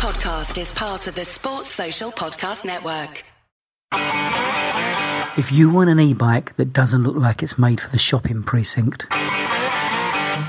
podcast 0.00 0.58
is 0.58 0.72
part 0.72 1.06
of 1.08 1.14
the 1.14 1.26
Sports 1.26 1.68
Social 1.68 2.10
Podcast 2.10 2.64
Network. 2.64 3.22
If 5.36 5.52
you 5.52 5.68
want 5.68 5.90
an 5.90 6.00
e-bike 6.00 6.56
that 6.56 6.72
doesn't 6.72 7.02
look 7.02 7.16
like 7.16 7.42
it's 7.42 7.58
made 7.58 7.82
for 7.82 7.90
the 7.90 7.98
shopping 7.98 8.42
precinct, 8.42 9.06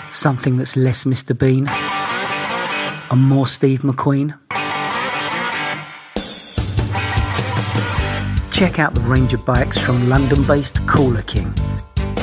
something 0.09 0.55
that's 0.55 0.77
less 0.77 1.03
Mr. 1.03 1.37
Bean 1.37 1.67
and 1.67 3.21
more 3.21 3.45
Steve 3.45 3.81
McQueen, 3.81 4.39
check 8.53 8.79
out 8.79 8.95
the 8.95 9.01
range 9.01 9.33
of 9.33 9.45
bikes 9.45 9.77
from 9.77 10.07
London-based 10.07 10.87
Cooler 10.87 11.23
King. 11.23 11.53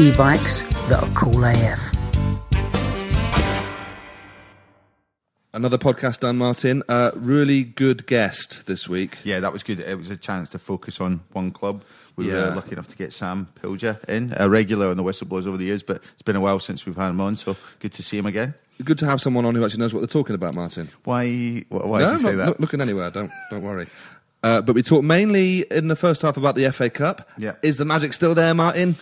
E-bikes 0.00 0.62
that 0.88 1.02
are 1.02 1.10
cool 1.14 1.44
AF. 1.44 1.92
Another 5.52 5.76
podcast 5.76 6.20
done, 6.20 6.38
Martin. 6.38 6.82
Uh, 6.88 7.10
really 7.14 7.64
good 7.64 8.06
guest 8.06 8.64
this 8.66 8.88
week. 8.88 9.18
Yeah, 9.24 9.40
that 9.40 9.52
was 9.52 9.62
good. 9.62 9.78
It 9.80 9.98
was 9.98 10.08
a 10.08 10.16
chance 10.16 10.48
to 10.50 10.58
focus 10.58 11.02
on 11.02 11.20
one 11.32 11.50
club. 11.50 11.84
We 12.16 12.28
Yeah. 12.30 12.48
were 12.48 12.54
lucky 12.56 12.72
enough 12.72 12.88
to 12.88 12.96
get 12.96 13.12
Sam 13.12 13.48
Pilger 13.62 14.02
in, 14.08 14.32
a 14.38 14.48
regular 14.48 14.88
on 14.88 14.96
the 14.96 15.02
Whistleblowers 15.02 15.46
over 15.46 15.58
the 15.58 15.66
years, 15.66 15.82
but 15.82 16.02
it's 16.14 16.22
been 16.22 16.36
a 16.36 16.40
while 16.40 16.60
since 16.60 16.86
we've 16.86 16.96
had 16.96 17.10
him 17.10 17.20
on, 17.20 17.36
so 17.36 17.54
good 17.80 17.92
to 17.92 18.02
see 18.02 18.16
him 18.16 18.24
again. 18.24 18.54
Good 18.82 18.96
to 19.00 19.06
have 19.06 19.20
someone 19.20 19.44
on 19.44 19.54
who 19.54 19.62
actually 19.66 19.80
knows 19.80 19.92
what 19.92 20.00
they're 20.00 20.06
talking 20.06 20.34
about, 20.34 20.54
Martin. 20.54 20.88
Why? 21.04 21.60
wh- 21.68 21.72
Why 21.72 22.00
no, 22.00 22.06
did 22.06 22.12
you 22.12 22.18
say 22.20 22.24
not, 22.30 22.36
that? 22.36 22.46
not 22.46 22.60
looking 22.60 22.80
anywhere. 22.80 23.10
Don't 23.10 23.30
don't 23.50 23.62
worry. 23.62 23.86
Uh, 24.42 24.62
but 24.62 24.74
we 24.74 24.82
talked 24.82 25.04
mainly 25.04 25.66
in 25.70 25.88
the 25.88 25.96
first 25.96 26.22
half 26.22 26.38
about 26.38 26.54
the 26.54 26.64
FA 26.72 26.88
Cup. 26.88 27.28
Yeah. 27.36 27.52
Is 27.62 27.76
the 27.76 27.84
magic 27.84 28.14
still 28.14 28.34
there, 28.34 28.54
Martin? 28.54 28.96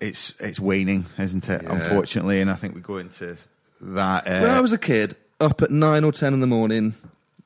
It's 0.00 0.34
it's 0.38 0.60
waning, 0.60 1.06
isn't 1.18 1.48
it? 1.48 1.62
Yeah. 1.62 1.72
Unfortunately, 1.74 2.40
and 2.40 2.50
I 2.50 2.54
think 2.54 2.74
we 2.74 2.80
go 2.80 2.98
into 2.98 3.36
that. 3.80 4.26
Uh, 4.26 4.40
when 4.40 4.50
I 4.50 4.60
was 4.60 4.72
a 4.72 4.78
kid, 4.78 5.16
up 5.40 5.62
at 5.62 5.70
nine 5.70 6.04
or 6.04 6.12
ten 6.12 6.34
in 6.34 6.40
the 6.40 6.46
morning. 6.46 6.94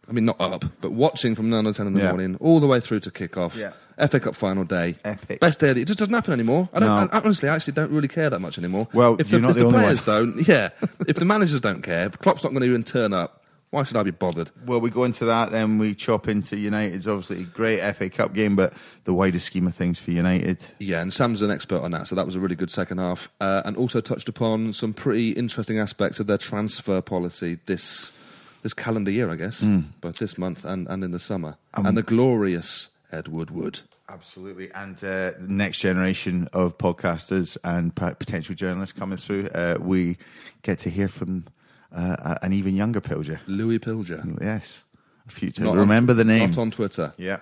I 0.09 0.13
mean, 0.13 0.25
not 0.25 0.41
up, 0.41 0.65
but 0.81 0.91
watching 0.91 1.37
from 1.37 1.51
nine 1.51 1.67
or 1.67 1.73
ten 1.73 1.87
in 1.87 1.93
the 1.93 2.01
Yeah. 2.01 2.09
morning, 2.09 2.37
all 2.41 2.59
the 2.59 2.67
way 2.67 2.81
through 2.81 2.99
to 3.01 3.13
kick 3.13 3.37
off. 3.37 3.57
Yeah. 3.57 3.73
FA 4.09 4.19
Cup 4.19 4.35
final 4.35 4.65
day. 4.65 4.97
Epic. 5.05 5.39
Best 5.41 5.61
day. 5.61 5.71
It 5.71 5.85
just 5.85 6.01
doesn't 6.01 6.13
happen 6.13 6.33
anymore. 6.33 6.69
I 6.73 6.81
don't. 6.81 6.89
No. 6.89 7.09
I, 7.13 7.21
honestly, 7.21 7.49
I 7.49 7.55
actually 7.55 7.75
don't 7.75 7.93
really 7.93 8.09
care 8.09 8.29
that 8.29 8.41
much 8.41 8.59
anymore. 8.59 8.89
Well, 8.93 9.17
if 9.21 9.29
the, 9.31 9.37
if 9.37 9.43
the 9.55 9.65
the 9.65 9.69
players 9.71 10.05
one. 10.05 10.35
don't, 10.35 10.49
yeah. 10.49 10.71
if 11.07 11.17
the 11.17 11.25
managers 11.25 11.61
don't 11.61 11.83
care, 11.83 12.09
Klopp's 12.11 12.43
not 12.43 12.51
going 12.51 12.63
to 12.63 12.67
even 12.69 12.83
turn 12.83 13.13
up. 13.13 13.40
Why 13.71 13.85
should 13.85 13.97
I 13.97 14.03
be 14.03 14.11
bothered? 14.11 14.51
well, 14.67 14.81
we 14.81 14.91
go 14.91 15.05
into 15.05 15.25
that, 15.27 15.53
then 15.53 15.79
we 15.79 15.95
chop 15.95 16.27
into 16.27 16.57
United's 16.57 17.07
obviously 17.07 17.43
a 17.43 17.45
great 17.45 17.81
FA 17.95 18.11
Cup 18.11 18.35
game, 18.35 18.57
but 18.57 18.73
the 19.05 19.15
wider 19.15 19.39
scheme 19.39 19.67
of 19.69 19.75
things 19.77 19.97
for 19.99 20.11
United. 20.11 20.65
Yeah, 20.81 21.01
and 21.01 21.13
Sam's 21.13 21.41
an 21.43 21.53
expert 21.53 21.81
on 21.83 21.93
that, 21.93 22.09
so 22.09 22.17
that 22.17 22.27
was 22.27 22.35
a 22.35 22.41
really 22.41 22.57
good 22.57 22.71
second 22.71 22.99
half. 22.99 23.29
Uh, 23.41 23.63
and 23.65 23.77
also 23.77 24.01
touched 24.01 24.29
upon 24.29 24.73
some 24.73 24.93
pretty 24.93 25.31
interesting 25.31 25.79
aspects 25.79 26.19
of 26.19 26.27
their 26.27 26.39
transfer 26.39 27.01
policy 27.01 27.59
this 27.67 28.13
this 28.63 28.75
calendar 28.75 29.11
year, 29.11 29.31
I 29.31 29.37
guess, 29.37 29.63
both 30.03 30.17
this 30.17 30.37
month 30.37 30.67
and, 30.67 30.87
and 30.89 31.03
in 31.03 31.13
the 31.13 31.19
summer. 31.21 31.57
and 31.73 31.97
the 31.97 32.03
glorious 32.03 32.89
Ed 33.11 33.29
Woodward. 33.29 33.81
Absolutely, 34.09 34.71
and 34.73 34.97
uh, 34.99 35.31
the 35.39 35.47
next 35.47 35.79
generation 35.79 36.49
of 36.53 36.77
podcasters 36.77 37.57
and 37.65 37.95
p- 37.95 38.11
potential 38.19 38.55
journalists 38.57 38.93
coming 38.99 39.17
through, 39.17 39.47
uh, 39.55 39.79
we 39.81 40.19
get 40.63 40.79
to 40.81 40.91
hear 40.91 41.07
from 41.09 41.47
uh, 41.95 42.37
an 42.43 42.53
even 42.53 42.77
younger 42.77 43.01
Pilger. 43.01 43.39
Louis 43.47 43.79
Pilger. 43.79 44.39
Yes, 44.41 44.85
a. 45.29 45.65
Not 45.65 45.73
on- 45.73 45.79
Remember 45.79 46.15
the 46.15 46.25
name. 46.25 46.51
Not 46.51 46.59
on 46.59 46.71
Twitter. 46.71 47.13
Yeah. 47.19 47.39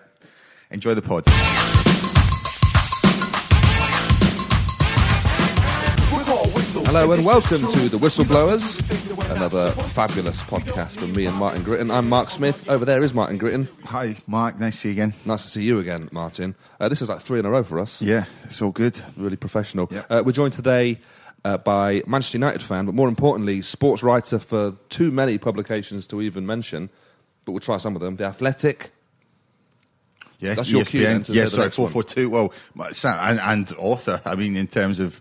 Enjoy 0.71 0.95
the 0.95 1.03
pod. 1.03 1.25
Hello 6.91 7.13
and 7.13 7.25
welcome 7.25 7.59
to 7.61 7.89
The 7.89 7.99
Whistleblowers, 7.99 8.79
another 9.37 9.71
fabulous 9.73 10.43
podcast 10.43 10.99
from 10.99 11.13
me 11.15 11.27
and 11.27 11.37
Martin 11.37 11.63
Gritton. 11.63 11.93
I'm 11.93 12.09
Mark 12.09 12.31
Smith. 12.31 12.69
Over 12.69 12.85
there 12.85 13.03
is 13.03 13.15
Martin 13.15 13.39
Gritton. 13.39 13.69
Hi, 13.85 14.17
Mark. 14.27 14.59
Nice 14.59 14.75
to 14.75 14.81
see 14.81 14.89
you 14.89 14.93
again. 14.95 15.15
Nice 15.25 15.43
to 15.43 15.49
see 15.49 15.63
you 15.63 15.79
again, 15.79 16.09
Martin. 16.13 16.55
Uh, 16.81 16.89
this 16.89 17.01
is 17.03 17.09
like 17.09 17.21
three 17.21 17.39
in 17.39 17.47
a 17.47 17.51
row 17.51 17.63
for 17.63 17.79
us. 17.79 18.03
Yeah, 18.03 18.25
it's 18.45 18.61
all 18.61 18.71
good. 18.73 19.01
really 19.17 19.37
professional. 19.37 19.89
Yeah. 19.91 20.05
Uh, 20.11 20.23
we're 20.25 20.33
joined 20.33 20.55
today 20.55 20.99
uh, 21.49 21.57
by 21.59 22.03
Manchester 22.07 22.37
United 22.37 22.61
fan, 22.61 22.85
but 22.85 22.95
more 22.95 23.09
importantly, 23.09 23.63
sports 23.63 24.03
writer 24.03 24.39
for 24.39 24.75
too 24.91 25.11
many 25.11 25.39
publications 25.39 26.07
to 26.09 26.21
even 26.21 26.47
mention. 26.47 26.91
But 27.45 27.53
we'll 27.53 27.61
try 27.61 27.79
some 27.79 27.95
of 27.97 28.03
them. 28.03 28.17
The 28.17 28.25
Athletic. 28.25 28.91
Yeah, 30.41 30.55
That's 30.55 30.71
your 30.71 30.85
cue 30.85 31.03
then 31.03 31.25
yeah, 31.29 31.47
sorry, 31.47 31.71
four 31.71 31.89
four 31.89 32.05
two. 32.05 32.31
Well, 32.31 32.53
and, 33.03 33.41
and 33.41 33.73
author. 33.79 34.21
I 34.25 34.37
mean, 34.37 34.57
in 34.57 34.69
terms 34.69 35.01
of, 35.01 35.21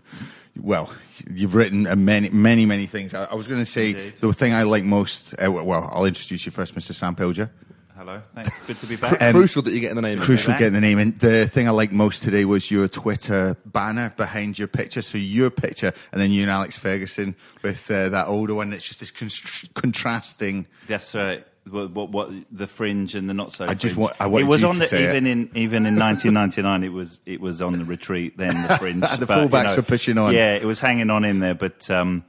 well, 0.60 0.92
you've 1.28 1.54
written 1.54 1.82
many, 2.04 2.28
many, 2.28 2.66
many 2.66 2.86
things. 2.86 3.14
I, 3.14 3.24
I 3.24 3.34
was 3.34 3.48
going 3.48 3.60
to 3.60 3.66
say 3.66 3.90
Indeed. 3.90 4.16
the 4.18 4.32
thing 4.32 4.52
I 4.52 4.62
like 4.62 4.84
most. 4.84 5.34
Uh, 5.42 5.50
well, 5.50 5.88
I'll 5.90 6.04
introduce 6.04 6.46
you 6.46 6.52
first, 6.52 6.74
Mr. 6.74 6.94
Sam 6.94 7.16
Pilger. 7.16 7.50
Hello, 7.98 8.22
thanks. 8.32 8.64
Good 8.64 8.78
to 8.78 8.86
be 8.86 8.94
back. 8.94 9.20
Um, 9.20 9.32
crucial 9.32 9.60
that 9.62 9.72
you 9.72 9.80
get 9.80 9.90
in 9.90 9.96
the 9.96 10.02
name. 10.02 10.20
Crucial 10.20 10.52
getting 10.52 10.72
the 10.72 10.80
name. 10.80 11.00
And 11.00 11.18
the 11.18 11.48
thing 11.48 11.66
I 11.66 11.72
liked 11.72 11.92
most 11.92 12.22
today 12.22 12.44
was 12.44 12.70
your 12.70 12.86
Twitter 12.86 13.56
banner 13.66 14.14
behind 14.16 14.56
your 14.56 14.68
picture. 14.68 15.02
So 15.02 15.18
your 15.18 15.50
picture, 15.50 15.92
and 16.12 16.20
then 16.20 16.30
you 16.30 16.42
and 16.42 16.50
Alex 16.50 16.78
Ferguson 16.78 17.34
with 17.62 17.90
uh, 17.90 18.08
that 18.10 18.28
older 18.28 18.54
one. 18.54 18.70
That's 18.70 18.86
just 18.86 19.00
this 19.00 19.10
con- 19.10 19.72
contrasting. 19.74 20.68
That's 20.86 21.12
right. 21.12 21.44
What, 21.68 21.90
what, 21.90 22.10
what 22.10 22.30
the 22.52 22.68
fringe 22.68 23.16
and 23.16 23.28
the 23.28 23.34
not 23.34 23.50
so. 23.50 23.64
I 23.64 23.74
just 23.74 23.94
fringe. 23.94 23.96
want- 23.96 24.20
I 24.20 24.28
wanted 24.28 24.44
it 24.44 24.48
was 24.48 24.62
you 24.62 24.68
on 24.68 24.74
to 24.74 24.80
the 24.80 24.86
say 24.86 25.02
it. 25.02 25.10
even 25.10 25.26
in 25.26 25.50
even 25.54 25.84
in 25.84 25.96
1999. 25.98 26.84
It 26.84 26.92
was 26.92 27.18
it 27.26 27.40
was 27.40 27.60
on 27.60 27.76
the 27.76 27.84
retreat. 27.84 28.38
Then 28.38 28.68
the 28.68 28.78
fringe. 28.78 29.00
The 29.18 29.26
but, 29.26 29.42
you 29.42 29.48
fullbacks 29.48 29.70
know, 29.70 29.74
were 29.76 29.82
pushing 29.82 30.18
on. 30.18 30.32
Yeah, 30.34 30.54
it 30.54 30.64
was 30.64 30.78
hanging 30.78 31.10
on 31.10 31.24
in 31.24 31.40
there. 31.40 31.56
But 31.56 31.90
um, 31.90 32.24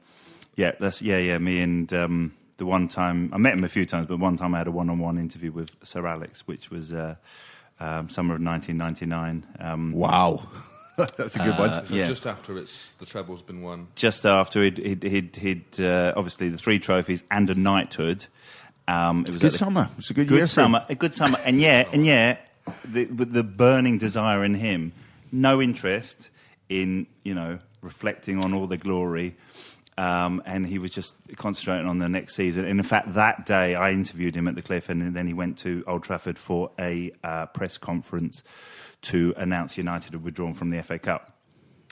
yeah, 0.55 0.71
that's 0.79 0.99
yeah, 1.03 1.19
yeah. 1.19 1.37
Me 1.37 1.61
and 1.61 1.93
um, 1.93 2.33
the 2.59 2.65
one 2.65 2.87
time 2.87 3.31
I 3.33 3.37
met 3.37 3.53
him 3.53 3.63
a 3.63 3.69
few 3.69 3.85
times, 3.85 4.05
but 4.05 4.19
one 4.19 4.37
time 4.37 4.53
I 4.53 4.59
had 4.59 4.67
a 4.67 4.71
one-on-one 4.71 5.17
interview 5.17 5.51
with 5.51 5.71
Sir 5.81 6.05
Alex, 6.05 6.45
which 6.47 6.69
was 6.69 6.93
uh, 6.93 7.15
um, 7.79 8.09
summer 8.09 8.35
of 8.35 8.41
1999. 8.41 9.47
Um, 9.59 9.91
Wow, 9.93 10.47
that's 10.97 11.35
a 11.35 11.39
good 11.39 11.57
one. 11.57 11.85
So 11.87 11.93
yeah. 11.95 12.07
Just 12.07 12.27
after 12.27 12.57
it's 12.57 12.93
the 12.95 13.05
treble's 13.05 13.41
been 13.41 13.61
won. 13.63 13.87
just 13.95 14.25
after 14.25 14.61
he'd, 14.61 14.77
he'd, 14.77 15.03
he'd, 15.03 15.35
he'd 15.37 15.79
uh, 15.81 16.13
obviously 16.15 16.49
the 16.49 16.57
three 16.57 16.77
trophies 16.77 17.23
and 17.31 17.49
a 17.49 17.55
knighthood. 17.55 18.27
Um, 18.87 19.21
it 19.21 19.31
was 19.31 19.41
a 19.41 19.45
Good 19.45 19.53
at 19.53 19.59
summer. 19.59 19.89
It 19.91 19.97
was 19.97 20.09
a 20.09 20.13
good 20.13 20.27
good 20.27 20.35
year 20.35 20.47
for 20.47 20.53
summer, 20.53 20.85
a 20.89 20.95
good 20.95 21.13
summer, 21.13 21.37
and 21.45 21.61
yeah, 21.61 21.87
and 21.93 22.05
yeah, 22.05 22.37
the, 22.85 23.05
with 23.05 23.33
the 23.33 23.43
burning 23.43 23.97
desire 23.97 24.43
in 24.43 24.55
him, 24.55 24.91
no 25.31 25.61
interest 25.61 26.29
in 26.69 27.07
you 27.23 27.33
know 27.33 27.59
reflecting 27.81 28.43
on 28.43 28.53
all 28.53 28.67
the 28.67 28.77
glory. 28.77 29.35
Um, 29.99 30.41
and 30.45 30.65
he 30.65 30.79
was 30.79 30.91
just 30.91 31.13
concentrating 31.35 31.85
on 31.85 31.99
the 31.99 32.07
next 32.07 32.33
season. 32.33 32.63
And 32.63 32.79
in 32.79 32.85
fact, 32.85 33.15
that 33.15 33.45
day 33.45 33.75
I 33.75 33.91
interviewed 33.91 34.33
him 34.33 34.47
at 34.47 34.55
the 34.55 34.61
Cliff, 34.61 34.87
and 34.87 35.13
then 35.13 35.27
he 35.27 35.33
went 35.33 35.57
to 35.57 35.83
Old 35.85 36.03
Trafford 36.03 36.39
for 36.39 36.71
a 36.79 37.11
uh, 37.21 37.47
press 37.47 37.77
conference 37.77 38.41
to 39.01 39.33
announce 39.35 39.77
United 39.77 40.13
had 40.13 40.23
withdrawn 40.23 40.53
from 40.53 40.69
the 40.69 40.81
FA 40.83 40.99
Cup. 40.99 41.33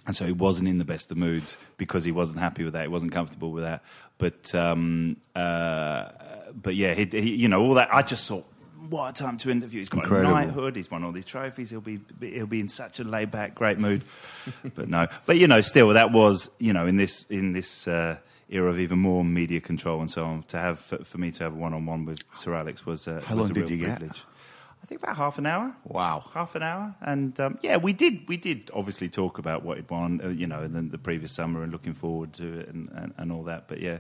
And 0.05 0.15
so 0.15 0.23
he 0.23 0.31
wasn't 0.31 0.69
in 0.69 0.77
the 0.77 0.85
best 0.85 1.11
of 1.11 1.17
moods 1.17 1.57
because 1.75 2.05
he 2.05 2.13
wasn't 2.13 2.39
happy 2.39 2.63
with 2.63 2.71
that. 2.73 2.83
He 2.83 2.87
wasn't 2.87 3.11
comfortable 3.11 3.51
with 3.51 3.65
that. 3.65 3.83
But 4.17 4.55
um, 4.55 5.17
uh, 5.35 6.07
but 6.55 6.75
yeah, 6.75 6.93
he, 6.93 7.07
he, 7.11 7.35
you 7.35 7.49
know 7.49 7.61
all 7.61 7.73
that. 7.73 7.93
I 7.93 8.03
just 8.03 8.25
thought, 8.25 8.45
what 8.89 9.09
a 9.19 9.23
time 9.23 9.37
to 9.39 9.49
interview. 9.49 9.79
He's 9.79 9.89
got 9.89 10.03
Incredible. 10.03 10.31
a 10.35 10.45
knighthood. 10.45 10.75
He's 10.75 10.89
won 10.89 11.03
all 11.03 11.11
these 11.11 11.25
trophies. 11.25 11.69
He'll 11.69 11.81
be 11.81 11.99
he'll 12.19 12.45
be 12.47 12.59
in 12.59 12.69
such 12.69 12.99
a 12.99 13.03
laid 13.03 13.31
back, 13.31 13.55
great 13.55 13.79
mood. 13.79 14.01
but 14.75 14.89
no, 14.89 15.07
but 15.25 15.37
you 15.37 15.47
know, 15.47 15.61
still 15.61 15.89
that 15.89 16.11
was 16.11 16.49
you 16.59 16.73
know 16.73 16.85
in 16.87 16.97
this 16.97 17.25
in 17.25 17.53
this. 17.53 17.87
Uh, 17.87 18.17
Era 18.49 18.69
of 18.69 18.79
even 18.79 18.97
more 18.97 19.25
media 19.25 19.59
control 19.59 19.99
and 19.99 20.09
so 20.09 20.23
on. 20.23 20.41
To 20.43 20.57
have 20.57 20.79
for, 20.79 21.03
for 21.03 21.17
me 21.17 21.31
to 21.31 21.43
have 21.43 21.51
a 21.51 21.55
one 21.57 21.73
on 21.73 21.85
one 21.85 22.05
with 22.05 22.19
Sir 22.33 22.53
Alex 22.55 22.85
was 22.85 23.05
uh, 23.05 23.21
How 23.25 23.35
was 23.35 23.49
long 23.49 23.51
a 23.51 23.53
did 23.59 23.69
you 23.69 23.75
get? 23.75 23.97
privilege. 23.99 24.23
I 24.81 24.85
think 24.85 25.03
about 25.03 25.17
half 25.17 25.37
an 25.37 25.45
hour 25.45 25.75
Wow. 25.83 26.23
half 26.33 26.55
an 26.55 26.63
hour, 26.63 26.95
and 27.01 27.37
um, 27.41 27.59
yeah, 27.61 27.75
we 27.75 27.91
did 27.91 28.25
we 28.29 28.37
did 28.37 28.71
obviously 28.73 29.09
talk 29.09 29.37
about 29.37 29.63
what 29.63 29.75
he'd 29.75 29.89
won, 29.89 30.21
uh, 30.23 30.29
you 30.29 30.47
know, 30.47 30.61
and 30.61 30.73
then 30.73 30.91
the 30.91 30.97
previous 30.97 31.33
summer 31.33 31.61
and 31.61 31.73
looking 31.73 31.93
forward 31.93 32.31
to 32.35 32.59
it 32.61 32.69
and, 32.69 32.87
and, 32.95 33.13
and 33.17 33.33
all 33.33 33.43
that. 33.43 33.67
But 33.67 33.81
yeah, 33.81 33.97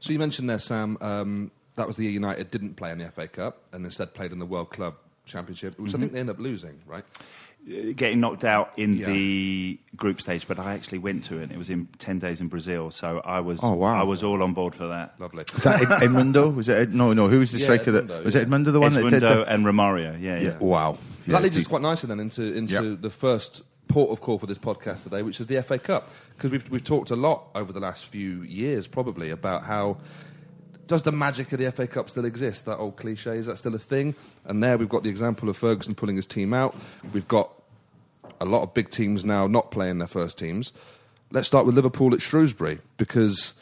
So 0.00 0.12
you 0.12 0.18
mentioned 0.18 0.50
there, 0.50 0.58
Sam, 0.58 0.98
um, 1.00 1.50
that 1.78 1.86
was 1.86 1.96
the 1.96 2.02
year 2.04 2.12
United 2.12 2.50
didn't 2.50 2.74
play 2.74 2.90
in 2.92 2.98
the 2.98 3.10
FA 3.10 3.26
Cup 3.26 3.62
and 3.72 3.84
instead 3.84 4.12
played 4.14 4.32
in 4.32 4.38
the 4.38 4.46
World 4.46 4.70
Club 4.70 4.94
Championship, 5.24 5.78
which 5.78 5.94
I 5.94 5.98
think 5.98 6.12
they 6.12 6.20
ended 6.20 6.36
up 6.36 6.40
losing, 6.42 6.80
right? 6.86 7.04
uh, 7.68 7.92
getting 7.96 8.20
knocked 8.20 8.44
out 8.44 8.72
in 8.76 8.96
Yeah. 8.96 9.06
the 9.06 9.78
group 9.96 10.20
stage, 10.20 10.46
but 10.48 10.58
I 10.58 10.72
actually 10.74 10.98
went 10.98 11.24
to 11.24 11.38
it. 11.38 11.50
It 11.50 11.58
was 11.58 11.68
in 11.68 11.86
ten 11.98 12.18
days 12.18 12.40
in 12.40 12.46
Brazil, 12.48 12.90
so 12.90 13.20
I 13.24 13.40
was 13.40 13.58
Oh, 13.62 13.72
wow. 13.72 14.00
I 14.00 14.04
was 14.04 14.22
all 14.22 14.42
on 14.42 14.54
board 14.54 14.74
for 14.74 14.86
that. 14.86 15.14
Lovely. 15.18 15.44
Was 15.54 15.64
that 15.64 15.82
Ed- 15.82 16.08
Edmundo? 16.08 16.54
Was 16.60 16.68
it 16.68 16.78
Ed- 16.78 16.94
no, 16.94 17.12
no? 17.12 17.28
Who 17.28 17.40
was 17.40 17.50
the 17.52 17.58
Yeah, 17.58 17.64
striker 17.64 17.90
that 17.92 18.24
was 18.24 18.34
yeah. 18.34 18.42
it 18.42 18.48
Edmundo 18.48 18.72
the 18.72 18.80
one 18.80 18.92
that 18.94 19.02
did 19.10 19.22
Edmundo 19.22 19.44
the? 19.44 19.52
and 19.52 19.66
Romario, 19.66 20.12
yeah, 20.20 20.38
yeah. 20.38 20.40
Yeah. 20.40 20.58
Wow. 20.58 20.98
that 21.26 21.32
Yeah, 21.32 21.38
leads 21.40 21.58
us 21.58 21.66
quite 21.66 21.82
nicely 21.82 22.06
then 22.08 22.20
into 22.20 22.42
into 22.54 22.74
Yep. 22.92 23.00
the 23.02 23.10
first 23.10 23.62
port 23.88 24.10
of 24.12 24.20
call 24.22 24.38
for 24.38 24.46
this 24.46 24.58
podcast 24.58 25.02
today, 25.02 25.22
which 25.22 25.40
is 25.40 25.46
the 25.48 25.60
FA 25.62 25.78
Cup, 25.78 26.08
because 26.36 26.50
we've 26.52 26.70
we've 26.70 26.84
talked 26.84 27.10
a 27.10 27.16
lot 27.16 27.48
over 27.54 27.72
the 27.72 27.80
last 27.80 28.06
few 28.06 28.42
years, 28.44 28.86
probably 28.86 29.28
about 29.30 29.64
how. 29.64 29.98
Does 30.88 31.02
the 31.02 31.12
magic 31.12 31.52
of 31.52 31.58
the 31.58 31.70
FA 31.70 31.86
Cup 31.86 32.08
still 32.08 32.24
exist? 32.24 32.64
That 32.64 32.78
old 32.78 32.96
cliche, 32.96 33.36
is 33.36 33.44
that 33.44 33.58
still 33.58 33.74
a 33.74 33.78
thing? 33.78 34.14
And 34.46 34.62
there 34.62 34.78
we've 34.78 34.88
got 34.88 35.02
the 35.02 35.10
example 35.10 35.50
of 35.50 35.56
Ferguson 35.56 35.94
pulling 35.94 36.16
his 36.16 36.24
team 36.24 36.54
out. 36.54 36.74
We've 37.12 37.28
got 37.28 37.52
a 38.40 38.46
lot 38.46 38.62
of 38.62 38.72
big 38.72 38.88
teams 38.88 39.22
now 39.22 39.46
not 39.46 39.70
playing 39.70 39.98
their 39.98 40.08
first 40.08 40.38
teams. 40.38 40.72
Let's 41.30 41.46
start 41.46 41.66
with 41.66 41.74
Liverpool 41.74 42.14
at 42.14 42.22
Shrewsbury 42.22 42.78
because 42.96 43.52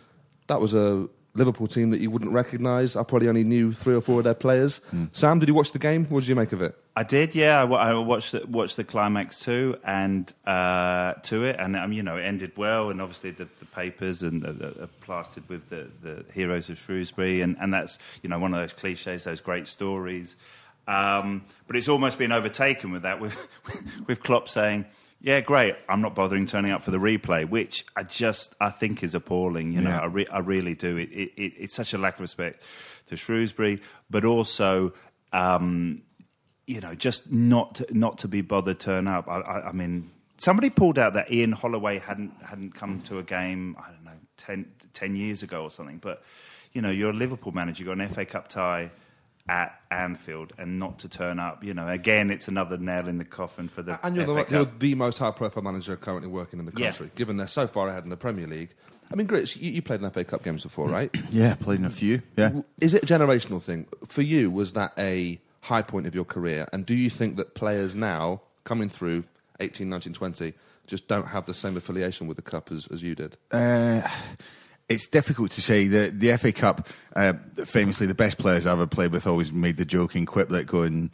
that 0.46 0.60
was 0.60 0.72
a 0.72 1.08
Liverpool 1.36 1.68
team 1.68 1.90
that 1.90 2.00
you 2.00 2.10
wouldn't 2.10 2.32
recognise. 2.32 2.96
I 2.96 3.02
probably 3.02 3.28
only 3.28 3.44
knew 3.44 3.72
three 3.72 3.94
or 3.94 4.00
four 4.00 4.18
of 4.18 4.24
their 4.24 4.34
players. 4.34 4.80
Sam, 5.12 5.38
did 5.38 5.48
you 5.48 5.54
watch 5.54 5.72
the 5.72 5.78
game? 5.78 6.06
What 6.06 6.20
did 6.20 6.28
you 6.28 6.34
make 6.34 6.52
of 6.52 6.62
it? 6.62 6.76
I 6.98 7.02
did, 7.02 7.34
yeah. 7.34 7.62
I, 7.62 7.66
I 7.66 7.98
watched 7.98 8.32
the, 8.32 8.46
watched 8.46 8.76
the 8.76 8.84
climax 8.84 9.40
too, 9.40 9.76
and 9.84 10.32
uh, 10.46 11.12
to 11.24 11.44
it, 11.44 11.56
and 11.58 11.76
um, 11.76 11.92
you 11.92 12.02
know, 12.02 12.16
it 12.16 12.22
ended 12.22 12.52
well. 12.56 12.88
And 12.88 13.02
obviously, 13.02 13.32
the, 13.32 13.46
the 13.58 13.66
papers 13.66 14.22
and 14.22 14.44
uh, 14.46 14.82
are 14.84 14.88
plastered 15.02 15.46
with 15.50 15.68
the, 15.68 15.90
the 16.02 16.24
heroes 16.32 16.70
of 16.70 16.78
Shrewsbury, 16.78 17.42
and, 17.42 17.56
and 17.60 17.72
that's 17.72 17.98
you 18.22 18.30
know 18.30 18.38
one 18.38 18.54
of 18.54 18.60
those 18.60 18.72
cliches, 18.72 19.24
those 19.24 19.42
great 19.42 19.66
stories. 19.66 20.36
Um, 20.88 21.44
but 21.66 21.76
it's 21.76 21.88
almost 21.88 22.18
been 22.18 22.32
overtaken 22.32 22.92
with 22.92 23.02
that, 23.02 23.20
with 23.20 23.36
with 24.06 24.22
Klopp 24.22 24.48
saying, 24.48 24.86
"Yeah, 25.26 25.40
great. 25.40 25.74
I'm 25.88 26.00
not 26.00 26.14
bothering 26.14 26.46
turning 26.46 26.70
up 26.70 26.82
for 26.82 26.92
the 26.92 26.98
replay," 26.98 27.46
which 27.48 27.84
I 27.96 28.04
just 28.04 28.54
I 28.60 28.70
think 28.70 29.02
is 29.02 29.14
appalling. 29.14 29.72
You 29.72 29.80
know, 29.80 29.90
Yeah. 29.90 30.00
I, 30.00 30.06
re- 30.06 30.26
I 30.28 30.38
really 30.38 30.74
do. 30.74 30.96
It, 30.96 31.10
it, 31.10 31.32
it, 31.36 31.52
it's 31.58 31.74
such 31.74 31.92
a 31.92 31.98
lack 31.98 32.14
of 32.14 32.20
respect 32.20 32.62
to 33.08 33.16
Shrewsbury, 33.16 33.80
but 34.08 34.24
also. 34.24 34.92
Um, 35.32 36.02
you 36.68 36.80
know, 36.80 36.94
just 36.94 37.30
not 37.30 37.80
not 37.90 38.18
to 38.18 38.28
be 38.28 38.40
bothered 38.40 38.80
turn 38.80 39.06
up. 39.06 39.28
I, 39.28 39.38
I, 39.40 39.68
I 39.68 39.72
mean, 39.72 40.10
somebody 40.38 40.68
pulled 40.70 40.98
out 40.98 41.14
that 41.14 41.30
Ian 41.30 41.52
Holloway 41.52 41.98
hadn't 41.98 42.32
hadn't 42.42 42.74
come 42.74 43.00
to 43.02 43.18
a 43.18 43.22
game. 43.22 43.76
I 43.78 43.90
don't 43.92 44.04
know, 44.04 44.18
10, 44.38 44.66
10 44.92 45.14
years 45.16 45.42
ago 45.44 45.62
or 45.62 45.70
something. 45.70 45.98
But 45.98 46.22
you 46.72 46.82
know, 46.82 46.90
you're 46.90 47.10
a 47.10 47.14
Liverpool 47.14 47.52
manager. 47.52 47.84
You 47.84 47.94
got 47.94 48.00
an 48.00 48.08
FA 48.08 48.24
Cup 48.24 48.48
tie 48.48 48.90
at 49.48 49.80
Anfield, 49.90 50.52
and 50.58 50.78
not 50.78 50.98
to 51.00 51.08
turn 51.08 51.38
up. 51.38 51.62
You 51.62 51.72
know, 51.74 51.86
again, 51.88 52.30
it's 52.30 52.48
another 52.48 52.76
nail 52.76 53.06
in 53.08 53.18
the 53.18 53.24
coffin 53.24 53.68
for 53.68 53.82
the 53.82 53.98
And 54.04 54.16
you're, 54.16 54.24
FA 54.24 54.32
the, 54.32 54.42
Cup. 54.42 54.50
you're 54.50 54.64
the 54.78 54.94
most 54.96 55.18
high-profile 55.18 55.62
manager 55.62 55.96
currently 55.96 56.28
working 56.28 56.58
in 56.58 56.66
the 56.66 56.72
Yeah. 56.76 56.86
country, 56.90 57.10
given 57.14 57.36
they're 57.36 57.46
so 57.46 57.66
far 57.66 57.88
ahead 57.88 58.04
in 58.04 58.10
the 58.10 58.16
Premier 58.16 58.46
League. 58.46 58.70
I 59.10 59.14
mean, 59.14 59.26
Grits, 59.28 59.56
you, 59.56 59.70
you 59.70 59.82
played 59.82 60.02
in 60.02 60.10
FA 60.10 60.24
Cup 60.24 60.42
games 60.42 60.64
before, 60.64 60.88
right? 60.88 61.10
Yeah, 61.30 61.54
played 61.54 61.78
in 61.78 61.84
a 61.84 61.90
few. 61.90 62.22
Yeah. 62.36 62.62
Is 62.80 62.92
it 62.94 63.04
a 63.04 63.06
generational 63.06 63.62
thing? 63.62 63.86
For 64.04 64.22
you, 64.22 64.50
was 64.50 64.72
that 64.72 64.92
a 64.98 65.40
high 65.60 65.82
point 65.82 66.06
of 66.08 66.14
your 66.14 66.24
career? 66.24 66.66
And 66.72 66.84
do 66.84 66.94
you 66.94 67.08
think 67.10 67.36
that 67.36 67.54
players 67.54 67.94
now, 67.94 68.40
coming 68.64 68.88
through 68.88 69.24
18, 69.60 69.88
19, 69.88 70.12
20, 70.12 70.54
just 70.88 71.06
don't 71.08 71.28
have 71.28 71.46
the 71.46 71.54
same 71.54 71.76
affiliation 71.76 72.26
with 72.26 72.36
the 72.36 72.42
Cup 72.42 72.72
as, 72.72 72.88
as 72.88 73.02
you 73.02 73.14
did? 73.14 73.36
Uh, 73.52 74.02
it's 74.88 75.06
difficult 75.06 75.50
to 75.52 75.62
say. 75.62 75.88
The 75.88 76.10
the 76.14 76.36
FA 76.38 76.52
Cup, 76.52 76.88
uh, 77.14 77.34
famously, 77.64 78.06
the 78.06 78.14
best 78.14 78.38
players 78.38 78.66
I 78.66 78.72
ever 78.72 78.86
played 78.86 79.12
with 79.12 79.26
always 79.26 79.52
made 79.52 79.76
the 79.76 79.84
joking 79.84 80.26
quip 80.26 80.48
that 80.50 80.66
going. 80.66 81.10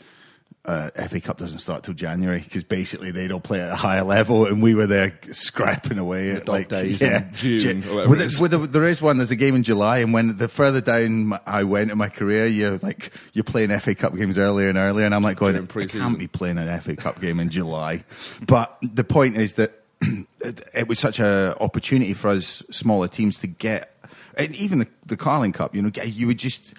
Uh, 0.65 0.91
FA 1.09 1.21
Cup 1.21 1.39
doesn't 1.39 1.59
start 1.59 1.83
till 1.83 1.95
January 1.95 2.39
because 2.39 2.63
basically 2.63 3.11
they 3.11 3.27
don't 3.27 3.43
play 3.43 3.61
at 3.61 3.73
a 3.73 3.75
higher 3.75 4.05
level, 4.05 4.47
and 4.47 4.63
we 4.63 4.77
were 4.77 4.87
there 4.87 5.19
scrapping 5.33 5.99
away 5.99 6.31
at 6.31 6.45
dog 6.45 6.49
like 6.49 6.69
days 6.69 7.01
yeah, 7.01 7.27
in 7.27 7.35
June 7.35 7.59
Jan- 7.59 7.83
or 7.89 7.95
whatever 7.97 8.11
Well, 8.11 8.21
it 8.21 8.25
is. 8.27 8.39
there- 8.39 8.49
well, 8.49 8.59
there- 8.61 8.67
there 8.69 8.85
is 8.85 9.03
one. 9.03 9.17
There's 9.17 9.33
a 9.33 9.37
game 9.37 9.57
in 9.57 9.65
July, 9.65 9.99
and 9.99 10.13
when 10.13 10.37
the 10.37 10.47
further 10.47 10.81
down 10.81 11.37
I 11.47 11.65
went 11.65 11.91
in 11.91 11.99
my 11.99 12.09
career, 12.11 12.47
you're 12.47 12.79
like 12.79 13.11
you're 13.33 13.43
playing 13.43 13.71
FA 13.81 13.97
Cup 13.97 14.15
games 14.15 14.39
earlier 14.39 14.69
and 14.69 14.79
earlier, 14.79 15.05
and 15.05 15.17
I'm 15.17 15.25
like 15.25 15.39
going, 15.39 15.57
I 15.57 15.87
can't 15.87 16.17
be 16.19 16.29
playing 16.29 16.59
an 16.59 16.69
FA 16.81 16.95
Cup 16.95 17.21
game 17.21 17.41
in 17.41 17.49
July. 17.49 18.05
But 18.47 18.79
the 18.83 19.03
point 19.03 19.39
is 19.39 19.55
that 19.55 19.82
it, 20.75 20.89
was 20.89 20.99
such 20.99 21.19
an 21.21 21.55
opportunity 21.61 22.15
for 22.15 22.29
us 22.29 22.63
smaller 22.71 23.09
teams 23.09 23.39
to 23.39 23.47
get, 23.47 23.97
and 24.37 24.55
even 24.55 24.81
the, 24.81 24.89
the 25.07 25.17
Carling 25.17 25.53
Cup. 25.53 25.75
You 25.75 25.83
know, 25.83 25.91
you 26.05 26.27
would 26.27 26.39
just 26.39 26.75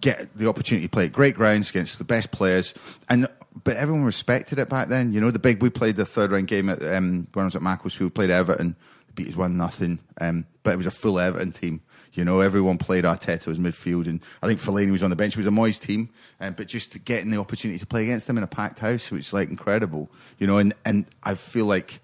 get 0.00 0.36
the 0.36 0.48
opportunity 0.48 0.86
to 0.86 0.90
play 0.90 1.06
at 1.06 1.12
great 1.12 1.34
grounds 1.34 1.70
against 1.70 1.98
the 1.98 2.04
best 2.04 2.30
players, 2.30 2.74
and 3.08 3.28
but 3.62 3.76
everyone 3.76 4.04
respected 4.04 4.58
it 4.58 4.68
back 4.68 4.88
then. 4.88 5.12
You 5.12 5.20
know, 5.20 5.30
the 5.30 5.38
big 5.38 5.62
we 5.62 5.70
played 5.70 5.96
the 5.96 6.04
third 6.04 6.30
round 6.30 6.48
game 6.48 6.68
at 6.68 6.82
um, 6.82 7.28
when 7.32 7.44
I 7.44 7.46
was 7.46 7.56
at 7.56 7.62
Macclesfield, 7.62 8.14
played 8.14 8.30
Everton, 8.30 8.76
beat 9.14 9.28
us 9.28 9.36
one 9.36 9.56
nothing, 9.56 9.98
um, 10.20 10.46
but 10.62 10.74
it 10.74 10.76
was 10.76 10.86
a 10.86 10.90
full 10.90 11.18
Everton 11.18 11.52
team. 11.52 11.80
You 12.14 12.24
know, 12.24 12.40
everyone 12.40 12.78
played 12.78 13.02
Arteta 13.02 13.48
as 13.48 13.58
midfield, 13.58 14.06
and 14.06 14.20
I 14.40 14.46
think 14.46 14.60
Fellaini 14.60 14.92
was 14.92 15.02
on 15.02 15.10
the 15.10 15.16
bench. 15.16 15.34
It 15.34 15.38
was 15.38 15.46
a 15.46 15.50
Moyes 15.50 15.80
team, 15.80 16.10
um, 16.40 16.54
but 16.54 16.68
just 16.68 17.04
getting 17.04 17.30
the 17.30 17.38
opportunity 17.38 17.78
to 17.80 17.86
play 17.86 18.04
against 18.04 18.28
them 18.28 18.38
in 18.38 18.44
a 18.44 18.48
packed 18.48 18.78
house, 18.78 19.10
which 19.10 19.26
is 19.26 19.32
like 19.32 19.48
incredible. 19.48 20.08
You 20.38 20.46
know, 20.46 20.58
and 20.58 20.74
and 20.84 21.06
I 21.24 21.34
feel 21.34 21.66
like 21.66 22.00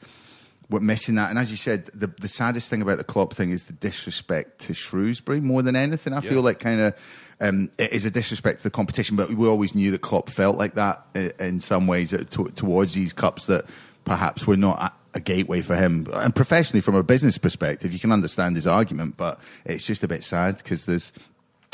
we're 0.71 0.81
missing 0.81 1.17
that. 1.17 1.31
And 1.31 1.39
as 1.39 1.51
you 1.51 1.57
said, 1.57 1.87
the 1.87 2.07
the 2.07 2.29
saddest 2.29 2.71
thing 2.71 2.81
about 2.81 2.99
the 2.99 3.05
Klopp 3.05 3.35
thing 3.35 3.51
is 3.51 3.65
the 3.65 3.73
disrespect 3.73 4.61
to 4.63 4.75
Shrewsbury 4.75 5.41
more 5.41 5.63
than 5.63 5.77
anything. 5.77 6.13
I 6.13 6.21
feel 6.21 6.43
like 6.43 6.61
kind 6.61 6.81
of. 6.81 6.95
Um, 7.43 7.71
it 7.79 7.95
is 7.95 8.05
a 8.05 8.11
disrespect 8.11 8.59
to 8.59 8.65
the 8.65 8.71
competition, 8.71 9.17
but 9.17 9.31
we 9.33 9.49
always 9.49 9.75
knew 9.75 9.91
that 9.93 10.03
Klopp 10.03 10.29
felt 10.29 10.59
like 10.59 10.75
that 10.75 11.07
in 11.15 11.59
some 11.61 11.87
ways 11.87 12.13
uh, 12.13 12.25
to, 12.33 12.49
towards 12.49 12.93
these 12.93 13.15
cups 13.15 13.47
that 13.47 13.65
perhaps 14.05 14.47
were 14.47 14.59
not 14.59 14.79
a, 14.79 15.17
a 15.17 15.21
gateway 15.21 15.63
for 15.63 15.75
him. 15.75 16.07
And 16.13 16.35
professionally, 16.35 16.83
from 16.83 16.97
a 16.97 17.03
business 17.03 17.39
perspective, 17.39 17.95
you 17.95 17.99
can 17.99 18.13
understand 18.13 18.57
his 18.57 18.67
argument, 18.67 19.17
but 19.17 19.41
it's 19.65 19.87
just 19.87 20.03
a 20.03 20.09
bit 20.09 20.23
sad 20.23 20.59
because 20.59 20.85
there's 20.85 21.15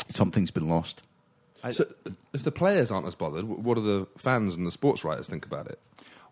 something's 0.07 0.51
been 0.51 0.69
lost. 0.69 1.01
So, 1.71 1.85
if 2.31 2.43
the 2.43 2.51
players 2.51 2.91
aren't 2.91 3.07
as 3.07 3.15
bothered, 3.15 3.45
what 3.45 3.75
do 3.75 3.81
the 3.81 4.07
fans 4.17 4.55
and 4.55 4.65
the 4.65 4.71
sports 4.71 5.03
writers 5.03 5.27
think 5.27 5.45
about 5.45 5.67
it? 5.67 5.79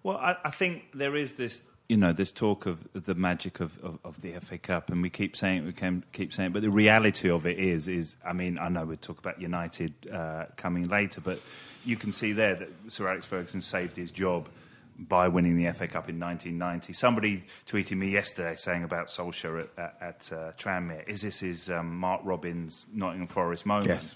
Well, 0.04 0.18
I, 0.18 0.38
I 0.46 0.52
think 0.52 0.92
there 0.94 1.16
is 1.16 1.34
this, 1.34 1.62
you 1.88 1.98
know, 1.98 2.14
this 2.14 2.32
talk 2.32 2.66
of 2.66 2.88
the 2.94 3.14
magic 3.14 3.60
of, 3.60 3.78
of, 3.84 4.00
of 4.04 4.22
the 4.22 4.34
FA 4.40 4.58
Cup, 4.58 4.90
and 4.90 5.02
we 5.02 5.10
keep 5.10 5.36
saying 5.36 5.64
it, 5.64 5.66
we 5.66 5.74
can 5.74 6.04
keep 6.14 6.34
saying 6.34 6.48
it, 6.48 6.54
but 6.54 6.64
the 6.64 6.70
reality 6.70 7.30
of 7.30 7.46
it 7.46 7.60
is, 7.60 7.88
is 7.88 8.16
I 8.26 8.34
mean, 8.34 8.58
I 8.60 8.70
know 8.70 8.86
we 8.86 8.98
talk 8.98 9.20
about 9.20 9.40
United 9.40 9.94
uh, 10.12 10.46
coming 10.56 10.88
later, 10.88 11.22
but 11.22 11.40
you 11.84 11.96
can 11.96 12.12
see 12.12 12.34
there 12.34 12.56
that 12.56 12.70
Sir 12.88 13.08
Alex 13.08 13.26
Ferguson 13.26 13.62
saved 13.62 13.96
his 13.96 14.10
job 14.10 14.50
by 14.98 15.28
winning 15.28 15.58
the 15.58 15.72
FA 15.74 15.88
Cup 15.88 16.10
in 16.10 16.20
1990. 16.20 16.94
Somebody 16.94 17.44
tweeted 17.68 17.98
me 17.98 18.10
yesterday 18.10 18.56
saying 18.56 18.84
about 18.84 19.08
Solskjaer 19.08 19.62
at, 19.62 19.70
at, 19.78 19.98
at 20.02 20.34
uh, 20.34 20.52
Tranmere, 20.54 21.08
is 21.08 21.22
this 21.22 21.40
his 21.40 21.70
um, 21.70 21.98
Mark 21.98 22.22
Robins 22.24 22.86
Nottingham 22.94 23.28
Forest 23.28 23.66
moment? 23.66 23.90
Yes. 23.90 24.16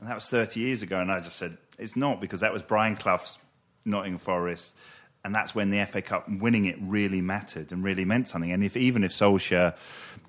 And 0.00 0.10
that 0.10 0.14
was 0.14 0.28
30 0.28 0.60
years 0.60 0.82
ago, 0.82 1.00
and 1.00 1.10
I 1.10 1.20
just 1.20 1.36
said, 1.36 1.56
it's 1.78 1.96
not, 1.96 2.20
because 2.20 2.40
that 2.40 2.52
was 2.52 2.62
Brian 2.62 2.96
Clough's 2.96 3.38
Nottingham 3.84 4.18
Forest, 4.18 4.76
and 5.26 5.34
that's 5.34 5.56
when 5.56 5.70
the 5.70 5.84
FA 5.86 6.00
Cup 6.00 6.28
winning 6.28 6.66
it 6.66 6.76
really 6.80 7.20
mattered 7.20 7.72
and 7.72 7.82
really 7.82 8.04
meant 8.04 8.28
something. 8.28 8.52
And 8.52 8.62
if 8.62 8.76
even 8.76 9.02
if 9.02 9.10
Solskjaer 9.10 9.74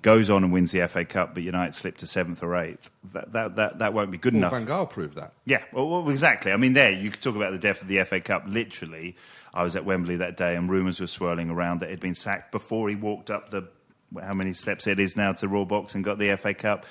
goes 0.02 0.28
on 0.28 0.42
and 0.42 0.52
wins 0.52 0.72
the 0.72 0.86
FA 0.88 1.04
Cup, 1.04 1.34
but 1.34 1.44
United 1.44 1.76
slip 1.76 1.98
to 1.98 2.06
seventh 2.08 2.42
or 2.42 2.56
eighth, 2.56 2.90
that, 3.12 3.32
that, 3.32 3.54
that, 3.54 3.78
that 3.78 3.94
won't 3.94 4.10
be 4.10 4.18
good 4.18 4.34
Well, 4.34 4.40
enough. 4.42 4.52
Van 4.52 4.66
Gaal 4.66 4.90
proved 4.90 5.14
that. 5.14 5.34
Yeah, 5.44 5.62
well, 5.72 5.88
well, 5.88 6.10
exactly. 6.10 6.50
I 6.50 6.56
mean, 6.56 6.72
there 6.72 6.90
you 6.90 7.12
could 7.12 7.22
talk 7.22 7.36
about 7.36 7.52
the 7.52 7.60
death 7.60 7.80
of 7.80 7.86
the 7.86 8.02
FA 8.02 8.20
Cup. 8.20 8.42
Literally, 8.48 9.14
I 9.54 9.62
was 9.62 9.76
at 9.76 9.84
Wembley 9.84 10.16
that 10.16 10.36
day, 10.36 10.56
and 10.56 10.68
rumours 10.68 11.00
were 11.00 11.06
swirling 11.06 11.48
around 11.48 11.78
that 11.78 11.90
he'd 11.90 12.00
been 12.00 12.16
sacked 12.16 12.50
before 12.50 12.88
he 12.88 12.96
walked 12.96 13.30
up 13.30 13.50
the 13.50 13.68
how 14.20 14.34
many 14.34 14.52
steps 14.52 14.88
it 14.88 14.98
is 14.98 15.16
now 15.16 15.32
to 15.34 15.46
Royal 15.46 15.64
Box 15.64 15.94
and 15.94 16.02
got 16.02 16.18
the 16.18 16.36
FA 16.36 16.54
Cup. 16.54 16.86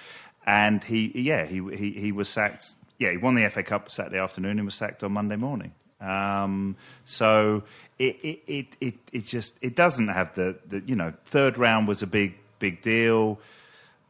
And 0.46 0.82
he, 0.82 1.12
yeah, 1.14 1.46
he 1.46 1.62
he, 1.76 1.92
he 1.92 2.14
was 2.14 2.30
sacked. 2.30 2.74
Yeah, 3.00 3.12
he 3.12 3.18
won 3.18 3.36
the 3.36 3.50
FA 3.50 3.64
Cup 3.64 3.92
Saturday 3.92 4.18
afternoon 4.18 4.60
and 4.60 4.66
was 4.66 4.76
sacked 4.76 5.04
on 5.04 5.12
Monday 5.12 5.36
morning. 5.36 5.74
Um, 6.00 6.78
so 7.06 7.64
it, 7.98 8.18
it, 8.22 8.40
it, 8.48 8.68
it, 8.80 8.94
it 9.12 9.26
just 9.26 9.58
it 9.62 9.76
doesn't 9.76 10.10
have 10.10 10.36
the, 10.36 10.58
the 10.68 10.84
you 10.86 10.96
know 10.96 11.14
third 11.26 11.58
round 11.58 11.88
was 11.88 12.04
a 12.04 12.08
big 12.08 12.36
big 12.60 12.82
deal 12.82 13.40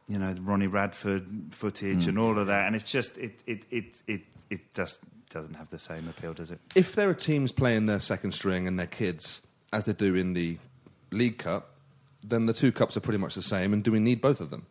you 0.08 0.18
know, 0.18 0.34
Ronnie 0.40 0.66
Radford 0.66 1.26
footage 1.50 2.06
and 2.06 2.18
all 2.18 2.38
of 2.38 2.46
that, 2.46 2.66
and 2.66 2.74
it's 2.74 2.90
just 2.90 3.18
it 3.18 3.40
it 3.46 3.62
it 3.70 3.84
it, 4.06 4.20
it 4.48 4.74
just 4.74 5.00
doesn't 5.28 5.54
have 5.54 5.68
the 5.68 5.78
same 5.78 6.08
appeal, 6.08 6.32
does 6.32 6.50
it? 6.50 6.58
If 6.74 6.94
there 6.94 7.10
are 7.10 7.14
teams 7.14 7.52
playing 7.52 7.86
their 7.86 8.00
second 8.00 8.32
string 8.32 8.66
and 8.66 8.78
their 8.78 8.86
kids, 8.86 9.42
as 9.72 9.84
they 9.84 9.92
do 9.92 10.14
in 10.14 10.32
the 10.32 10.56
League 11.10 11.38
Cup, 11.38 11.74
then 12.24 12.46
the 12.46 12.54
two 12.54 12.72
cups 12.72 12.96
are 12.96 13.00
pretty 13.00 13.18
much 13.18 13.34
the 13.34 13.42
same. 13.42 13.74
And 13.74 13.84
do 13.84 13.92
we 13.92 14.00
need 14.00 14.22
both 14.22 14.40
of 14.40 14.48
them? 14.48 14.64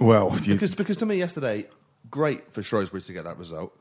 Well, 0.00 0.36
you, 0.42 0.54
Because, 0.54 0.74
because 0.74 0.96
to 0.96 1.06
me, 1.06 1.16
yesterday, 1.16 1.66
great 2.10 2.52
for 2.52 2.64
Shrewsbury 2.64 3.00
to 3.02 3.12
get 3.12 3.22
that 3.24 3.38
result. 3.38 3.72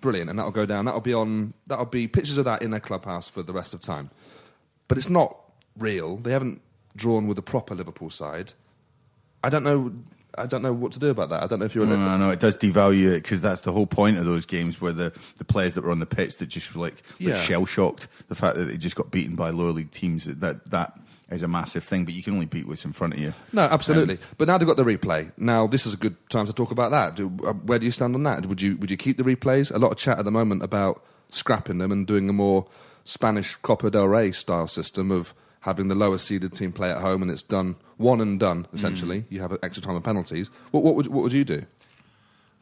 Brilliant, 0.00 0.30
and 0.30 0.38
that'll 0.38 0.52
go 0.52 0.66
down. 0.66 0.84
That'll 0.86 1.00
be 1.00 1.14
on. 1.14 1.52
That'll 1.66 1.84
be 1.84 2.08
pictures 2.08 2.38
of 2.38 2.44
that 2.46 2.62
in 2.62 2.70
their 2.70 2.80
clubhouse 2.80 3.28
for 3.28 3.42
the 3.42 3.52
rest 3.52 3.74
of 3.74 3.80
time. 3.80 4.10
But 4.88 4.98
it's 4.98 5.10
not 5.10 5.36
real. 5.78 6.16
They 6.16 6.32
haven't 6.32 6.62
drawn 6.96 7.26
with 7.26 7.38
a 7.38 7.42
proper 7.42 7.74
Liverpool 7.74 8.10
side. 8.10 8.52
I 9.44 9.48
don't 9.48 9.64
know. 9.64 9.92
I 10.38 10.46
don't 10.46 10.62
know 10.62 10.72
what 10.72 10.92
to 10.92 10.98
do 10.98 11.08
about 11.08 11.28
that. 11.30 11.42
I 11.42 11.46
don't 11.46 11.58
know 11.58 11.64
if 11.64 11.74
you're. 11.74 11.86
No, 11.86 11.96
no, 11.96 12.16
no, 12.16 12.30
it 12.30 12.40
does 12.40 12.56
devalue 12.56 13.16
it 13.16 13.22
because 13.22 13.40
that's 13.40 13.62
the 13.62 13.72
whole 13.72 13.86
point 13.86 14.18
of 14.18 14.24
those 14.24 14.46
games 14.46 14.80
where 14.80 14.92
the, 14.92 15.12
the 15.36 15.44
players 15.44 15.74
that 15.74 15.84
were 15.84 15.90
on 15.90 15.98
the 15.98 16.06
pitch 16.06 16.36
that 16.38 16.46
just 16.46 16.74
were 16.74 16.82
like, 16.82 17.02
like 17.20 17.36
shell 17.36 17.66
shocked. 17.66 18.06
The 18.28 18.34
fact 18.34 18.56
that 18.56 18.64
they 18.64 18.76
just 18.76 18.96
got 18.96 19.10
beaten 19.10 19.34
by 19.34 19.50
lower 19.50 19.72
league 19.72 19.90
teams 19.90 20.24
that 20.24 20.70
that 20.70 20.98
is 21.30 21.42
a 21.42 21.48
massive 21.48 21.84
thing. 21.84 22.04
But 22.04 22.14
you 22.14 22.22
can 22.22 22.34
only 22.34 22.46
beat 22.46 22.66
what's 22.66 22.84
in 22.84 22.92
front 22.92 23.14
of 23.14 23.20
you. 23.20 23.34
No, 23.52 23.62
absolutely. 23.62 24.14
Um, 24.14 24.20
but 24.38 24.48
now 24.48 24.58
they've 24.58 24.68
got 24.68 24.76
the 24.76 24.84
replay. 24.84 25.32
Now 25.36 25.66
this 25.66 25.86
is 25.86 25.94
a 25.94 25.96
good 25.96 26.16
time 26.30 26.46
to 26.46 26.52
talk 26.52 26.70
about 26.70 26.90
that. 26.90 27.16
Do, 27.16 27.26
uh, 27.46 27.52
where 27.52 27.78
do 27.78 27.86
you 27.86 27.92
stand 27.92 28.14
on 28.14 28.22
that? 28.24 28.46
Would 28.46 28.62
you 28.62 28.76
would 28.78 28.90
you 28.90 28.96
keep 28.96 29.16
the 29.16 29.24
replays? 29.24 29.74
A 29.74 29.78
lot 29.78 29.92
of 29.92 29.98
chat 29.98 30.18
at 30.18 30.24
the 30.24 30.30
moment 30.30 30.62
about 30.62 31.02
scrapping 31.28 31.78
them 31.78 31.92
and 31.92 32.06
doing 32.06 32.28
a 32.28 32.32
more 32.32 32.66
Spanish 33.04 33.56
Copa 33.56 33.90
del 33.90 34.06
Rey 34.06 34.32
style 34.32 34.66
system 34.66 35.10
of 35.10 35.34
having 35.60 35.88
the 35.88 35.94
lower 35.94 36.18
seeded 36.18 36.52
team 36.52 36.72
play 36.72 36.90
at 36.90 37.00
home 37.00 37.22
and 37.22 37.30
it's 37.30 37.42
done 37.42 37.76
one 37.98 38.20
and 38.20 38.40
done 38.40 38.66
essentially. 38.72 39.24
You 39.28 39.40
have 39.40 39.56
extra 39.62 39.82
time 39.82 39.94
and 39.94 40.04
penalties. 40.04 40.50
What, 40.70 40.82
what 40.82 40.94
would 40.94 41.06
what 41.08 41.22
would 41.22 41.32
you 41.32 41.44
do? 41.44 41.64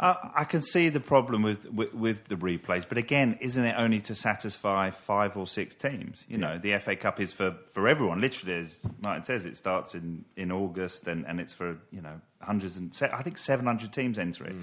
Uh, 0.00 0.14
I 0.32 0.44
can 0.44 0.62
see 0.62 0.90
the 0.90 1.00
problem 1.00 1.42
with, 1.42 1.68
with 1.72 1.92
with 1.92 2.28
the 2.28 2.36
replays, 2.36 2.88
but 2.88 2.98
again, 2.98 3.36
isn't 3.40 3.64
it 3.64 3.74
only 3.76 4.00
to 4.02 4.14
satisfy 4.14 4.90
five 4.90 5.36
or 5.36 5.46
six 5.46 5.74
teams? 5.74 6.24
You 6.28 6.38
know, 6.38 6.56
the 6.56 6.78
FA 6.78 6.94
Cup 6.94 7.18
is 7.18 7.32
for, 7.32 7.56
for 7.72 7.88
everyone. 7.88 8.20
Literally, 8.20 8.60
as 8.60 8.88
Martin 9.00 9.24
says, 9.24 9.44
it 9.44 9.56
starts 9.56 9.96
in, 9.96 10.24
in 10.36 10.52
August, 10.52 11.08
and, 11.08 11.26
and 11.26 11.40
it's 11.40 11.52
for 11.52 11.78
you 11.90 12.00
know 12.00 12.20
hundreds 12.40 12.76
and 12.76 12.96
I 13.12 13.22
think 13.22 13.38
seven 13.38 13.66
hundred 13.66 13.92
teams 13.92 14.20
enter 14.20 14.44
it. 14.44 14.54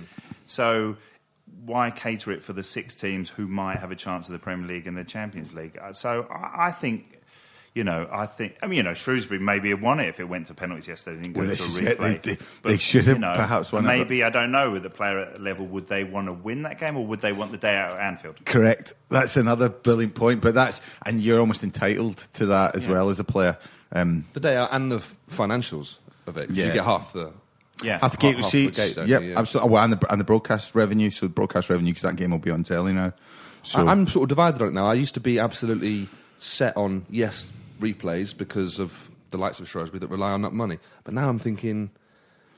So 0.45 0.95
why 1.65 1.91
cater 1.91 2.31
it 2.31 2.41
for 2.41 2.53
the 2.53 2.63
six 2.63 2.95
teams 2.95 3.29
who 3.29 3.45
might 3.47 3.77
have 3.79 3.91
a 3.91 3.95
chance 3.95 4.27
of 4.27 4.33
the 4.33 4.39
Premier 4.39 4.67
League 4.67 4.87
and 4.87 4.97
the 4.97 5.03
Champions 5.03 5.53
League? 5.53 5.77
Uh, 5.81 5.91
So 5.91 6.27
I, 6.31 6.67
I 6.67 6.71
think. 6.71 7.14
You 7.75 7.83
know, 7.83 8.07
I 8.09 8.25
think. 8.25 8.55
I 8.63 8.67
mean, 8.67 8.77
you 8.77 8.83
know, 8.83 8.93
Shrewsbury 8.93 9.37
maybe 9.39 9.69
have 9.71 9.81
won 9.81 9.99
it 9.99 10.07
if 10.07 10.21
it 10.21 10.23
went 10.23 10.47
to 10.47 10.53
penalties 10.53 10.87
yesterday. 10.87 11.17
They 11.17 11.21
didn't 11.23 11.33
go 11.35 11.39
Well, 11.41 11.47
to 11.49 11.53
a 11.53 11.57
this 11.57 11.77
it. 11.77 11.97
replay. 11.99 12.21
They- 12.21 12.35
they- 12.35 12.41
But, 12.61 12.69
they 12.69 12.77
should 12.77 13.05
have 13.05 13.17
you 13.17 13.21
know, 13.21 13.33
perhaps 13.35 13.71
won 13.73 13.83
it, 13.83 13.87
Maybe 13.89 14.23
I 14.23 14.29
don't 14.29 14.51
know. 14.51 14.71
With 14.71 14.83
the 14.83 14.89
player 14.89 15.19
at 15.19 15.41
level, 15.41 15.65
would 15.67 15.87
they 15.89 16.05
want 16.05 16.27
to 16.27 16.33
win 16.33 16.61
that 16.63 16.79
game, 16.79 16.95
or 16.95 17.05
would 17.05 17.19
they 17.19 17.33
want 17.33 17.51
the 17.51 17.57
day 17.57 17.75
out 17.75 17.93
at 17.95 17.99
Anfield? 17.99 18.37
Correct. 18.45 18.93
That's 19.09 19.35
another 19.35 19.67
brilliant 19.67 20.15
point. 20.15 20.39
But 20.41 20.55
that's 20.55 20.79
and 21.05 21.21
you're 21.21 21.39
almost 21.41 21.63
entitled 21.63 22.17
to 22.35 22.45
that 22.47 22.75
as 22.75 22.85
Yeah. 22.85 22.91
well 22.93 23.09
as 23.09 23.19
a 23.19 23.25
player. 23.25 23.57
Um, 23.91 24.23
The 24.33 24.39
day 24.39 24.55
out 24.55 24.69
and 24.71 24.89
the 24.89 24.99
financials 25.29 25.97
of 26.27 26.37
it. 26.37 26.49
Yeah. 26.51 26.67
You 26.67 26.71
get 26.73 26.85
half 26.85 27.11
the. 27.11 27.31
Yeah, 27.83 27.99
half 28.01 28.13
the 28.13 28.17
gate 28.19 28.35
half 28.37 28.51
the 28.51 28.67
receipts. 28.67 28.77
gate, 28.79 28.95
don't 28.95 29.07
yep, 29.09 29.21
you? 29.21 29.31
Yeah. 29.31 29.39
absolutely. 29.39 29.73
Well, 29.73 29.83
and 29.83 29.91
the, 29.93 30.11
and 30.11 30.21
the 30.21 30.23
broadcast 30.23 30.73
revenue. 30.75 31.11
So 31.11 31.27
broadcast 31.27 31.69
revenue 31.69 31.91
because 31.91 32.03
that 32.03 32.15
game 32.15 32.31
will 32.31 32.39
be 32.39 32.51
on 32.51 32.63
telly 32.63 32.93
now. 32.93 33.11
So 33.63 33.85
I, 33.85 33.91
I'm 33.91 34.07
sort 34.07 34.23
of 34.23 34.29
divided 34.29 34.61
on 34.61 34.69
it 34.69 34.73
now. 34.75 34.87
I 34.89 34.93
used 34.93 35.13
to 35.15 35.19
be 35.19 35.39
absolutely 35.39 36.07
set 36.39 36.75
on 36.77 37.05
yes 37.09 37.51
replays 37.79 38.37
because 38.37 38.79
of 38.79 39.11
the 39.31 39.37
likes 39.37 39.59
of 39.59 39.67
Shrewsbury 39.69 39.99
that 39.99 40.07
rely 40.07 40.31
on 40.31 40.41
that 40.43 40.53
money. 40.53 40.79
But 41.03 41.13
now 41.13 41.29
I'm 41.29 41.39
thinking, 41.39 41.89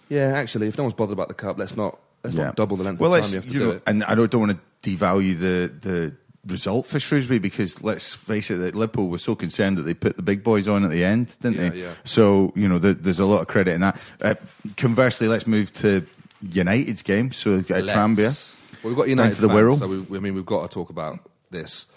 yeah, 0.10 0.28
actually, 0.36 0.68
if 0.68 0.78
no 0.78 0.84
one's 0.84 0.94
bothered 0.94 1.14
about 1.14 1.28
the 1.28 1.34
cup, 1.34 1.58
let's 1.58 1.76
not 1.76 2.00
let's 2.24 2.36
not 2.36 2.56
double 2.56 2.78
the 2.78 2.84
length 2.84 3.00
well, 3.00 3.14
of 3.14 3.22
time 3.22 3.32
you 3.32 3.36
have 3.38 3.48
to 3.48 3.54
you 3.54 3.60
do 3.60 3.66
know, 3.66 3.72
it. 3.72 3.84
And 3.88 4.04
I 4.04 4.16
don't, 4.16 4.30
don't 4.32 4.42
want 4.48 4.60
to 4.84 4.90
devalue 4.90 5.38
the 5.40 5.72
the 5.82 6.16
result 6.46 6.86
for 6.86 6.98
Shrewsbury 7.00 7.40
because 7.40 7.84
let's 7.84 8.14
face 8.14 8.50
it, 8.50 8.56
that 8.58 8.74
Liverpool 8.76 9.10
was 9.10 9.22
so 9.22 9.36
concerned 9.36 9.78
that 9.78 9.82
they 9.84 9.94
put 9.94 10.16
the 10.16 10.22
big 10.22 10.44
boys 10.44 10.68
on 10.68 10.86
at 10.86 10.92
the 10.92 11.04
end, 11.04 11.34
didn't 11.42 11.58
Yeah, 11.58 11.70
they? 11.70 11.82
yeah. 11.82 11.94
So 12.06 12.54
you 12.56 12.68
know, 12.70 12.80
there, 12.80 12.94
there's 12.94 13.20
a 13.20 13.26
lot 13.26 13.42
of 13.42 13.48
credit 13.48 13.74
in 13.74 13.82
that. 13.82 14.00
Uh, 14.22 14.36
conversely, 14.78 15.28
let's 15.28 15.46
move 15.48 15.74
to 15.74 16.06
United's 16.42 17.02
game. 17.02 17.32
So 17.32 17.56
uh, 17.56 17.62
Tranmere. 17.64 18.18
Let's- 18.18 18.56
Well, 18.84 18.92
we've 18.92 18.98
got 18.98 19.10
United 19.10 19.36
to 19.36 19.42
the 19.42 19.48
fans, 19.50 19.60
Wirral. 19.60 19.80
so 19.80 19.88
we, 19.88 20.18
I 20.18 20.22
mean, 20.22 20.36
we've 20.36 20.46
got 20.46 20.70
to 20.70 20.74
talk 20.74 20.90
about 20.90 21.18
this. 21.50 21.88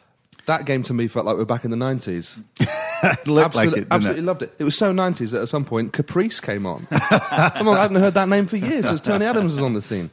That 0.46 0.64
game 0.64 0.82
to 0.84 0.94
me 0.94 1.06
felt 1.08 1.26
like 1.26 1.34
we 1.34 1.42
we're 1.42 1.44
back 1.44 1.64
in 1.66 1.70
the 1.70 1.76
90s. 1.76 2.42
It 3.02 3.26
looked 3.26 3.54
like 3.54 3.73
it, 3.76 3.87
absolutely 3.90 4.23
it? 4.23 4.25
loved 4.26 4.42
it. 4.42 4.54
It 4.59 4.64
was 4.64 4.76
so 4.76 4.92
90s 4.92 5.30
that 5.30 5.42
at 5.42 5.49
some 5.49 5.64
point 5.64 5.92
Caprice 5.92 6.40
came 6.40 6.66
on. 6.66 6.85
Someone 7.57 7.76
I 7.76 7.83
haven't 7.83 8.00
heard 8.00 8.14
that 8.14 8.28
name 8.28 8.47
for 8.47 8.57
years. 8.57 8.87
As 8.87 9.00
Tony 9.00 9.25
Adams 9.26 9.52
was 9.54 9.62
on 9.62 9.73
the 9.75 9.83
scene. 9.83 10.11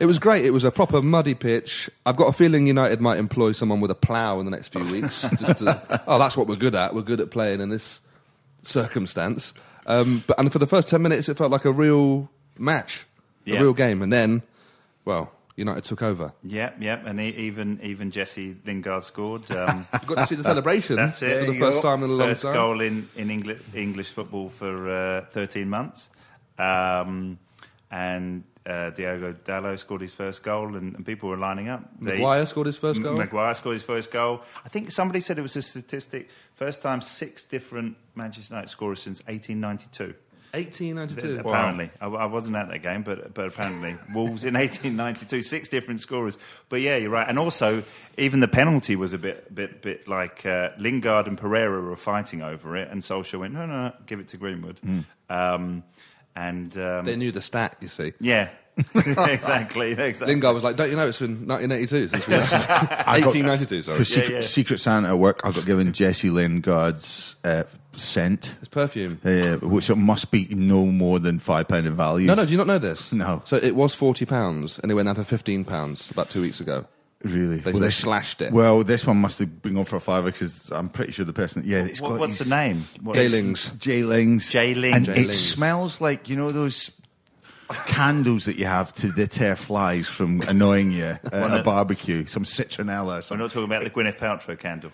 It 0.00 0.06
was 0.06 0.18
great. 0.18 0.44
It 0.44 0.50
was 0.50 0.64
a 0.64 0.70
proper 0.70 1.00
muddy 1.02 1.34
pitch. 1.34 1.88
I've 2.06 2.16
got 2.16 2.26
a 2.28 2.32
feeling 2.32 2.66
United 2.66 3.00
might 3.00 3.18
employ 3.18 3.52
someone 3.52 3.80
with 3.80 3.90
a 3.90 3.94
plough 3.94 4.38
in 4.40 4.44
the 4.44 4.50
next 4.50 4.68
few 4.68 4.90
weeks. 4.92 5.22
Just 5.38 5.58
to, 5.58 6.02
oh, 6.06 6.18
that's 6.18 6.36
what 6.36 6.46
we're 6.48 6.56
good 6.56 6.74
at. 6.74 6.94
We're 6.94 7.02
good 7.02 7.20
at 7.20 7.30
playing 7.30 7.60
in 7.60 7.68
this 7.70 8.00
circumstance. 8.62 9.54
Um, 9.86 10.22
but 10.26 10.38
and 10.38 10.52
for 10.52 10.58
the 10.58 10.66
first 10.66 10.88
10 10.88 11.00
minutes, 11.02 11.28
it 11.28 11.36
felt 11.36 11.50
like 11.50 11.64
a 11.64 11.72
real 11.72 12.28
match, 12.58 13.06
Yeah. 13.44 13.58
a 13.58 13.62
real 13.62 13.72
game. 13.72 14.02
And 14.02 14.12
then, 14.12 14.42
well, 15.04 15.32
United 15.58 15.84
took 15.84 16.02
over. 16.02 16.32
Yep, 16.44 16.76
yep, 16.80 17.02
And 17.06 17.20
e- 17.20 17.34
even 17.36 17.78
even 17.82 18.10
Jesse 18.10 18.56
Lingard 18.64 19.04
scored. 19.04 19.44
Um, 19.58 19.86
You 20.00 20.06
got 20.06 20.18
to 20.18 20.26
see 20.26 20.36
the 20.36 20.44
celebration 20.44 20.96
That's 21.02 21.20
it. 21.22 21.44
for 21.46 21.52
the 21.52 21.58
first 21.58 21.82
time 21.82 22.04
in 22.04 22.10
a 22.10 22.12
long 22.12 22.28
first 22.28 22.42
time. 22.42 22.54
goal 22.54 22.80
in 22.80 23.08
in 23.16 23.30
English 23.30 23.58
English 23.74 24.10
football 24.12 24.48
for 24.48 24.88
uh, 24.88 25.20
13 25.32 25.68
months. 25.68 26.10
Um, 26.58 27.38
and 27.90 28.44
uh, 28.66 28.90
Diogo 28.90 29.32
Dalot 29.44 29.78
scored 29.78 30.02
his 30.02 30.12
first 30.12 30.42
goal, 30.42 30.76
and, 30.76 30.94
and 30.94 31.06
people 31.06 31.28
were 31.30 31.38
lining 31.38 31.68
up. 31.70 31.82
They- 32.00 32.18
Maguire 32.18 32.44
scored 32.46 32.66
his 32.66 32.76
first 32.76 33.02
goal. 33.02 33.16
Maguire 33.16 33.54
scored 33.54 33.74
his 33.74 33.82
first 33.82 34.10
goal. 34.12 34.42
I 34.64 34.68
think 34.68 34.90
somebody 34.90 35.20
said 35.20 35.38
it 35.38 35.42
was 35.42 35.56
a 35.56 35.62
statistic. 35.62 36.28
First 36.54 36.82
time 36.82 37.00
six 37.00 37.44
different 37.44 37.96
Manchester 38.14 38.54
United 38.54 38.68
scorers 38.68 39.00
since 39.00 39.20
1892. 39.26 40.14
1892. 40.52 41.40
Apparently, 41.40 41.90
I, 42.00 42.06
I 42.06 42.26
wasn't 42.26 42.56
at 42.56 42.68
that 42.68 42.82
game, 42.82 43.02
but 43.02 43.34
but 43.34 43.46
apparently 43.46 43.96
Wolves 44.14 44.44
in 44.44 44.54
1892, 44.54 45.42
six 45.42 45.68
different 45.68 46.00
scorers. 46.00 46.38
But 46.68 46.80
yeah, 46.80 46.96
you're 46.96 47.10
right. 47.10 47.28
And 47.28 47.38
also, 47.38 47.82
even 48.16 48.40
the 48.40 48.48
penalty 48.48 48.96
was 48.96 49.12
a 49.12 49.18
bit 49.18 49.54
bit 49.54 49.82
bit 49.82 50.08
like 50.08 50.44
uh, 50.46 50.70
Lingard 50.78 51.26
and 51.26 51.36
Pereira 51.38 51.80
were 51.80 51.96
fighting 51.96 52.42
over 52.42 52.76
it, 52.76 52.88
and 52.90 53.02
Solskjaer 53.02 53.40
went, 53.40 53.54
no, 53.54 53.66
no, 53.66 53.88
no, 53.88 53.92
give 54.06 54.20
it 54.20 54.28
to 54.28 54.36
Greenwood. 54.36 54.80
Um, 55.30 55.82
and 56.36 56.76
um, 56.78 57.04
They 57.04 57.16
knew 57.16 57.32
the 57.32 57.40
stat, 57.40 57.76
you 57.80 57.88
see. 57.88 58.12
yeah, 58.20 58.50
exactly, 58.94 59.92
exactly. 59.92 60.26
Lingard 60.28 60.54
was 60.54 60.64
like, 60.64 60.76
"Don't 60.76 60.90
you 60.90 60.96
know 60.96 61.06
it's 61.08 61.18
been 61.18 61.46
1982 61.46 62.08
since 62.08 62.26
we 62.26 62.34
1892?" 62.34 63.82
Sorry, 63.82 63.98
For 63.98 64.04
secret, 64.04 64.30
yeah. 64.32 64.40
secret 64.42 64.78
Santa 64.80 65.08
at 65.08 65.18
work, 65.18 65.40
I 65.44 65.50
got 65.52 65.66
given 65.66 65.92
Jesse 65.92 66.30
Lingard's 66.30 67.36
uh, 67.44 67.64
scent, 67.96 68.54
it's 68.60 68.68
perfume. 68.68 69.20
uh, 69.24 69.56
which 69.66 69.90
it 69.90 69.96
must 69.96 70.30
be 70.30 70.46
no 70.50 70.86
more 70.86 71.18
than 71.18 71.38
five 71.38 71.68
pound 71.68 71.86
in 71.86 71.96
value. 71.96 72.26
No, 72.26 72.34
no, 72.34 72.44
do 72.44 72.52
you 72.52 72.58
not 72.58 72.66
know 72.66 72.78
this? 72.78 73.12
No. 73.12 73.42
So 73.44 73.56
it 73.56 73.74
was 73.74 73.94
40 73.94 74.24
pounds, 74.26 74.78
and 74.78 74.90
it 74.90 74.94
went 74.94 75.06
down 75.06 75.16
to 75.16 75.24
15 75.24 75.64
pounds 75.64 76.10
about 76.10 76.30
two 76.30 76.40
weeks 76.42 76.60
ago. 76.60 76.86
really. 77.24 77.56
They- 77.58 77.72
they 77.72 77.90
slashed 77.90 78.40
it. 78.42 78.52
Well, 78.52 78.84
this 78.84 79.04
one 79.04 79.16
must 79.16 79.40
have 79.40 79.60
been 79.60 79.76
on 79.76 79.84
for 79.84 79.96
a 79.96 80.00
fiver 80.00 80.30
because 80.30 80.70
I'm 80.70 80.88
pretty 80.88 81.10
sure 81.12 81.24
the 81.24 81.32
person. 81.32 81.64
Yeah, 81.66 81.84
it's 81.84 82.00
What- 82.00 82.10
got 82.10 82.20
what's 82.20 82.38
these- 82.38 82.48
the 82.48 82.54
name? 82.54 82.86
What- 83.02 83.16
Jaylings. 83.16 83.72
Jaylings. 83.76 84.36
Jaylings. 84.52 84.94
And 84.94 85.08
it 85.08 85.16
Jaylings. 85.28 85.32
smells 85.34 86.00
like 86.00 86.28
you 86.28 86.36
know 86.36 86.52
those 86.52 86.92
candles 87.86 88.44
that 88.46 88.56
you 88.56 88.64
have 88.66 88.92
to 88.94 89.12
deter 89.12 89.54
flies 89.54 90.08
from 90.08 90.40
annoying 90.48 90.92
you 90.92 91.04
at 91.04 91.60
a 91.60 91.62
barbecue. 91.62 92.26
Some 92.26 92.44
citronella. 92.44 93.18
Or 93.30 93.34
We're 93.34 93.42
not 93.42 93.50
talking 93.50 93.64
about 93.64 93.82
the 93.84 93.90
Gwyneth 93.90 94.18
Paltrow 94.18 94.58
candle. 94.58 94.90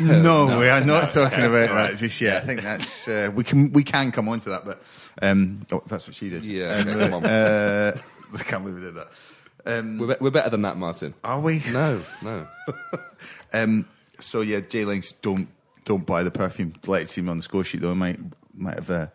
no, 0.00 0.58
we 0.58 0.68
are 0.68 0.80
not 0.80 1.10
talking 1.10 1.44
about 1.44 1.68
that 1.70 1.96
just 1.96 2.20
yet. 2.20 2.42
I 2.42 2.46
think 2.46 2.62
that's 2.62 3.06
uh, 3.08 3.30
we 3.34 3.44
can 3.44 3.72
we 3.72 3.82
can 3.84 4.12
come 4.12 4.28
on 4.28 4.40
to 4.40 4.50
that, 4.50 4.64
but 4.64 4.82
um, 5.20 5.62
oh, 5.72 5.82
that's 5.86 6.06
what 6.06 6.14
she 6.16 6.30
did. 6.30 6.44
Yeah, 6.46 6.76
Um, 6.76 6.88
okay, 6.88 6.98
come 7.00 7.14
on. 7.14 7.26
Uh, 7.26 7.96
I 8.34 8.38
can't 8.44 8.62
believe 8.64 8.78
we 8.78 8.84
did 8.86 8.94
that. 8.94 9.08
Um, 9.66 9.98
We're, 9.98 10.06
be- 10.08 10.16
we're 10.20 10.30
better 10.30 10.50
than 10.50 10.62
that, 10.62 10.76
Martin. 10.76 11.14
are 11.22 11.40
we? 11.40 11.62
No, 11.70 12.00
no. 12.22 12.46
Um, 13.54 13.86
so 14.18 14.40
yeah, 14.40 14.60
J 14.60 14.84
Links 14.86 15.12
don't 15.20 15.46
don't 15.84 16.06
buy 16.06 16.22
the 16.22 16.30
perfume. 16.30 16.72
Like 16.86 17.02
to 17.02 17.08
see 17.12 17.20
me 17.20 17.28
on 17.28 17.36
the 17.36 17.42
score 17.42 17.64
sheet 17.64 17.82
though. 17.82 17.92
It 17.92 17.96
might 17.96 18.18
might 18.54 18.76
have 18.76 18.90
uh, 18.90 19.06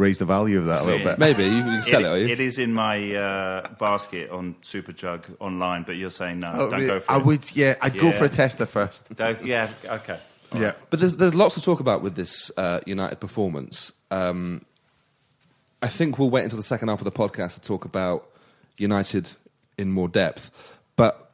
raised 0.00 0.20
the 0.20 0.24
value 0.24 0.58
of 0.58 0.66
that 0.66 0.82
a 0.82 0.84
little 0.84 1.04
bit. 1.04 1.18
Maybe 1.18 1.44
you 1.44 1.62
can 1.62 1.82
sell 1.82 2.04
it, 2.04 2.08
are 2.08 2.18
you? 2.18 2.26
it 2.28 2.40
is 2.40 2.58
in 2.58 2.72
my 2.74 3.14
uh, 3.14 3.68
basket 3.78 4.30
on 4.30 4.54
Superdrug 4.62 5.24
online, 5.38 5.82
but 5.84 5.96
you're 5.96 6.10
saying 6.10 6.40
no, 6.40 6.50
Oh, 6.52 6.58
don't 6.70 6.80
really? 6.80 6.86
go 6.86 7.00
for 7.00 7.12
it. 7.12 7.16
I 7.16 7.18
it. 7.18 7.24
would, 7.26 7.56
yeah, 7.56 7.74
I'd 7.80 7.96
go 7.98 8.06
Yeah. 8.06 8.18
for 8.18 8.24
a 8.24 8.28
tester 8.28 8.66
first. 8.66 9.14
Don't- 9.14 9.44
yeah, 9.44 9.70
okay. 9.84 10.18
Yeah, 10.56 10.72
But 10.90 10.98
there's 10.98 11.14
there's 11.14 11.34
lots 11.36 11.54
to 11.54 11.62
talk 11.62 11.78
about 11.78 12.02
with 12.02 12.16
this 12.16 12.50
uh, 12.56 12.80
United 12.84 13.20
performance. 13.20 13.92
Um, 14.10 14.62
I 15.80 15.86
think 15.88 16.18
we'll 16.18 16.30
wait 16.30 16.42
until 16.44 16.56
the 16.56 16.62
second 16.64 16.88
half 16.88 17.00
of 17.00 17.04
the 17.04 17.12
podcast 17.12 17.54
to 17.54 17.60
talk 17.60 17.84
about 17.84 18.28
United 18.76 19.30
in 19.78 19.92
more 19.92 20.08
depth. 20.08 20.50
But 20.96 21.30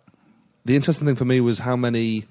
the 0.67 0.77
interesting 0.77 1.07
thing 1.07 1.17
for 1.17 1.25
me 1.25 1.41
was 1.41 1.61
how 1.61 1.77
many 1.77 2.27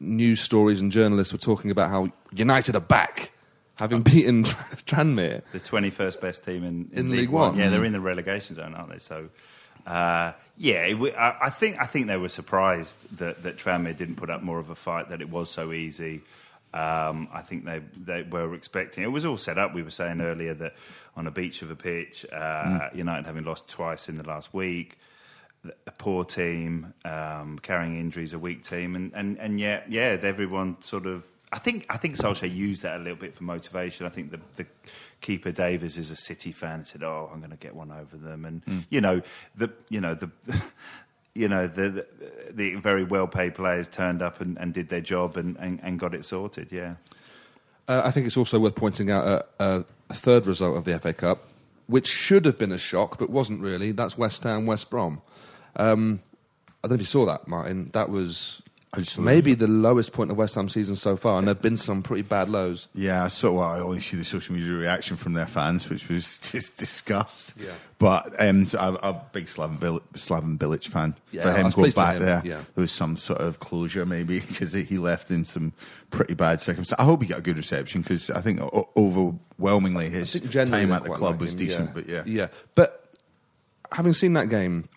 news 0.00 0.40
stories 0.40 0.80
and 0.80 0.90
journalists 0.90 1.32
were 1.32 1.38
talking 1.38 1.70
about 1.70 1.88
how 1.90 2.10
United 2.32 2.74
are 2.74 2.80
back, 2.80 3.30
having 3.76 4.02
beaten 4.02 4.44
Tranmere. 4.86 5.42
The 5.52 5.60
21st 5.60 6.20
best 6.20 6.44
team 6.44 6.64
in, 6.64 6.90
In 6.92 7.10
League 7.10 7.30
One. 7.30 7.56
Yeah, 7.56 7.70
they're 7.70 7.84
in 7.84 7.92
the 7.92 8.00
relegation 8.00 8.56
zone, 8.56 8.74
aren't 8.74 8.90
they? 8.90 8.98
So, 8.98 9.28
uh, 9.86 10.32
yeah, 10.56 10.94
I, 11.18 11.36
I 11.46 11.50
think 11.50 11.76
I 11.80 11.86
think 11.86 12.06
they 12.06 12.16
were 12.16 12.28
surprised 12.28 12.96
that 13.18 13.42
that 13.42 13.56
Tranmere 13.56 13.96
didn't 13.96 14.16
put 14.16 14.30
up 14.30 14.42
more 14.42 14.58
of 14.58 14.70
a 14.70 14.74
fight. 14.74 15.10
That 15.10 15.20
it 15.20 15.28
was 15.28 15.50
so 15.50 15.72
easy. 15.72 16.22
Um, 16.72 17.28
I 17.32 17.42
think 17.42 17.64
they 17.64 17.80
they 17.96 18.22
were 18.22 18.54
expecting. 18.54 19.04
It 19.04 19.12
was 19.12 19.24
all 19.24 19.36
set 19.36 19.58
up. 19.58 19.74
We 19.74 19.82
were 19.82 19.90
saying 19.90 20.20
earlier 20.20 20.54
that 20.54 20.74
on 21.16 21.26
a 21.26 21.30
beach 21.30 21.62
of 21.62 21.70
a 21.70 21.76
pitch, 21.76 22.26
uh, 22.32 22.88
United 22.94 23.26
having 23.26 23.44
lost 23.44 23.68
twice 23.68 24.08
in 24.08 24.16
the 24.16 24.26
last 24.26 24.52
week. 24.54 24.98
A 25.86 25.92
poor 25.92 26.24
team, 26.24 26.92
um, 27.06 27.58
carrying 27.58 27.98
injuries, 27.98 28.34
a 28.34 28.38
weak 28.38 28.64
team, 28.64 28.94
and, 28.94 29.12
and, 29.14 29.38
and 29.38 29.58
yet, 29.58 29.86
yeah, 29.88 30.18
everyone 30.20 30.76
sort 30.82 31.06
of 31.06 31.24
I 31.54 31.58
think 31.58 31.86
I 31.88 31.96
think 31.96 32.16
Solskjaer 32.16 32.52
used 32.52 32.82
that 32.82 32.96
a 32.96 32.98
little 32.98 33.16
bit 33.16 33.32
for 33.34 33.44
motivation. 33.44 34.06
I 34.06 34.08
think 34.08 34.32
the, 34.32 34.40
the 34.56 34.66
keeper 35.20 35.52
Davies 35.52 35.96
is 35.96 36.10
a 36.10 36.16
City 36.16 36.50
fan 36.50 36.80
and 36.80 36.86
said, 36.86 37.04
"Oh, 37.04 37.30
I'm 37.32 37.38
going 37.38 37.52
to 37.52 37.56
get 37.56 37.76
one 37.76 37.92
over 37.92 38.16
them," 38.16 38.44
and 38.44 38.62
Hmm. 38.64 38.80
you 38.90 39.00
know 39.00 39.22
the 39.56 39.70
you 39.88 40.00
know 40.00 40.14
the. 40.14 40.30
You 41.36 41.48
know 41.48 41.66
the, 41.66 41.90
the 41.90 42.06
the 42.52 42.74
very 42.76 43.02
well 43.02 43.26
paid 43.26 43.56
players 43.56 43.88
turned 43.88 44.22
up 44.22 44.40
and, 44.40 44.56
and 44.56 44.72
did 44.72 44.88
their 44.88 45.00
job 45.00 45.36
and, 45.36 45.56
and, 45.58 45.80
and 45.82 45.98
got 45.98 46.14
it 46.14 46.24
sorted. 46.24 46.70
Yeah, 46.70 46.94
Uh, 47.88 48.02
I 48.04 48.12
think 48.12 48.28
it's 48.28 48.36
also 48.36 48.60
worth 48.60 48.76
pointing 48.76 49.10
out 49.10 49.26
a, 49.58 49.84
a, 50.08 50.14
third 50.14 50.46
result 50.46 50.76
of 50.76 50.84
the 50.84 50.96
FA 51.00 51.12
Cup, 51.12 51.48
which 51.88 52.06
should 52.06 52.44
have 52.44 52.56
been 52.56 52.70
a 52.70 52.78
shock 52.78 53.18
but 53.18 53.30
wasn't 53.30 53.60
really. 53.60 53.90
That's 53.90 54.16
West 54.16 54.44
Ham 54.44 54.64
West 54.64 54.90
Brom. 54.90 55.22
Um, 55.74 56.20
I 56.84 56.86
don't 56.86 56.90
know 56.90 56.94
if 56.94 57.00
you 57.00 57.06
saw 57.06 57.26
that, 57.26 57.48
Martin. 57.48 57.90
That 57.94 58.10
was 58.10 58.62
I 58.68 58.70
just 58.70 58.72
saw 58.72 58.73
maybe 59.18 59.54
the 59.54 59.66
lowest 59.66 60.12
point 60.12 60.30
of 60.30 60.36
West 60.36 60.54
Ham 60.54 60.68
season 60.68 60.96
so 60.96 61.16
far, 61.16 61.38
and 61.38 61.46
there've 61.46 61.60
been 61.60 61.76
some 61.76 62.02
pretty 62.02 62.22
bad 62.22 62.48
lows. 62.48 62.88
Yeah, 62.94 63.28
so 63.28 63.54
well, 63.54 63.64
I 63.64 63.80
only 63.80 64.00
see 64.00 64.16
the 64.16 64.24
social 64.24 64.54
media 64.54 64.72
reaction 64.72 65.16
from 65.16 65.32
their 65.34 65.46
fans, 65.46 65.88
which 65.88 66.08
was 66.08 66.38
just 66.52 66.76
disgust. 66.76 67.54
Yeah. 67.56 67.72
But 67.98 68.34
um, 68.38 68.66
so 68.66 68.78
I'm 68.78 68.96
a 68.96 69.20
big 69.32 69.46
Slaven, 69.46 69.78
Bil- 69.78 70.00
Slaven 70.14 70.58
Bilic 70.58 70.86
fan. 70.86 71.14
Yeah, 71.30 71.42
for 71.44 71.52
him 71.52 71.70
pleased 71.70 71.94
for 71.94 72.02
back 72.02 72.16
him, 72.16 72.22
there, 72.24 72.42
yeah. 72.44 72.60
there 72.74 72.82
was 72.82 72.92
some 72.92 73.16
sort 73.16 73.40
of 73.40 73.60
closure 73.60 74.04
maybe 74.04 74.40
because 74.48 74.72
he 74.72 74.98
left 74.98 75.30
in 75.30 75.44
some 75.44 75.72
pretty 76.10 76.34
bad 76.34 76.60
circumstances. 76.60 77.00
I 77.02 77.04
hope 77.04 77.22
he 77.22 77.28
got 77.28 77.38
a 77.38 77.42
good 77.42 77.56
reception 77.56 78.02
because 78.02 78.30
I 78.30 78.40
think 78.40 78.60
overwhelmingly 78.96 80.10
his 80.10 80.34
I 80.36 80.38
think 80.38 80.50
generally 80.50 80.84
time 80.84 80.92
at 80.92 81.02
the 81.04 81.10
club 81.10 81.32
like 81.34 81.40
was 81.40 81.52
him, 81.52 81.58
decent. 81.58 81.86
yeah. 81.86 81.92
But 81.94 82.08
yeah, 82.08 82.22
yeah. 82.26 82.46
But 82.74 83.04
having 83.92 84.12
seen 84.12 84.32
that 84.34 84.48
game, 84.48 84.88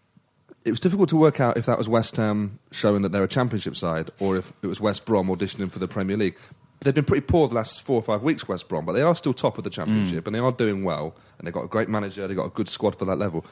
it 0.68 0.72
was 0.72 0.80
difficult 0.80 1.10
to 1.10 1.18
work 1.18 1.40
out 1.40 1.58
if 1.58 1.66
that 1.66 1.78
was 1.78 1.88
West 1.90 2.18
Ham 2.18 2.60
showing 2.72 3.02
that 3.04 3.12
they're 3.12 3.24
a 3.24 3.28
Championship 3.28 3.76
side, 3.76 4.12
or 4.20 4.38
if 4.38 4.52
it 4.62 4.68
was 4.68 4.80
West 4.82 5.06
Brom 5.06 5.28
auditioning 5.28 5.72
for 5.72 5.80
the 5.80 5.88
Premier 5.88 6.18
League. 6.18 6.38
They've 6.82 6.94
been 6.94 7.06
pretty 7.06 7.26
poor 7.26 7.48
the 7.48 7.56
last 7.56 7.82
four 7.82 7.96
or 7.96 8.04
five 8.04 8.22
weeks, 8.22 8.48
West 8.48 8.68
Brom, 8.70 8.86
but 8.86 8.94
they 8.94 9.02
are 9.02 9.16
still 9.16 9.34
top 9.34 9.58
of 9.58 9.64
the 9.64 9.70
Championship, 9.72 10.24
Mm. 10.24 10.28
and 10.28 10.36
they 10.36 10.40
are 10.40 10.52
doing 10.52 10.84
well, 10.84 11.16
and 11.40 11.48
they've 11.48 11.54
got 11.54 11.64
a 11.64 11.68
great 11.68 11.90
manager, 11.90 12.28
they've 12.28 12.38
got 12.38 12.46
a 12.46 12.52
good 12.52 12.70
squad 12.70 12.96
for 12.96 13.06
that 13.06 13.18
level. 13.18 13.44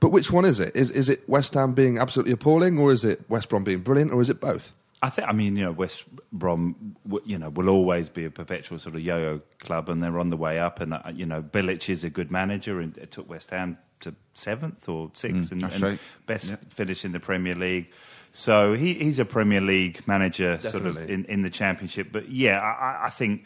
But 0.00 0.10
which 0.10 0.32
one 0.32 0.44
is 0.44 0.58
it? 0.60 0.74
Is, 0.74 0.90
is 0.90 1.08
it 1.08 1.28
West 1.28 1.54
Ham 1.54 1.72
being 1.74 1.98
absolutely 1.98 2.32
appalling, 2.32 2.78
or 2.78 2.90
is 2.92 3.04
it 3.04 3.22
West 3.30 3.48
Brom 3.48 3.62
being 3.64 3.80
brilliant, 3.80 4.12
or 4.12 4.20
is 4.20 4.28
it 4.30 4.40
both? 4.40 4.74
I 5.02 5.10
think. 5.10 5.28
I 5.28 5.32
mean, 5.32 5.56
you 5.56 5.64
know, 5.64 5.72
West 5.72 6.04
Brom, 6.32 6.96
w- 7.06 7.24
you 7.26 7.38
know, 7.38 7.50
will 7.50 7.68
always 7.68 8.08
be 8.08 8.24
a 8.24 8.30
perpetual 8.30 8.78
sort 8.78 8.94
of 8.96 9.02
yo-yo 9.02 9.40
club, 9.60 9.88
and 9.88 10.02
they're 10.02 10.18
on 10.18 10.30
the 10.30 10.36
way 10.36 10.58
up. 10.58 10.80
And 10.80 10.94
uh, 10.94 11.00
you 11.14 11.26
know, 11.26 11.42
Bilic 11.42 11.88
is 11.88 12.04
a 12.04 12.10
good 12.10 12.30
manager, 12.30 12.80
and 12.80 12.96
it 12.98 13.10
took 13.10 13.28
West 13.28 13.50
Ham 13.50 13.76
to 14.04 14.14
seventh 14.32 14.88
or 14.88 15.10
sixth, 15.12 15.52
and, 15.52 15.62
and 15.62 15.82
right. 15.82 15.98
best 16.26 16.50
Yeah. 16.52 16.56
finish 16.70 17.04
in 17.04 17.12
the 17.12 17.20
Premier 17.20 17.54
League. 17.54 17.90
So 18.30 18.72
he, 18.74 18.94
he's 18.94 19.18
a 19.18 19.24
Premier 19.24 19.60
League 19.60 20.02
manager, 20.08 20.58
sort 20.60 20.86
of 20.86 20.96
in, 21.10 21.24
in 21.26 21.42
the 21.42 21.50
Championship. 21.50 22.08
But 22.10 22.30
yeah, 22.30 22.58
I, 22.60 22.70
I- 22.86 23.06
I 23.06 23.10
think 23.10 23.44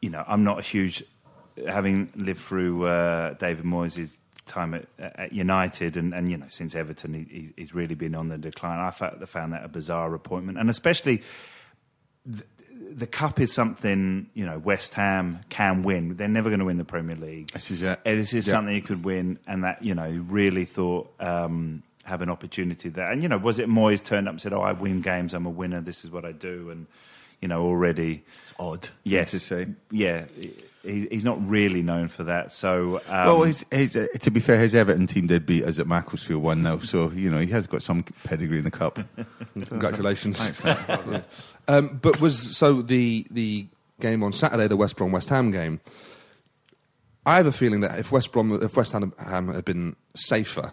you 0.00 0.10
know, 0.10 0.24
I'm 0.26 0.42
not 0.42 0.58
a 0.58 0.62
huge, 0.62 1.04
having 1.68 2.10
lived 2.16 2.40
through 2.40 2.86
uh, 2.86 3.34
David 3.34 3.64
Moyes' 3.64 4.16
time 4.48 4.74
at, 4.74 4.86
at 4.98 5.32
United, 5.32 5.96
and, 5.96 6.12
and 6.12 6.28
you 6.28 6.36
know, 6.36 6.46
since 6.48 6.74
Everton, 6.74 7.14
he, 7.14 7.20
he- 7.32 7.52
he's 7.56 7.72
really 7.72 7.94
been 7.94 8.16
on 8.16 8.28
the 8.28 8.36
decline. 8.38 8.80
I 8.80 8.90
found, 8.90 9.28
found 9.28 9.52
that 9.52 9.64
a 9.64 9.68
bizarre 9.68 10.12
appointment, 10.14 10.58
and 10.58 10.68
especially 10.68 11.22
the, 12.94 13.06
cup 13.06 13.40
is 13.40 13.52
something 13.52 14.28
you 14.34 14.44
know 14.46 14.58
West 14.58 14.94
Ham 14.94 15.40
can 15.48 15.82
win. 15.82 16.16
They're 16.16 16.28
never 16.28 16.48
going 16.50 16.60
to 16.60 16.64
win 16.66 16.78
the 16.78 16.84
Premier 16.84 17.16
League. 17.16 17.50
This 17.52 17.70
is 17.70 17.82
it. 17.82 18.00
This 18.04 18.34
is 18.34 18.46
Yeah. 18.46 18.52
something 18.52 18.74
you 18.74 18.82
could 18.82 19.04
win, 19.04 19.38
and 19.46 19.64
that 19.64 19.82
you 19.84 19.94
know 19.94 20.08
really 20.28 20.64
thought 20.64 21.12
um, 21.20 21.82
have 22.04 22.22
an 22.22 22.28
opportunity 22.30 22.88
there. 22.88 23.10
And 23.10 23.22
you 23.22 23.28
know, 23.28 23.38
was 23.38 23.58
it 23.58 23.68
Moyes 23.68 24.04
turned 24.04 24.28
up 24.28 24.32
and 24.32 24.40
said, 24.40 24.52
"Oh, 24.52 24.62
I 24.62 24.72
win 24.72 25.00
games. 25.02 25.34
I'm 25.34 25.46
a 25.46 25.50
winner. 25.50 25.80
This 25.80 26.04
is 26.04 26.10
what 26.10 26.24
I 26.24 26.32
do," 26.32 26.70
and 26.70 26.86
you 27.40 27.48
know, 27.48 27.62
already 27.62 28.22
it's 28.42 28.54
odd. 28.58 28.88
Yes, 29.04 29.32
to 29.32 29.40
say. 29.40 29.66
Yeah, 29.90 30.26
he, 30.82 31.06
he's 31.10 31.24
not 31.24 31.38
really 31.48 31.82
known 31.82 32.08
for 32.08 32.24
that. 32.24 32.52
So, 32.52 33.00
um, 33.08 33.26
well, 33.26 33.42
his, 33.42 33.64
his, 33.70 33.96
uh, 33.96 34.06
to 34.20 34.30
be 34.30 34.40
fair, 34.40 34.58
his 34.58 34.74
Everton 34.74 35.06
team 35.06 35.26
did 35.26 35.46
beat 35.46 35.64
us 35.64 35.78
at 35.78 35.86
Macclesfield 35.86 36.42
one 36.42 36.62
0 36.62 36.78
so 36.80 37.10
you 37.10 37.30
know 37.30 37.38
he 37.38 37.46
has 37.48 37.66
got 37.66 37.82
some 37.82 38.04
pedigree 38.24 38.58
in 38.58 38.64
the 38.64 38.70
cup. 38.70 38.98
Congratulations. 39.54 40.48
Thanks. 40.48 41.26
Um, 41.68 42.00
but 42.02 42.20
was 42.20 42.56
so 42.56 42.82
the 42.82 43.24
the 43.30 43.66
game 44.00 44.24
on 44.24 44.32
Saturday, 44.32 44.66
the 44.66 44.76
West 44.76 44.96
Brom 44.96 45.12
West 45.12 45.28
Ham 45.28 45.52
game. 45.52 45.80
I 47.24 47.36
have 47.36 47.46
a 47.46 47.52
feeling 47.52 47.82
that 47.82 48.00
if 48.00 48.10
West 48.10 48.32
Brom, 48.32 48.60
if 48.60 48.76
West 48.76 48.92
Ham 48.92 49.12
had 49.16 49.64
been 49.64 49.94
safer 50.12 50.72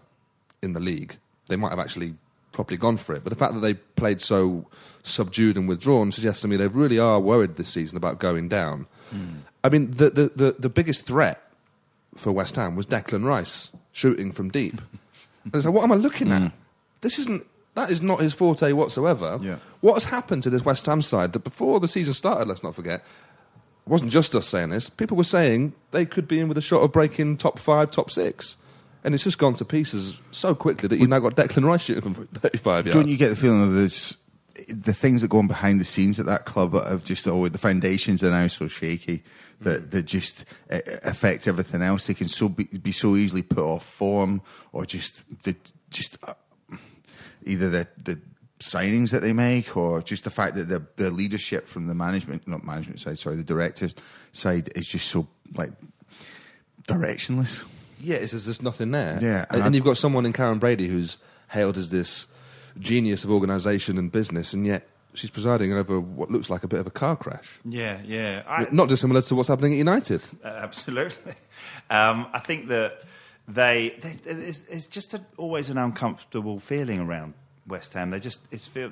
in 0.63 0.73
the 0.73 0.79
league, 0.79 1.17
they 1.47 1.55
might 1.55 1.69
have 1.69 1.77
actually 1.77 2.15
properly 2.53 2.77
gone 2.77 2.97
for 2.97 3.13
it. 3.13 3.23
But 3.23 3.29
the 3.29 3.37
fact 3.37 3.53
that 3.53 3.59
they 3.59 3.75
played 3.75 4.19
so 4.19 4.65
subdued 5.03 5.57
and 5.57 5.69
withdrawn 5.69 6.11
suggests 6.11 6.41
to 6.41 6.47
me 6.47 6.57
they 6.57 6.67
really 6.67 6.97
are 6.97 7.19
worried 7.19 7.55
this 7.55 7.69
season 7.69 7.97
about 7.97 8.19
going 8.19 8.49
down. 8.49 8.87
I 9.63 9.69
mean, 9.69 9.91
the, 9.91 10.09
the, 10.09 10.31
the, 10.35 10.55
the 10.59 10.69
biggest 10.69 11.05
threat 11.05 11.41
for 12.15 12.31
West 12.31 12.55
Ham 12.55 12.75
was 12.75 12.85
Declan 12.85 13.25
Rice 13.25 13.71
shooting 13.91 14.31
from 14.31 14.49
deep. 14.49 14.81
and 15.43 15.55
it's 15.55 15.65
like, 15.65 15.73
what 15.73 15.83
am 15.83 15.91
I 15.91 15.95
looking 15.95 16.31
at? 16.31 16.41
Mm. 16.41 16.51
This 17.01 17.19
isn't. 17.19 17.45
That 17.75 17.91
is 17.91 18.01
not 18.01 18.19
his 18.19 18.33
forte 18.33 18.71
whatsoever. 18.73 19.39
Yeah. 19.41 19.57
What 19.81 19.93
has 19.93 20.05
happened 20.05 20.43
to 20.43 20.49
this 20.49 20.65
West 20.65 20.85
Ham 20.87 21.01
side 21.01 21.33
that 21.33 21.43
before 21.43 21.79
the 21.79 21.87
season 21.87 22.13
started, 22.13 22.47
let's 22.47 22.63
not 22.63 22.75
forget, 22.75 22.99
it 22.99 23.89
wasn't 23.89 24.11
just 24.11 24.35
us 24.35 24.47
saying 24.47 24.71
this. 24.71 24.89
People 24.89 25.15
were 25.15 25.23
saying 25.23 25.73
they 25.91 26.05
could 26.05 26.27
be 26.27 26.39
in 26.39 26.47
with 26.47 26.57
a 26.57 26.61
shot 26.61 26.81
of 26.81 26.91
breaking 26.91 27.37
top 27.37 27.57
five, 27.57 27.91
top 27.91 28.11
six. 28.11 28.57
And 29.03 29.13
it's 29.13 29.23
just 29.23 29.37
gone 29.37 29.53
to 29.55 29.65
pieces 29.65 30.19
so 30.31 30.53
quickly 30.53 30.89
that 30.89 30.99
you've 30.99 31.09
now 31.09 31.19
got 31.19 31.35
Declan 31.35 31.63
Rice 31.63 31.83
shooting 31.83 32.01
from 32.01 32.15
35 32.33 32.87
yards. 32.87 32.95
Don't 32.95 33.07
you 33.07 33.17
get 33.17 33.29
the 33.29 33.35
feeling 33.35 33.63
of 33.63 33.71
this? 33.71 34.17
The 34.69 34.93
things 34.93 35.21
that 35.21 35.29
go 35.29 35.39
on 35.39 35.47
behind 35.47 35.81
the 35.81 35.85
scenes 35.85 36.19
at 36.19 36.25
that 36.27 36.45
club 36.45 36.73
have 36.73 37.03
just 37.03 37.27
always 37.27 37.51
the 37.51 37.57
foundations 37.57 38.23
are 38.23 38.31
now 38.31 38.47
so 38.47 38.67
shaky 38.67 39.23
that 39.61 39.91
that 39.91 40.03
just 40.03 40.45
uh, 40.71 40.79
affects 41.03 41.47
everything 41.47 41.81
else. 41.81 42.07
They 42.07 42.13
can 42.13 42.27
so 42.27 42.49
be, 42.49 42.65
be 42.65 42.91
so 42.91 43.15
easily 43.15 43.41
put 43.41 43.59
off 43.59 43.85
form 43.85 44.41
or 44.71 44.85
just 44.85 45.23
the 45.43 45.55
just 45.89 46.17
uh, 46.23 46.33
either 47.45 47.69
the 47.69 47.87
the 48.03 48.21
signings 48.59 49.11
that 49.11 49.21
they 49.21 49.31
make 49.31 49.77
or 49.77 50.01
just 50.01 50.23
the 50.23 50.29
fact 50.29 50.55
that 50.55 50.65
the 50.65 50.85
the 50.97 51.09
leadership 51.09 51.67
from 51.67 51.87
the 51.87 51.95
management 51.95 52.45
not 52.45 52.61
management 52.63 52.99
side 52.99 53.17
sorry 53.17 53.37
the 53.37 53.43
directors 53.43 53.95
side 54.33 54.69
is 54.75 54.85
just 54.87 55.07
so 55.07 55.27
like 55.55 55.71
directionless. 56.87 57.63
Yeah, 58.01 58.17
it's 58.17 58.33
as 58.33 58.45
there's 58.45 58.61
nothing 58.61 58.91
there. 58.91 59.19
Yeah, 59.21 59.45
and, 59.49 59.57
and 59.57 59.63
and 59.63 59.75
you've 59.75 59.83
got 59.83 59.97
someone 59.97 60.25
in 60.25 60.33
Karren 60.33 60.59
Brady 60.59 60.87
who's 60.87 61.17
hailed 61.49 61.77
as 61.77 61.89
this 61.89 62.27
genius 62.79 63.23
of 63.23 63.31
organisation 63.31 63.97
and 63.97 64.11
business, 64.11 64.53
and 64.53 64.65
yet 64.65 64.87
she's 65.13 65.29
presiding 65.29 65.73
over 65.73 65.99
what 65.99 66.31
looks 66.31 66.49
like 66.49 66.63
a 66.63 66.67
bit 66.67 66.79
of 66.79 66.87
a 66.87 66.91
car 66.91 67.15
crash. 67.15 67.59
yeah, 67.65 67.99
yeah. 68.05 68.43
I, 68.47 68.67
Not 68.71 68.89
dissimilar 68.89 69.21
to 69.23 69.35
what's 69.35 69.49
happening 69.49 69.73
at 69.73 69.77
United. 69.77 70.23
Uh, 70.43 70.47
absolutely. 70.47 71.33
Um, 71.89 72.27
I 72.33 72.39
think 72.39 72.67
that 72.69 73.03
they, 73.47 73.95
they 73.99 74.31
it's, 74.31 74.61
it's 74.69 74.87
just 74.87 75.13
a, 75.13 75.21
always 75.37 75.69
an 75.69 75.77
uncomfortable 75.77 76.59
feeling 76.59 77.01
around 77.01 77.33
West 77.67 77.93
Ham. 77.93 78.09
They 78.09 78.19
just 78.19 78.47
it's 78.51 78.67
feel 78.67 78.91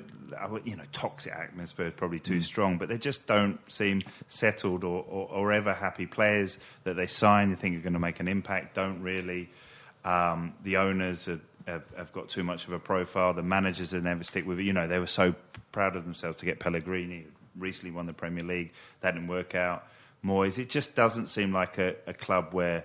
you 0.64 0.76
know 0.76 0.84
toxic 0.92 1.32
atmosphere 1.32 1.86
is 1.86 1.94
probably 1.94 2.20
too 2.20 2.40
strong, 2.40 2.78
but 2.78 2.88
they 2.88 2.98
just 2.98 3.26
don't 3.26 3.58
seem 3.70 4.02
settled 4.26 4.84
or, 4.84 5.04
or, 5.08 5.28
or 5.30 5.52
ever 5.52 5.72
happy. 5.72 6.06
Players 6.06 6.58
that 6.84 6.94
they 6.94 7.06
sign, 7.06 7.50
you 7.50 7.56
think 7.56 7.76
are 7.76 7.82
going 7.82 7.92
to 7.94 7.98
make 7.98 8.20
an 8.20 8.28
impact, 8.28 8.74
don't 8.74 9.02
really. 9.02 9.50
Um, 10.04 10.54
the 10.62 10.76
owners 10.76 11.26
have, 11.26 11.40
have, 11.68 11.84
have 11.96 12.12
got 12.12 12.28
too 12.28 12.42
much 12.42 12.66
of 12.66 12.72
a 12.72 12.78
profile. 12.78 13.34
The 13.34 13.42
managers 13.42 13.90
that 13.90 14.02
never 14.02 14.24
stick 14.24 14.46
with 14.46 14.58
it. 14.58 14.64
You 14.64 14.72
know, 14.72 14.88
they 14.88 14.98
were 14.98 15.06
so 15.06 15.34
proud 15.70 15.94
of 15.94 16.04
themselves 16.04 16.38
to 16.38 16.44
get 16.44 16.58
Pellegrini. 16.58 17.26
Recently 17.56 17.90
won 17.90 18.06
the 18.06 18.12
Premier 18.12 18.44
League. 18.44 18.72
That 19.00 19.12
didn't 19.12 19.28
work 19.28 19.54
out. 19.54 19.86
Moyes. 20.24 20.58
It 20.58 20.68
just 20.68 20.96
doesn't 20.96 21.26
seem 21.26 21.52
like 21.52 21.78
a, 21.78 21.94
a 22.06 22.14
club 22.14 22.52
where, 22.52 22.84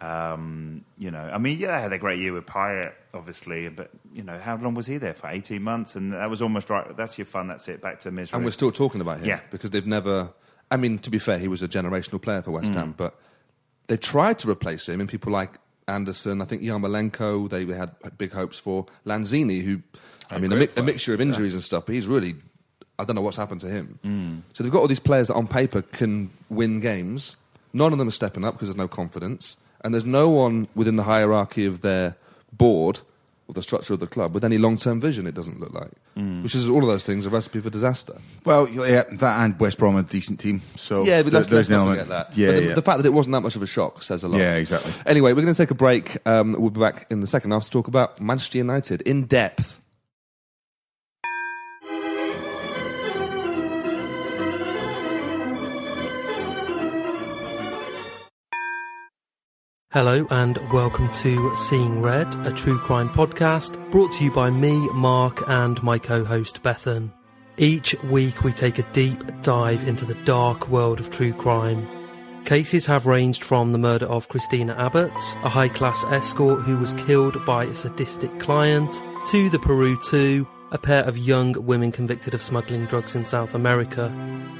um, 0.00 0.84
you 0.98 1.10
know, 1.10 1.30
I 1.32 1.38
mean, 1.38 1.58
yeah, 1.58 1.76
they 1.76 1.82
had 1.82 1.92
a 1.92 1.98
great 1.98 2.18
year 2.18 2.32
with 2.32 2.46
Payet, 2.46 2.92
obviously, 3.12 3.68
but 3.68 3.90
you 4.14 4.22
know, 4.22 4.38
how 4.38 4.56
long 4.56 4.74
was 4.74 4.86
he 4.86 4.96
there 4.98 5.14
for? 5.14 5.28
Eighteen 5.28 5.62
months, 5.62 5.94
and 5.96 6.12
that 6.12 6.30
was 6.30 6.40
almost 6.40 6.70
right. 6.70 6.96
That's 6.96 7.18
your 7.18 7.26
fun. 7.26 7.48
That's 7.48 7.68
it. 7.68 7.82
Back 7.82 8.00
to 8.00 8.10
misery. 8.10 8.36
And 8.36 8.44
we're 8.44 8.50
still 8.50 8.72
talking 8.72 9.00
about 9.02 9.18
him. 9.18 9.26
Yeah. 9.26 9.40
Because 9.50 9.70
they've 9.70 9.86
never. 9.86 10.30
I 10.70 10.76
mean, 10.76 10.98
to 11.00 11.10
be 11.10 11.18
fair, 11.18 11.38
he 11.38 11.48
was 11.48 11.62
a 11.62 11.68
generational 11.68 12.22
player 12.22 12.42
for 12.42 12.50
Mm. 12.50 12.54
West 12.54 12.74
Ham, 12.74 12.94
but 12.96 13.18
they've 13.88 14.00
tried 14.00 14.38
to 14.38 14.50
replace 14.50 14.88
him, 14.88 15.00
and 15.00 15.08
people 15.08 15.32
like 15.32 15.58
Anderson, 15.90 16.40
I 16.40 16.44
think 16.44 16.62
Yarmolenko, 16.62 17.48
they 17.50 17.66
had 17.66 17.90
big 18.16 18.32
hopes 18.32 18.58
for. 18.58 18.86
Lanzini, 19.04 19.62
who, 19.62 19.82
I 20.30 20.38
mean, 20.38 20.52
a, 20.52 20.56
mi- 20.56 20.68
a 20.76 20.82
mixture 20.82 21.12
of 21.12 21.20
injuries 21.20 21.54
and 21.54 21.62
stuff, 21.62 21.86
but 21.86 21.94
he's 21.94 22.06
really. 22.06 22.36
I 22.98 23.04
don't 23.04 23.16
know 23.16 23.22
what's 23.22 23.38
happened 23.38 23.62
to 23.62 23.68
him. 23.68 23.98
Mm. 24.04 24.42
So 24.52 24.62
they've 24.62 24.72
got 24.72 24.80
all 24.80 24.88
these 24.88 25.00
players 25.00 25.28
that 25.28 25.34
on 25.34 25.46
paper 25.46 25.80
can 25.80 26.30
win 26.50 26.80
games. 26.80 27.36
None 27.72 27.92
of 27.92 27.98
them 27.98 28.08
are 28.08 28.10
stepping 28.12 28.44
up 28.44 28.54
because 28.54 28.68
there's 28.68 28.76
no 28.76 28.88
confidence. 28.88 29.56
And 29.82 29.94
there's 29.94 30.04
no 30.04 30.28
one 30.28 30.68
within 30.74 30.96
the 30.96 31.04
hierarchy 31.04 31.64
of 31.64 31.80
their 31.80 32.16
board 32.52 33.00
or 33.50 33.52
the 33.52 33.62
structure 33.62 33.92
of 33.94 34.00
the 34.00 34.06
club 34.06 34.32
with 34.32 34.44
any 34.44 34.58
long 34.58 34.76
term 34.76 35.00
vision, 35.00 35.26
it 35.26 35.34
doesn't 35.34 35.58
look 35.60 35.72
like. 35.72 35.90
Mm. 36.16 36.42
Which 36.42 36.54
is 36.54 36.68
all 36.68 36.82
of 36.82 36.88
those 36.88 37.04
things 37.04 37.26
a 37.26 37.30
recipe 37.30 37.60
for 37.60 37.68
disaster. 37.70 38.14
Well, 38.44 38.68
yeah, 38.68 39.02
that 39.10 39.44
and 39.44 39.58
West 39.58 39.78
Brom 39.78 39.96
are 39.96 40.00
a 40.00 40.02
decent 40.02 40.38
team. 40.40 40.62
So 40.76 41.04
Yeah, 41.04 41.22
but 41.22 41.32
let's, 41.32 41.48
there's 41.48 41.68
let's 41.68 41.68
not 41.68 41.76
element. 41.80 42.00
forget 42.00 42.08
that. 42.08 42.36
Yeah, 42.36 42.52
the, 42.52 42.62
yeah. 42.62 42.74
the 42.74 42.82
fact 42.82 42.98
that 42.98 43.06
it 43.06 43.12
wasn't 43.12 43.32
that 43.32 43.40
much 43.40 43.56
of 43.56 43.62
a 43.62 43.66
shock 43.66 44.02
says 44.02 44.22
a 44.22 44.28
lot. 44.28 44.38
Yeah, 44.38 44.54
exactly. 44.54 44.92
Anyway, 45.04 45.32
we're 45.32 45.42
going 45.42 45.54
to 45.54 45.60
take 45.62 45.70
a 45.72 45.74
break. 45.74 46.16
Um, 46.26 46.54
we'll 46.58 46.70
be 46.70 46.80
back 46.80 47.06
in 47.10 47.20
the 47.20 47.26
second 47.26 47.50
half 47.50 47.64
to 47.64 47.70
talk 47.70 47.88
about 47.88 48.20
Manchester 48.20 48.58
United 48.58 49.02
in 49.02 49.24
depth. 49.24 49.79
Hello 59.92 60.24
and 60.30 60.56
welcome 60.72 61.10
to 61.14 61.56
Seeing 61.56 62.00
Red, 62.00 62.32
a 62.46 62.52
true 62.52 62.78
crime 62.78 63.08
podcast 63.08 63.90
brought 63.90 64.12
to 64.12 64.24
you 64.24 64.30
by 64.30 64.48
me, 64.48 64.88
Mark, 64.90 65.42
and 65.48 65.82
my 65.82 65.98
co-host 65.98 66.62
Bethan. 66.62 67.10
Each 67.56 67.96
week 68.04 68.44
we 68.44 68.52
take 68.52 68.78
a 68.78 68.88
deep 68.92 69.20
dive 69.42 69.82
into 69.88 70.04
the 70.04 70.14
dark 70.22 70.68
world 70.68 71.00
of 71.00 71.10
true 71.10 71.32
crime. 71.32 71.88
Cases 72.44 72.86
have 72.86 73.06
ranged 73.06 73.42
from 73.42 73.72
the 73.72 73.78
murder 73.78 74.06
of 74.06 74.28
Christina 74.28 74.76
Abbott, 74.78 75.10
a 75.42 75.48
high-class 75.48 76.04
escort 76.04 76.60
who 76.60 76.76
was 76.76 76.92
killed 76.92 77.44
by 77.44 77.64
a 77.64 77.74
sadistic 77.74 78.38
client, 78.38 79.02
to 79.32 79.50
the 79.50 79.58
Peru 79.58 79.98
2, 80.08 80.46
a 80.72 80.78
pair 80.78 81.02
of 81.04 81.18
young 81.18 81.52
women 81.64 81.90
convicted 81.90 82.34
of 82.34 82.42
smuggling 82.42 82.86
drugs 82.86 83.14
in 83.16 83.24
South 83.24 83.54
America. 83.54 84.14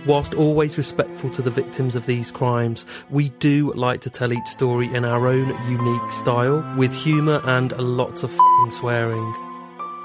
Whilst 0.07 0.35
always 0.35 0.77
respectful 0.77 1.31
to 1.31 1.43
the 1.43 1.51
victims 1.51 1.95
of 1.95 2.07
these 2.07 2.31
crimes, 2.31 2.87
we 3.11 3.29
do 3.29 3.73
like 3.75 4.01
to 4.03 4.11
tell 4.11 4.33
each 4.33 4.47
story 4.47 4.93
in 4.93 5.05
our 5.05 5.27
own 5.29 5.49
unique 5.71 6.11
style, 6.11 6.65
with 6.77 6.93
humour 6.93 7.41
and 7.45 7.73
lots 7.79 8.23
of 8.23 8.37
swearing. 8.71 9.35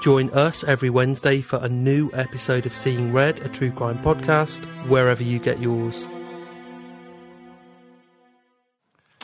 Join 0.02 0.30
us 0.30 0.62
every 0.64 0.90
Wednesday 0.90 1.40
for 1.40 1.58
a 1.62 1.68
new 1.68 2.10
episode 2.12 2.66
of 2.66 2.74
Seeing 2.74 3.12
Red, 3.12 3.40
a 3.40 3.48
true 3.48 3.72
crime 3.72 3.98
podcast, 4.02 4.66
wherever 4.88 5.22
you 5.22 5.38
get 5.38 5.58
yours. 5.58 6.06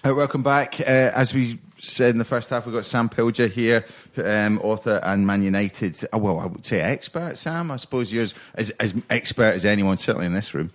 Uh, 0.05 0.14
welcome 0.14 0.42
back. 0.42 0.81
Uh, 0.81 1.12
as 1.14 1.33
we 1.33 1.61
in 2.01 2.18
the 2.18 2.25
first 2.25 2.49
half, 2.51 2.64
we've 2.66 2.75
got 2.75 2.85
Sam 2.87 3.09
Pilger 3.09 3.51
here, 3.51 3.85
um, 4.16 4.59
author 4.61 5.01
and 5.03 5.27
Man 5.27 5.42
United. 5.42 5.99
Uh, 6.12 6.18
well, 6.18 6.38
I 6.40 6.47
would 6.47 6.64
say 6.64 6.81
expert, 6.81 7.37
Sam. 7.37 7.71
I 7.71 7.77
suppose 7.77 8.12
you're 8.12 8.23
as, 8.23 8.35
as, 8.55 8.71
as 8.79 8.95
expert 9.11 9.55
as 9.55 9.64
anyone, 9.64 9.97
certainly 9.97 10.27
in 10.27 10.35
this 10.35 10.55
room. 10.55 10.71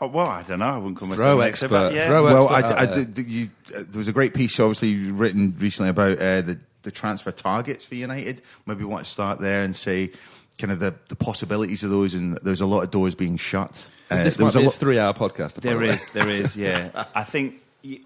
Oh, 0.00 0.06
well, 0.06 0.26
I 0.28 0.42
don't 0.42 0.60
know. 0.60 0.66
I 0.66 0.76
wouldn't 0.78 0.98
call 0.98 1.08
myself 1.08 1.24
Throw 1.26 1.40
an 1.40 1.48
expert. 1.48 1.92
yeah. 1.94 2.06
Throw 2.06 2.24
well, 2.24 2.54
expert 2.54 2.74
I, 2.74 2.82
out 2.82 2.94
there. 2.94 3.04
the- 3.04 3.22
the- 3.22 3.30
you, 3.30 3.50
uh, 3.74 3.78
there 3.88 3.98
was 3.98 4.06
a 4.08 4.12
great 4.12 4.34
piece, 4.34 4.60
obviously, 4.60 5.10
written 5.10 5.54
recently 5.58 5.90
about 5.90 6.18
uh, 6.18 6.42
the, 6.42 6.58
the 6.82 6.90
transfer 6.92 7.32
targets 7.32 7.84
for 7.84 7.94
United. 7.96 8.42
Maybe 8.66 8.80
we 8.80 8.84
want 8.84 9.04
to 9.06 9.10
start 9.10 9.40
there 9.40 9.64
and 9.64 9.74
say 9.74 10.12
kind 10.58 10.70
of 10.72 10.78
the, 10.78 10.94
the 11.08 11.16
possibilities 11.16 11.82
of 11.82 11.90
those, 11.90 12.14
and 12.14 12.38
there's 12.42 12.60
a 12.60 12.66
lot 12.66 12.82
of 12.82 12.90
doors 12.92 13.14
being 13.16 13.36
shut. 13.36 13.88
Uh, 14.10 14.22
this 14.22 14.36
there 14.36 14.44
might 14.44 14.48
was 14.48 14.54
a 14.54 14.58
be 14.58 14.64
a 14.64 14.66
lot- 14.68 14.74
three-hour 14.74 15.14
podcast. 15.14 15.54
by 15.56 15.60
There 15.62 15.74
the 15.78 15.80
way. 15.88 15.94
is, 15.94 16.10
there 16.10 16.28
is, 16.28 16.56
yeah. 16.56 17.04
I 17.14 17.24
think, 17.24 17.54
y- 17.54 17.58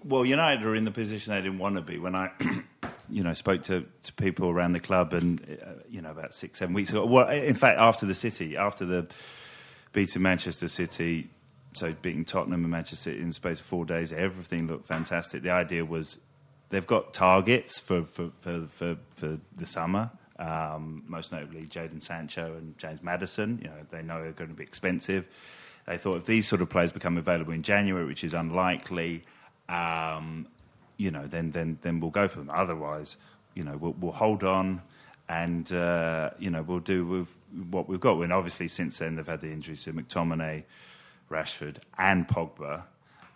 well, 0.03 0.25
United 0.25 0.65
are 0.65 0.75
in 0.75 0.85
the 0.85 0.91
position 0.91 1.33
they 1.33 1.41
didn't 1.41 1.59
want 1.59 1.75
to 1.75 1.81
be. 1.81 1.97
When 1.97 2.15
I, 2.15 2.31
you 3.09 3.23
know, 3.23 3.33
spoke 3.33 3.63
to, 3.63 3.85
to 4.03 4.13
people 4.13 4.49
around 4.49 4.73
the 4.73 4.79
club, 4.79 5.13
and 5.13 5.57
uh, 5.63 5.71
you 5.89 6.01
know, 6.01 6.11
about 6.11 6.33
six, 6.33 6.59
seven 6.59 6.73
weeks 6.73 6.91
ago. 6.91 7.05
Well, 7.05 7.29
in 7.29 7.55
fact, 7.55 7.79
after 7.79 8.05
the 8.05 8.15
City, 8.15 8.57
after 8.57 8.85
the 8.85 9.07
beating 9.93 10.21
Manchester 10.21 10.67
City, 10.67 11.29
so 11.73 11.93
beating 12.01 12.25
Tottenham 12.25 12.63
and 12.63 12.71
Manchester 12.71 13.11
City 13.11 13.19
in 13.19 13.27
the 13.27 13.33
space 13.33 13.59
of 13.59 13.65
four 13.65 13.85
days, 13.85 14.11
everything 14.11 14.67
looked 14.67 14.87
fantastic. 14.87 15.43
The 15.43 15.51
idea 15.51 15.85
was 15.85 16.19
they've 16.69 16.87
got 16.87 17.13
targets 17.13 17.79
for 17.79 18.03
for 18.03 18.31
for, 18.39 18.67
for, 18.69 18.97
for 19.15 19.39
the 19.55 19.65
summer. 19.65 20.11
Um, 20.37 21.03
most 21.05 21.33
notably, 21.33 21.63
Jadon 21.63 22.01
Sancho 22.01 22.55
and 22.57 22.77
James 22.77 23.03
Maddison. 23.03 23.59
You 23.61 23.69
know, 23.69 23.85
they 23.89 24.01
know 24.01 24.19
are 24.21 24.31
going 24.31 24.49
to 24.49 24.55
be 24.55 24.63
expensive. 24.63 25.25
They 25.85 25.97
thought 25.97 26.17
if 26.17 26.25
these 26.25 26.47
sort 26.47 26.61
of 26.61 26.69
players 26.69 26.91
become 26.91 27.17
available 27.17 27.51
in 27.51 27.63
January, 27.63 28.05
which 28.05 28.23
is 28.23 28.33
unlikely, 28.33 29.25
um, 29.69 30.47
you 30.97 31.11
know, 31.11 31.25
then 31.27 31.51
then 31.51 31.77
then 31.81 31.99
we'll 31.99 32.11
go 32.11 32.27
for 32.27 32.39
them. 32.39 32.51
Otherwise, 32.53 33.15
you 33.53 33.63
know, 33.63 33.77
we'll, 33.77 33.95
we'll 33.99 34.11
hold 34.11 34.43
on, 34.43 34.81
and 35.29 35.71
uh, 35.71 36.31
you 36.39 36.49
know, 36.49 36.61
we'll 36.61 36.79
do 36.79 37.05
with 37.05 37.27
what 37.69 37.87
we've 37.87 37.99
got. 37.99 38.19
And 38.19 38.33
obviously, 38.33 38.67
since 38.67 38.97
then, 38.97 39.15
they've 39.15 39.25
had 39.25 39.41
the 39.41 39.51
injuries 39.51 39.83
to 39.83 39.93
McTominay, 39.93 40.63
Rashford, 41.29 41.77
and 41.97 42.27
Pogba, 42.27 42.83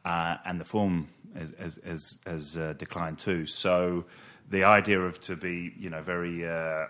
uh, 0.04 0.38
and 0.46 0.60
the 0.60 0.66
form 0.66 1.08
has, 1.38 1.80
has, 1.86 2.20
has, 2.26 2.58
uh, 2.58 2.74
declined 2.78 3.20
too. 3.20 3.46
So, 3.46 4.06
the 4.50 4.64
idea 4.66 5.00
of 5.00 5.22
to 5.22 5.36
be, 5.36 5.74
you 5.80 5.90
know, 5.90 6.02
very 6.02 6.48
uh, 6.48 6.86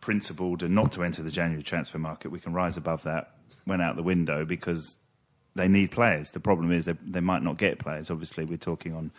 principled 0.00 0.62
and 0.62 0.74
not 0.74 0.92
to 0.92 1.04
enter 1.04 1.22
the 1.22 1.30
January 1.30 1.62
transfer 1.62 1.98
market, 1.98 2.30
we 2.30 2.40
can 2.40 2.52
rise 2.52 2.76
above 2.76 3.02
that. 3.04 3.34
Went 3.66 3.82
out 3.82 3.96
the 3.96 4.02
window 4.02 4.44
because 4.44 4.98
they 5.54 5.68
need 5.68 5.90
players. 5.90 6.30
The 6.30 6.40
problem 6.40 6.72
is 6.72 6.84
they, 6.84 6.94
they 7.04 7.20
might 7.20 7.42
not 7.42 7.58
get 7.58 7.78
players. 7.78 8.10
Obviously, 8.10 8.44
we're 8.44 8.56
talking 8.56 8.94
on 8.94 9.10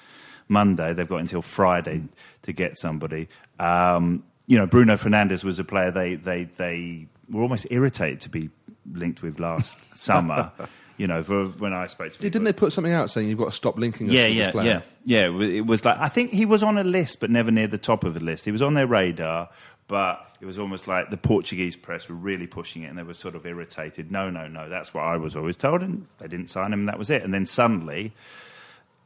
Monday. 0.47 0.93
They've 0.93 1.07
got 1.07 1.17
until 1.17 1.41
Friday 1.41 2.03
to 2.43 2.53
get 2.53 2.77
somebody. 2.77 3.27
Um, 3.59 4.23
you 4.47 4.57
know, 4.57 4.67
Bruno 4.67 4.95
Fernandes 4.95 5.43
was 5.43 5.59
a 5.59 5.63
player 5.63 5.91
they, 5.91 6.15
they, 6.15 6.45
they 6.57 7.07
were 7.29 7.41
almost 7.41 7.67
irritated 7.69 8.21
to 8.21 8.29
be 8.29 8.49
linked 8.91 9.21
with 9.21 9.39
last 9.39 9.77
summer. 9.97 10.51
You 10.97 11.07
know, 11.07 11.23
for 11.23 11.45
when 11.47 11.73
I 11.73 11.87
spoke 11.87 12.11
to 12.11 12.17
people. 12.19 12.29
Didn't 12.29 12.43
they 12.43 12.53
put 12.53 12.73
something 12.73 12.93
out 12.93 13.09
saying 13.09 13.27
you've 13.27 13.39
got 13.39 13.45
to 13.45 13.51
stop 13.51 13.75
linking 13.79 14.07
us 14.07 14.13
Yeah, 14.13 14.27
yeah, 14.27 14.43
this 14.43 14.51
player? 14.51 14.83
yeah, 15.03 15.29
yeah. 15.31 15.41
It 15.41 15.65
was 15.65 15.83
like 15.83 15.97
I 15.97 16.09
think 16.09 16.29
he 16.31 16.45
was 16.45 16.61
on 16.61 16.77
a 16.77 16.83
list, 16.83 17.19
but 17.21 17.31
never 17.31 17.49
near 17.49 17.65
the 17.65 17.79
top 17.79 18.03
of 18.03 18.13
the 18.13 18.19
list. 18.19 18.45
He 18.45 18.51
was 18.51 18.61
on 18.61 18.75
their 18.75 18.85
radar, 18.85 19.49
but 19.91 20.37
it 20.39 20.45
was 20.45 20.57
almost 20.57 20.87
like 20.87 21.09
the 21.09 21.17
Portuguese 21.17 21.75
press 21.75 22.07
were 22.07 22.15
really 22.15 22.47
pushing 22.47 22.83
it, 22.83 22.87
and 22.87 22.97
they 22.97 23.03
were 23.03 23.13
sort 23.13 23.35
of 23.35 23.45
irritated. 23.45 24.09
No, 24.09 24.29
no, 24.29 24.47
no. 24.47 24.69
That's 24.69 24.93
what 24.93 25.01
I 25.01 25.17
was 25.17 25.35
always 25.35 25.57
told, 25.57 25.81
and 25.83 26.07
they 26.17 26.29
didn't 26.29 26.47
sign 26.47 26.71
him. 26.71 26.79
and 26.79 26.87
That 26.87 26.97
was 26.97 27.09
it. 27.09 27.23
And 27.23 27.33
then 27.33 27.45
suddenly, 27.45 28.13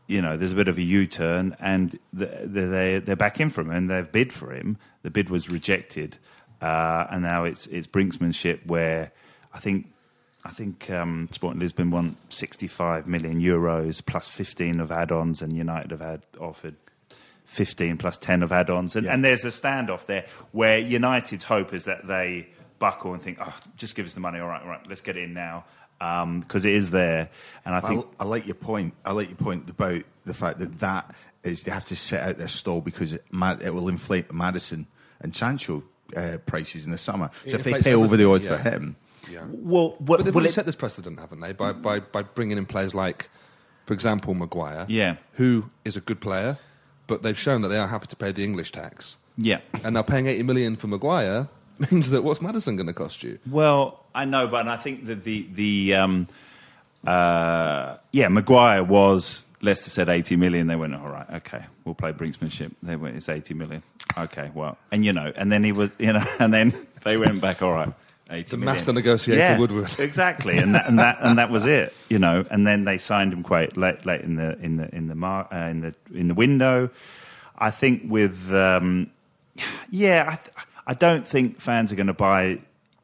you 0.06 0.22
know, 0.22 0.38
there's 0.38 0.52
a 0.52 0.56
bit 0.56 0.68
of 0.68 0.78
a 0.78 0.84
U-turn, 0.84 1.56
and 1.60 1.98
the, 2.14 2.28
the, 2.44 2.62
they 2.68 3.00
they're 3.00 3.16
back 3.16 3.40
in 3.40 3.50
for 3.50 3.62
him, 3.62 3.72
and 3.72 3.90
they've 3.90 4.12
bid 4.12 4.32
for 4.32 4.54
him. 4.54 4.78
The 5.02 5.10
bid 5.10 5.32
was 5.32 5.50
rejected, 5.50 6.20
uh, 6.62 7.08
and 7.10 7.24
now 7.24 7.46
it's 7.46 7.66
it's 7.66 7.88
brinksmanship 7.88 8.68
where 8.68 9.12
I 9.54 9.60
think. 9.60 9.92
I 10.48 10.52
think 10.52 10.92
um, 10.92 11.28
Sporting 11.32 11.60
Lisbon 11.60 11.90
won 11.90 12.18
65 12.30 13.08
million 13.08 13.42
euros 13.42 14.06
plus 14.06 14.30
15 14.30 14.80
of 14.80 14.92
add-ons, 14.92 15.42
and 15.42 15.52
United 15.52 15.90
have 15.90 16.02
had 16.02 16.22
offered 16.40 16.76
15 17.46 17.98
plus 17.98 18.18
10 18.18 18.44
of 18.44 18.52
add-ons, 18.52 18.96
and, 18.96 19.08
and 19.08 19.24
there's 19.24 19.46
a 19.46 19.50
standoff 19.50 20.06
there 20.06 20.26
where 20.52 20.80
United's 20.80 21.44
hope 21.46 21.74
is 21.74 21.86
that 21.86 22.08
they 22.08 22.48
buckle 22.80 23.14
and 23.14 23.22
think, 23.22 23.38
oh, 23.42 23.56
just 23.78 23.96
give 23.96 24.06
us 24.06 24.14
the 24.14 24.20
money, 24.20 24.40
all 24.40 24.48
right, 24.48 24.62
all 24.62 24.68
right, 24.70 24.86
let's 24.88 25.02
get 25.02 25.16
it 25.18 25.24
in 25.24 25.34
now, 25.34 25.64
because 26.00 26.66
it 26.66 26.74
is 26.74 26.90
there, 26.90 27.30
and 27.66 27.76
I 27.76 27.80
think 27.82 28.06
I, 28.20 28.24
I 28.24 28.28
like 28.28 28.46
your 28.46 28.56
point. 28.56 28.94
I 29.06 29.12
like 29.14 29.30
your 29.30 29.38
point 29.38 29.70
about 29.70 30.04
the 30.26 30.34
fact 30.34 30.60
that 30.60 30.80
that 30.80 31.14
is 31.44 31.64
they 31.64 31.72
have 31.72 31.86
to 31.86 31.96
set 31.96 32.28
out 32.28 32.38
their 32.38 32.48
stall 32.48 32.82
because 32.82 33.14
it, 33.14 33.24
ma- 33.32 33.56
it 33.64 33.70
will 33.70 33.88
inflate 33.88 34.34
Maddison 34.34 34.88
and 35.22 35.36
Sancho 35.36 35.84
uh, 36.18 36.38
prices 36.48 36.86
in 36.86 36.92
the 36.92 36.98
summer. 36.98 37.30
So 37.44 37.50
It 37.52 37.54
if 37.56 37.64
they 37.64 37.82
pay 37.82 37.94
over 37.94 38.18
the 38.18 38.28
odds 38.28 38.46
everything, 38.48 38.64
for 38.64 38.70
him, 38.78 38.96
Yeah. 39.32 39.44
well, 39.50 39.90
what, 40.00 40.00
But 40.00 40.18
they've 40.26 40.34
well, 40.34 40.42
already 40.42 40.50
it- 40.50 40.54
set 40.54 40.66
this 40.66 40.76
precedent, 40.76 41.20
haven't 41.20 41.40
they? 41.42 41.54
By, 41.54 41.72
by, 41.74 42.00
by 42.00 42.24
bringing 42.24 42.58
in 42.58 42.66
players 42.66 42.96
like, 42.96 43.30
for 43.86 43.94
example, 43.94 44.34
Maguire, 44.34 44.86
Yeah. 44.90 45.18
who 45.34 45.70
is 45.86 45.96
a 45.96 46.02
good 46.02 46.20
player, 46.20 46.58
but 47.08 47.22
they've 47.24 47.38
shown 47.38 47.62
that 47.62 47.70
they 47.70 47.78
are 47.78 47.88
happy 47.88 48.08
to 48.08 48.16
pay 48.16 48.32
the 48.32 48.44
English 48.44 48.72
tax. 48.72 49.18
yeah. 49.38 49.60
And 49.84 49.94
now 49.94 50.02
paying 50.02 50.28
80 50.28 50.44
million 50.44 50.76
for 50.76 50.88
Maguire 50.88 51.48
means 51.92 52.10
that 52.12 52.24
what's 52.24 52.42
Maddison 52.42 52.76
going 52.76 52.88
to 52.88 52.94
cost 52.94 53.24
you? 53.24 53.38
Well, 53.50 54.04
I 54.14 54.26
know, 54.26 54.48
but 54.48 54.68
I 54.68 54.78
think 54.78 55.06
that 55.06 55.24
the 55.24 55.46
the 55.54 55.96
um, 55.96 56.28
uh, 57.06 57.98
yeah, 58.12 58.28
Maguire 58.30 58.84
was 58.84 59.44
Leicester 59.62 59.90
said 59.90 60.10
eighty 60.10 60.36
million. 60.38 60.68
They 60.68 60.76
went, 60.78 60.96
all 60.96 61.10
right, 61.10 61.30
okay, 61.34 61.66
we'll 61.84 61.96
play 61.96 62.14
brinksmanship. 62.14 62.72
They 62.82 62.96
went, 62.96 63.18
it's 63.18 63.28
eighty 63.30 63.54
million. 63.54 63.84
Okay, 64.18 64.52
well, 64.54 64.78
and 64.92 65.04
you 65.04 65.12
know, 65.12 65.32
and 65.36 65.52
then 65.52 65.64
he 65.64 65.72
was, 65.74 65.92
you 66.00 66.14
know, 66.14 66.24
and 66.40 66.54
then 66.54 66.74
they 67.04 67.18
went 67.18 67.42
back, 67.42 67.62
all 67.62 67.74
right. 67.74 67.92
80 68.30 68.50
The 68.50 68.58
million. 68.58 68.76
master 68.76 68.94
negotiator 68.94 69.42
yeah, 69.42 69.58
Woodward. 69.58 69.94
exactly, 70.00 70.58
and 70.58 70.74
that, 70.76 70.88
and 70.88 70.98
that 71.00 71.18
and 71.22 71.38
that 71.38 71.52
was 71.52 71.66
it, 71.66 71.94
you 72.10 72.18
know. 72.20 72.44
And 72.50 72.66
then 72.66 72.84
they 72.86 72.98
signed 72.98 73.34
him 73.34 73.44
quite 73.44 73.78
late, 73.78 74.06
late 74.06 74.22
in 74.22 74.36
the 74.36 74.58
in 74.60 74.78
the 74.78 74.94
in 74.96 75.08
the 75.08 75.16
mar- 75.16 75.48
uh, 75.52 75.70
in 75.70 75.82
the 75.82 75.94
in 76.14 76.28
the 76.28 76.34
window. 76.34 76.90
I 77.58 77.72
think 77.72 78.04
with 78.12 78.52
um, 78.54 79.12
yeah, 79.90 80.26
I, 80.28 80.36
th- 80.36 80.56
I 80.88 80.94
don't 80.96 81.28
think 81.28 81.60
fans 81.60 81.92
are 81.92 81.96
going 81.96 82.08
to 82.08 82.14
buy. 82.14 82.60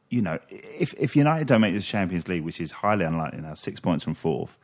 You 0.09 0.21
know, 0.21 0.39
if 0.49 0.93
if 0.95 1.15
United 1.15 1.47
don't 1.47 1.61
make 1.61 1.73
this 1.73 1.85
Champions 1.85 2.27
League, 2.27 2.43
which 2.43 2.59
is 2.59 2.71
highly 2.71 3.05
unlikely 3.05 3.41
now, 3.41 3.53
six 3.53 3.79
points 3.79 4.03
from 4.03 4.13
fourth, 4.15 4.57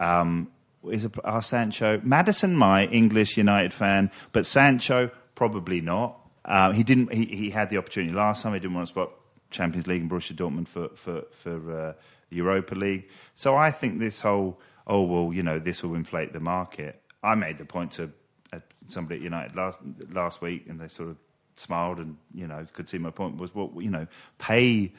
um, 0.00 0.48
is 0.90 1.04
a, 1.04 1.10
our 1.24 1.42
Sancho 1.42 2.00
Maddison 2.04 2.54
my 2.56 2.86
English 2.86 3.36
United 3.36 3.72
fan, 3.74 4.10
but 4.32 4.46
Sancho 4.46 5.10
probably 5.34 5.80
not. 5.80 6.18
Uh, 6.44 6.72
he 6.72 6.82
didn't. 6.84 7.12
He, 7.12 7.24
he 7.26 7.50
had 7.50 7.68
the 7.68 7.76
opportunity 7.76 8.14
last 8.14 8.42
time. 8.42 8.54
He 8.54 8.60
didn't 8.60 8.74
want 8.76 8.86
to 8.86 8.92
spot 8.92 9.10
Champions 9.50 9.86
League 9.86 10.02
and 10.02 10.10
Borussia 10.10 10.34
Dortmund 10.34 10.68
for 10.68 10.88
for 10.94 11.22
for 11.32 11.56
uh, 11.72 11.92
the 12.30 12.36
Europa 12.36 12.74
League. 12.74 13.08
So 13.34 13.56
I 13.56 13.70
think 13.70 13.98
this 13.98 14.20
whole 14.20 14.60
oh 14.86 15.02
well, 15.02 15.32
you 15.32 15.42
know, 15.42 15.58
this 15.58 15.82
will 15.82 15.94
inflate 15.94 16.32
the 16.32 16.40
market. 16.40 17.02
I 17.22 17.34
made 17.34 17.58
the 17.58 17.64
point 17.64 17.92
to 17.92 18.10
uh, 18.52 18.60
somebody 18.88 19.16
at 19.16 19.22
United 19.22 19.56
last 19.56 19.80
last 20.10 20.40
week, 20.40 20.66
and 20.68 20.80
they 20.80 20.88
sort 20.88 21.10
of 21.10 21.16
smiled 21.56 21.98
and 21.98 22.16
you 22.32 22.46
know 22.46 22.64
could 22.72 22.88
see 22.88 22.98
my 22.98 23.10
point 23.10 23.36
was 23.36 23.54
well, 23.54 23.72
you 23.78 23.90
know, 23.90 24.06
pay 24.38 24.92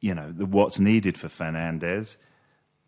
you 0.00 0.14
know 0.14 0.30
the, 0.32 0.46
what's 0.46 0.78
needed 0.78 1.16
for 1.18 1.28
Fernandes. 1.28 2.16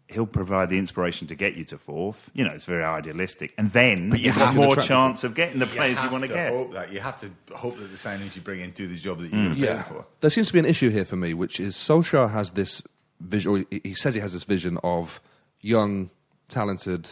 He'll 0.09 0.27
provide 0.27 0.69
the 0.69 0.79
inspiration 0.79 1.27
to 1.29 1.35
get 1.35 1.55
you 1.55 1.65
to 1.65 1.79
fourth. 1.79 2.31
You 2.35 2.45
know, 2.45 2.51
it's 2.53 2.67
very 2.67 2.85
idealistic, 2.85 3.55
and 3.57 3.71
then 3.71 4.11
But 4.11 4.21
you 4.21 4.27
you've 4.27 4.37
got 4.37 4.55
more 4.55 4.77
chance 4.77 5.25
of 5.25 5.35
getting 5.35 5.59
the 5.59 5.67
players 5.67 5.97
you, 5.97 6.03
have 6.03 6.13
want 6.13 6.23
to 6.25 6.29
to 6.29 6.35
get. 6.35 6.53
Hope 6.53 6.73
that. 6.75 6.93
You 6.93 7.01
have 7.01 7.19
to 7.23 7.31
hope 7.57 7.79
that 7.79 7.85
the 7.91 7.97
signings 7.97 8.37
you 8.37 8.43
bring 8.43 8.61
in 8.61 8.71
do 8.73 8.87
the 8.87 8.97
job 8.99 9.19
that 9.21 9.33
you're 9.33 9.43
going 9.45 9.57
to 9.59 9.67
pay 9.67 9.83
for. 9.89 10.05
There 10.21 10.29
seems 10.31 10.49
to 10.49 10.53
be 10.53 10.59
an 10.59 10.67
issue 10.67 10.91
here 10.91 11.05
for 11.07 11.17
me, 11.17 11.33
which 11.35 11.59
is 11.59 11.75
Solskjaer 11.75 12.31
has 12.33 12.51
this 12.53 12.83
vision, 13.21 13.51
or 13.51 13.65
he- 13.71 13.81
he 13.83 13.95
says 13.95 14.15
he 14.15 14.21
has 14.21 14.35
this 14.35 14.45
vision 14.45 14.79
of 14.85 15.21
young, 15.63 16.11
talented, 16.49 17.09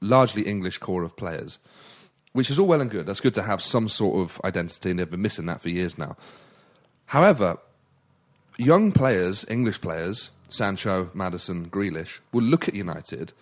largely 0.00 0.42
English 0.42 0.78
core 0.78 1.04
of 1.04 1.16
players. 1.16 1.58
which 2.32 2.50
is 2.50 2.58
all 2.58 2.66
well 2.66 2.82
and 2.82 2.90
good. 2.90 3.06
That's 3.06 3.20
good 3.22 3.34
to 3.36 3.42
have 3.44 3.62
some 3.62 3.88
sort 3.88 4.20
of 4.20 4.38
identity, 4.44 4.90
and 4.90 4.98
they've 4.98 5.08
been 5.10 5.22
missing 5.22 5.46
that 5.46 5.58
for 5.62 5.70
years 5.70 5.96
now. 5.96 6.18
However, 7.06 7.56
young 8.58 8.92
players, 8.92 9.44
English 9.48 9.80
players, 9.80 10.30
Sancho, 10.48 11.10
Maddison, 11.14 11.68
Grealish, 11.68 12.20
will 12.32 12.42
look 12.42 12.68
at 12.68 12.74
United 12.74 13.32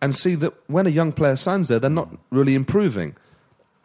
and 0.00 0.14
see 0.14 0.34
that 0.36 0.54
when 0.68 0.86
a 0.86 0.90
young 0.90 1.12
player 1.12 1.36
signs 1.36 1.68
there, 1.68 1.78
they're 1.78 1.90
not 1.90 2.16
really 2.30 2.54
improving. 2.54 3.16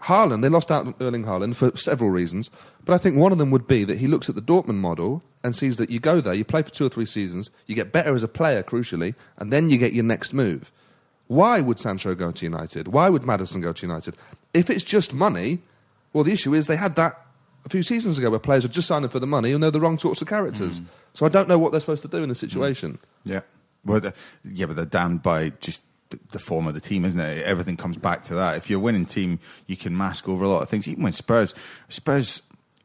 Haaland, 0.03 0.41
they 0.41 0.49
lost 0.49 0.69
out 0.69 0.85
on 0.85 0.95
Erling 0.99 1.23
Haaland 1.23 1.55
for 1.55 1.75
several 1.77 2.09
reasons, 2.09 2.51
but 2.83 2.93
I 2.93 2.97
think 2.97 3.15
one 3.15 3.31
of 3.31 3.37
them 3.37 3.51
would 3.51 3.67
be 3.67 3.85
that 3.85 3.99
he 3.99 4.07
looks 4.07 4.27
at 4.27 4.35
the 4.35 4.41
Dortmund 4.41 4.75
model 4.75 5.23
and 5.43 5.55
sees 5.55 5.77
that 5.77 5.89
you 5.89 5.99
go 5.99 6.19
there, 6.19 6.33
you 6.33 6.43
play 6.43 6.61
for 6.61 6.71
two 6.71 6.85
or 6.85 6.89
three 6.89 7.05
seasons, 7.05 7.49
you 7.67 7.75
get 7.75 7.93
better 7.93 8.13
as 8.13 8.23
a 8.23 8.27
player, 8.27 8.63
crucially, 8.63 9.15
and 9.37 9.51
then 9.51 9.69
you 9.69 9.77
get 9.77 9.93
your 9.93 10.03
next 10.03 10.33
move. 10.33 10.71
Why 11.27 11.61
would 11.61 11.79
Sancho 11.79 12.15
go 12.15 12.31
to 12.31 12.45
United? 12.45 12.89
Why 12.89 13.09
would 13.09 13.23
Maddison 13.23 13.61
go 13.61 13.71
to 13.71 13.87
United? 13.87 14.15
If 14.53 14.69
it's 14.69 14.83
just 14.83 15.13
money, 15.13 15.59
well, 16.11 16.25
the 16.25 16.33
issue 16.33 16.53
is 16.53 16.67
they 16.67 16.75
had 16.75 16.95
that 16.95 17.22
a 17.65 17.69
few 17.69 17.83
seasons 17.83 18.17
ago 18.17 18.29
where 18.29 18.39
players 18.39 18.63
were 18.63 18.69
just 18.69 18.87
signing 18.87 19.09
for 19.09 19.19
the 19.19 19.27
money 19.27 19.51
and 19.51 19.63
they're 19.63 19.71
the 19.71 19.79
wrong 19.79 19.97
sorts 19.97 20.21
of 20.21 20.27
characters. 20.27 20.81
So 21.13 21.25
I 21.25 21.29
don't 21.29 21.47
know 21.47 21.57
what 21.57 21.71
they're 21.71 21.81
supposed 21.81 22.01
to 22.03 22.07
do 22.07 22.21
in 22.23 22.29
this 22.29 22.39
situation. 22.39 22.99
Yeah. 23.23 23.41
Well, 23.85 23.99
the, 23.99 24.13
yeah, 24.45 24.65
but 24.65 24.75
they're 24.75 24.85
damned 24.85 25.23
by 25.23 25.49
just 25.61 25.83
the, 26.09 26.19
the 26.31 26.39
form 26.39 26.67
of 26.67 26.73
the 26.73 26.81
team, 26.81 27.05
isn't 27.05 27.19
it? 27.19 27.43
Everything 27.45 27.77
comes 27.77 27.97
back 27.97 28.23
to 28.25 28.35
that. 28.35 28.57
If 28.57 28.69
you're 28.69 28.79
a 28.79 28.83
winning 28.83 29.05
team, 29.05 29.39
you 29.67 29.77
can 29.77 29.95
mask 29.97 30.27
over 30.27 30.43
a 30.43 30.49
lot 30.49 30.61
of 30.61 30.69
things. 30.69 30.87
Even 30.87 31.03
when 31.03 31.13
Spurs, 31.13 31.53
Spurs, 31.89 32.41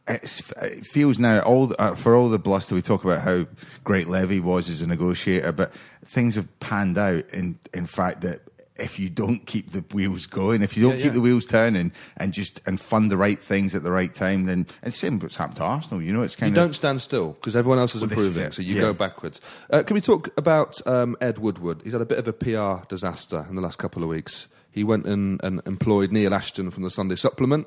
it's, 0.07 0.43
it 0.63 0.87
feels 0.87 1.19
now 1.19 1.41
all 1.41 1.67
the- 1.69 1.81
uh, 1.81 1.95
for 1.95 2.15
all 2.15 2.29
the 2.29 2.39
bluster 2.39 2.75
we 2.75 2.83
talk 2.83 3.05
about 3.05 3.23
how 3.23 3.47
great 3.85 4.09
Levy 4.09 4.41
was 4.41 4.69
as 4.71 4.81
a 4.81 4.87
negotiator, 4.87 5.53
but 5.53 5.73
things 6.07 6.35
have 6.35 6.49
panned 6.61 6.97
out 6.99 7.29
in 7.31 7.59
in 7.75 7.87
fact 7.87 8.21
that. 8.23 8.41
If 8.79 8.99
you 8.99 9.09
don't 9.11 9.45
keep 9.47 9.73
the 9.73 9.85
wheels 9.93 10.27
going, 10.27 10.63
if 10.63 10.77
you 10.77 10.83
don't 10.85 10.93
Yeah, 10.93 10.97
keep 10.99 11.05
yeah. 11.07 11.13
the 11.13 11.21
wheels 11.21 11.47
turning, 11.47 11.91
and 12.17 12.33
just 12.33 12.61
and 12.67 12.81
fund 12.81 13.11
the 13.11 13.17
right 13.17 13.39
things 13.43 13.75
at 13.75 13.83
the 13.83 13.91
right 13.91 14.15
time, 14.15 14.45
then 14.45 14.67
and 14.83 14.95
same 14.95 15.19
what's 15.19 15.37
happened 15.37 15.57
to 15.57 15.65
Arsenal. 15.65 16.01
You 16.03 16.13
know, 16.13 16.23
it's 16.23 16.35
You 16.35 16.41
kind 16.41 16.57
of 16.57 16.57
You 16.63 16.67
don't 16.69 16.75
stand 16.75 17.01
still 17.03 17.33
because 17.33 17.57
everyone 17.57 17.79
else 17.79 17.95
is 17.95 18.03
Well, 18.03 18.09
this 18.11 18.19
is 18.21 18.27
improving, 18.37 18.53
so 18.53 18.63
you 18.63 18.77
Yeah. 18.77 18.81
go 18.83 18.93
backwards. 18.93 19.41
Uh, 19.71 19.83
can 19.83 19.95
we 19.95 20.01
talk 20.01 20.31
about 20.39 20.81
um, 20.87 21.17
Ed 21.21 21.39
Woodward? 21.39 21.81
He's 21.83 21.93
had 21.93 22.03
a 22.03 22.07
bit 22.07 22.19
of 22.19 22.29
a 22.29 22.33
PR 22.33 22.87
disaster 22.89 23.47
in 23.51 23.57
the 23.57 23.63
last 23.63 23.79
couple 23.79 24.03
of 24.03 24.09
weeks. 24.09 24.47
He 24.71 24.85
went 24.85 25.07
and, 25.07 25.43
and 25.43 25.61
employed 25.67 26.13
Neil 26.13 26.33
Ashton 26.33 26.71
from 26.71 26.85
the 26.85 26.91
Sunday 26.91 27.17
Supplement, 27.17 27.67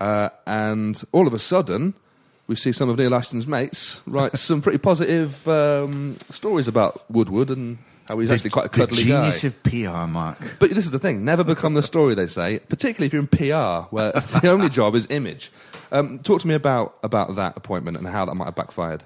uh, 0.00 0.28
and 0.46 1.02
all 1.12 1.26
of 1.26 1.32
a 1.32 1.38
sudden, 1.38 1.94
we 2.46 2.56
see 2.56 2.72
some 2.72 2.90
of 2.90 2.98
Neil 2.98 3.14
Ashton's 3.14 3.46
mates 3.46 4.00
write 4.06 4.36
some 4.48 4.60
pretty 4.60 4.78
positive 4.78 5.48
um, 5.48 6.18
stories 6.28 6.68
about 6.68 7.10
Woodward 7.10 7.48
and 7.50 7.78
how 8.08 8.18
he's 8.18 8.30
actually 8.30 8.50
quite 8.50 8.66
a 8.66 8.68
the 8.68 8.76
cuddly 8.76 9.04
guy. 9.04 9.30
genius 9.30 9.44
of 9.44 9.62
PR, 9.62 10.06
Mark. 10.10 10.38
But 10.58 10.70
this 10.70 10.84
is 10.84 10.90
the 10.90 10.98
thing: 10.98 11.24
never 11.24 11.44
become 11.44 11.74
the 11.74 11.82
story. 11.82 12.14
They 12.14 12.26
say, 12.26 12.58
particularly 12.58 13.06
if 13.06 13.12
you're 13.12 13.22
in 13.22 13.28
PR, 13.28 13.88
where 13.94 14.12
the 14.42 14.48
only 14.48 14.68
job 14.68 14.94
is 14.94 15.06
image. 15.10 15.50
Um, 15.90 16.18
talk 16.20 16.40
to 16.40 16.48
me 16.48 16.54
about 16.54 16.96
about 17.02 17.36
that 17.36 17.56
appointment 17.56 17.96
and 17.96 18.06
how 18.06 18.24
that 18.24 18.34
might 18.34 18.46
have 18.46 18.54
backfired. 18.54 19.04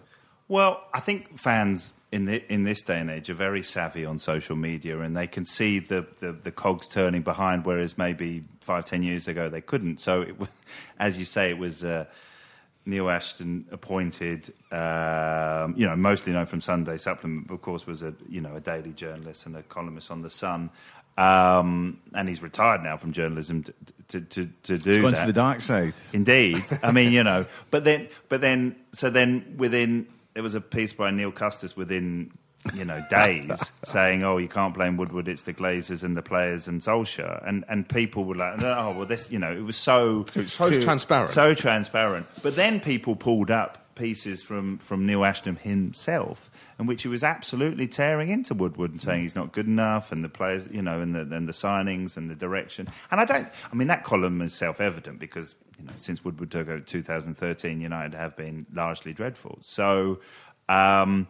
Well, 0.49 0.83
I 0.95 1.01
think 1.01 1.39
fans 1.39 1.93
in 2.13 2.27
the, 2.27 2.53
in 2.53 2.65
this 2.65 2.83
day 2.83 3.01
and 3.01 3.11
age 3.11 3.29
are 3.31 3.35
very 3.35 3.63
savvy 3.63 4.05
on 4.05 4.19
social 4.19 4.57
media, 4.57 5.01
and 5.01 5.17
they 5.17 5.27
can 5.27 5.45
see 5.45 5.81
the, 5.81 6.07
the, 6.21 6.33
the 6.33 6.53
cogs 6.53 6.89
turning 6.89 7.23
behind, 7.23 7.67
whereas 7.67 7.99
maybe 7.99 8.45
five 8.61 8.85
ten 8.85 9.03
years 9.03 9.29
ago 9.29 9.49
they 9.49 9.61
couldn't. 9.61 9.99
So, 10.01 10.23
it, 10.23 10.37
as 10.99 11.19
you 11.19 11.25
say, 11.25 11.51
it 11.51 11.59
was. 11.59 11.85
Uh, 11.85 12.07
Neil 12.87 13.11
Ashton 13.11 13.67
appointed, 13.73 14.53
um, 14.71 15.75
you 15.77 15.87
know, 15.87 15.97
mostly 15.97 16.33
known 16.33 16.47
from 16.47 16.61
Sunday 16.61 16.97
Supplement, 16.97 17.49
but 17.49 17.55
of 17.55 17.63
course, 17.63 17.87
was 17.87 18.03
a 18.03 18.15
you 18.29 18.41
know 18.41 18.55
a 18.55 18.61
daily 18.61 18.93
journalist 18.93 19.45
and 19.45 19.57
a 19.57 19.63
columnist 19.63 20.11
on 20.11 20.23
the 20.23 20.31
Sun, 20.31 20.71
um, 21.19 21.99
and 22.15 22.29
he's 22.29 22.43
retired 22.43 22.83
now 22.83 22.97
from 22.97 23.13
journalism 23.13 23.65
to 23.65 23.73
to, 24.09 24.21
to, 24.21 24.49
to 24.63 24.77
do 24.77 25.03
Gone 25.03 25.13
that. 25.13 25.23
to 25.23 25.27
the 25.27 25.33
dark 25.33 25.61
side. 25.61 25.95
Indeed. 26.13 26.65
I 26.83 26.93
mean, 26.93 27.13
you 27.13 27.25
know, 27.25 27.47
but 27.71 27.85
then, 27.85 28.09
but 28.29 28.41
then, 28.41 28.77
so 28.93 29.11
then 29.11 29.57
within, 29.57 30.07
there 30.35 30.43
was 30.43 30.55
a 30.55 30.61
piece 30.61 30.93
by 30.93 31.11
Neil 31.11 31.33
Custis 31.33 31.77
within, 31.77 32.33
you 32.75 32.85
know, 32.85 33.05
days 33.11 33.71
saying, 33.85 34.25
oh, 34.25 34.39
you 34.39 34.49
can't 34.49 34.75
blame 34.75 34.97
Woodward, 34.97 35.29
it's 35.29 35.43
the 35.43 35.55
Glazers 35.55 36.03
and 36.03 36.17
the 36.17 36.23
players 36.23 36.69
and 36.69 36.81
Solskjaer. 36.81 37.47
And, 37.47 37.65
and 37.69 37.89
people 37.89 38.25
were 38.25 38.35
like, 38.35 38.61
oh, 38.63 38.95
well, 38.97 39.07
this, 39.07 39.31
you 39.31 39.39
know, 39.39 39.53
it 39.53 39.63
was 39.65 39.77
so, 39.77 40.25
So 40.47 40.71
transparent. 40.81 41.31
so 41.31 41.55
transparent. 41.55 42.27
But 42.43 42.57
then 42.57 42.81
people 42.81 43.17
pulled 43.17 43.51
up 43.51 43.83
pieces 43.95 44.43
from, 44.43 44.79
from 44.79 45.07
Neil 45.07 45.25
Ashton 45.25 45.57
himself, 45.57 46.51
in 46.79 46.87
which 46.87 47.03
he 47.03 47.09
was 47.09 47.25
absolutely 47.25 47.89
tearing 47.89 48.29
into 48.29 48.55
Woodward 48.55 48.91
and 48.93 49.01
saying 49.01 49.23
he's 49.23 49.35
not 49.35 49.53
good 49.53 49.67
enough, 49.67 50.13
and 50.13 50.23
the 50.23 50.29
players, 50.29 50.69
you 50.71 50.83
know, 50.83 51.01
and 51.01 51.15
the, 51.15 51.21
and 51.35 51.49
the 51.49 51.53
signings 51.53 52.17
and 52.17 52.31
the 52.31 52.35
direction. 52.35 52.89
And 53.11 53.21
I 53.21 53.25
don't, 53.25 53.49
I 53.73 53.75
mean, 53.75 53.89
that 53.89 54.05
column 54.05 54.41
is 54.43 54.55
self 54.55 54.81
evident 54.81 55.19
because, 55.19 55.55
you 55.79 55.87
know, 55.87 55.93
since 55.97 56.25
Woodward 56.25 56.51
took 56.51 56.69
over 56.69 56.81
2013, 56.81 57.81
United 57.81 58.15
have 58.15 58.37
been 58.37 58.67
largely 58.73 59.13
dreadful. 59.13 59.59
So, 59.63 60.21
um, 60.69 61.27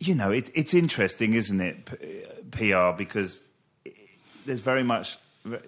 you 0.00 0.14
know, 0.14 0.32
it, 0.32 0.50
it's 0.54 0.74
interesting, 0.74 1.34
isn't 1.34 1.60
it, 1.60 2.50
PR, 2.50 2.96
because 2.96 3.42
there's 4.46 4.60
very 4.60 4.82
much, 4.82 5.18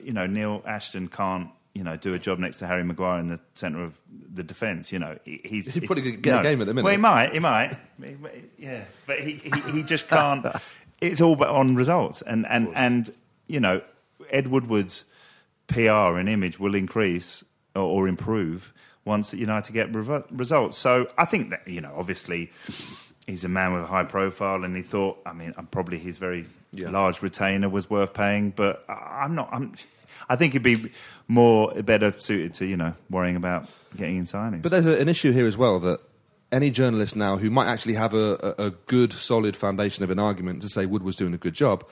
you 0.03 0.13
know, 0.13 0.27
Neil 0.27 0.63
Ashton 0.67 1.09
can't, 1.09 1.51
you 1.75 1.85
know, 1.85 1.97
do 1.97 2.13
a 2.15 2.19
job 2.19 2.39
next 2.39 2.57
to 2.59 2.67
Harry 2.67 2.83
Maguire 2.83 3.21
in 3.21 3.29
the 3.29 3.39
centre 3.55 3.83
of 3.83 3.99
the 4.35 4.43
defence. 4.43 4.91
You 4.91 4.99
know, 4.99 5.19
he's 5.25 5.67
He 5.67 5.81
probably 5.81 6.03
could 6.03 6.23
get 6.23 6.41
a 6.41 6.43
game 6.43 6.61
at 6.61 6.67
the 6.67 6.75
minute. 6.75 6.85
Well, 6.85 6.93
he 6.93 6.99
might, 6.99 7.33
he 7.33 7.39
might, 7.39 7.77
yeah, 8.59 8.85
but 9.07 9.21
he, 9.21 9.35
he, 9.35 9.61
he 9.71 9.83
just 9.83 10.09
can't. 10.09 10.45
it's 11.01 11.21
all 11.21 11.37
but 11.37 11.49
on 11.49 11.75
results, 11.75 12.23
and 12.23 12.47
and 12.47 12.69
and 12.75 13.11
you 13.47 13.61
know, 13.61 13.83
Ed 14.31 14.49
Woodward's 14.49 15.05
PR 15.67 16.19
and 16.19 16.29
image 16.29 16.59
will 16.59 16.75
increase 16.75 17.45
or, 17.75 17.83
or 17.83 18.09
improve 18.09 18.73
once 19.05 19.35
United 19.35 19.73
get 19.73 19.91
revo- 19.93 20.27
results. 20.31 20.79
So 20.79 21.09
I 21.19 21.25
think 21.25 21.51
that 21.51 21.67
you 21.67 21.81
know, 21.81 21.95
obviously, 21.97 22.51
he's 23.27 23.45
a 23.45 23.49
man 23.49 23.73
with 23.73 23.83
a 23.83 23.87
high 23.87 24.05
profile, 24.05 24.65
and 24.65 24.77
he 24.77 24.83
thought, 24.83 25.19
I 25.27 25.33
mean, 25.33 25.55
uh, 25.57 25.63
probably 25.63 25.99
his 25.99 26.19
very 26.19 26.47
Yeah. 26.73 26.91
large 26.91 27.23
retainer 27.23 27.69
was 27.69 27.89
worth 27.91 28.15
paying, 28.15 28.51
but 28.51 28.85
I- 28.89 29.23
I'm 29.25 29.35
not. 29.35 29.49
I'm. 29.53 29.75
I 30.29 30.37
think 30.37 30.53
he'd 30.55 30.63
be 30.63 30.91
more 31.29 31.73
better 31.83 32.13
suited 32.17 32.55
to 32.55 32.67
you 32.67 32.77
know 32.77 32.95
worrying 33.11 33.37
about 33.37 33.69
getting 33.97 34.17
in 34.19 34.25
signings. 34.25 34.63
But 34.63 34.71
there's 34.73 34.87
a, 34.87 34.99
an 35.01 35.09
issue 35.09 35.33
here 35.33 35.47
as 35.47 35.57
well 35.57 35.79
that 35.81 36.01
any 36.51 36.71
journalist 36.71 37.17
now 37.17 37.37
who 37.39 37.51
might 37.51 37.67
actually 37.67 37.95
have 37.95 38.15
a, 38.15 38.55
a, 38.59 38.67
a 38.67 38.71
good, 38.87 39.13
solid 39.13 39.57
foundation 39.57 40.05
of 40.05 40.11
an 40.11 40.19
argument 40.19 40.61
to 40.63 40.69
say 40.69 40.87
Wood 40.87 41.03
was 41.03 41.17
doing 41.17 41.33
a 41.35 41.39
good 41.39 41.55
job, 41.55 41.83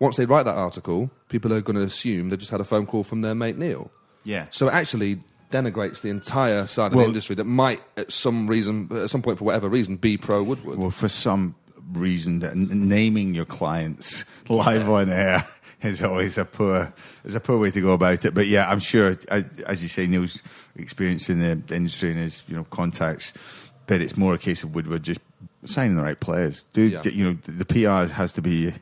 once 0.00 0.16
they 0.16 0.24
write 0.26 0.44
that 0.44 0.56
article, 0.56 1.10
people 1.28 1.52
are 1.52 1.60
going 1.60 1.76
to 1.76 1.82
assume 1.82 2.28
they've 2.28 2.38
just 2.38 2.50
had 2.50 2.60
a 2.60 2.64
phone 2.64 2.84
call 2.86 3.04
from 3.04 3.20
their 3.22 3.34
mate 3.34 3.56
Neil. 3.56 3.90
yeah, 4.24 4.46
So 4.50 4.68
actually 4.70 5.20
denigrates 5.50 6.02
the 6.02 6.10
entire 6.10 6.66
side 6.66 6.88
of 6.88 6.94
Well- 6.94 7.04
the 7.04 7.08
industry 7.08 7.34
that 7.36 7.44
might, 7.44 7.80
at 7.96 8.12
some 8.12 8.46
reason, 8.46 8.88
at 8.92 9.10
some 9.10 9.22
point 9.22 9.38
for 9.38 9.44
whatever 9.44 9.68
reason, 9.68 9.96
be 9.96 10.16
pro 10.16 10.42
Woodward. 10.42 10.78
Well, 10.78 10.90
for 10.90 11.08
some 11.08 11.54
reason, 11.92 12.40
that 12.40 12.52
n- 12.52 12.68
naming 12.88 13.34
your 13.34 13.44
clients 13.46 14.24
live 14.48 14.88
on 14.88 15.08
air 15.10 15.46
is 15.82 16.02
always 16.02 16.36
a 16.38 16.44
poor 16.44 16.92
is 17.24 17.34
a 17.34 17.40
poor 17.40 17.58
way 17.58 17.70
to 17.70 17.80
go 17.80 17.92
about 17.92 18.24
it. 18.24 18.34
But 18.34 18.46
yeah, 18.46 18.68
I'm 18.70 18.80
sure, 18.80 19.16
as 19.30 19.44
as 19.66 19.82
you 19.82 19.88
say, 19.88 20.06
Neil's 20.06 20.42
experience 20.76 21.28
in 21.30 21.40
the 21.40 21.74
industry 21.74 22.10
and 22.10 22.20
his 22.20 22.42
you 22.48 22.56
know 22.56 22.64
contacts, 22.64 23.32
that 23.86 24.00
it's 24.02 24.16
more 24.16 24.34
a 24.34 24.38
case 24.38 24.62
of 24.62 24.74
Woodward 24.74 25.02
just 25.02 25.20
signing 25.64 25.96
the 25.96 26.02
right 26.02 26.18
players. 26.20 26.64
Do 26.72 26.82
Yeah. 26.82 27.02
you 27.04 27.24
know, 27.24 27.38
the 27.46 27.64
PR 27.64 28.12
has 28.12 28.32
to 28.32 28.42
be 28.42 28.74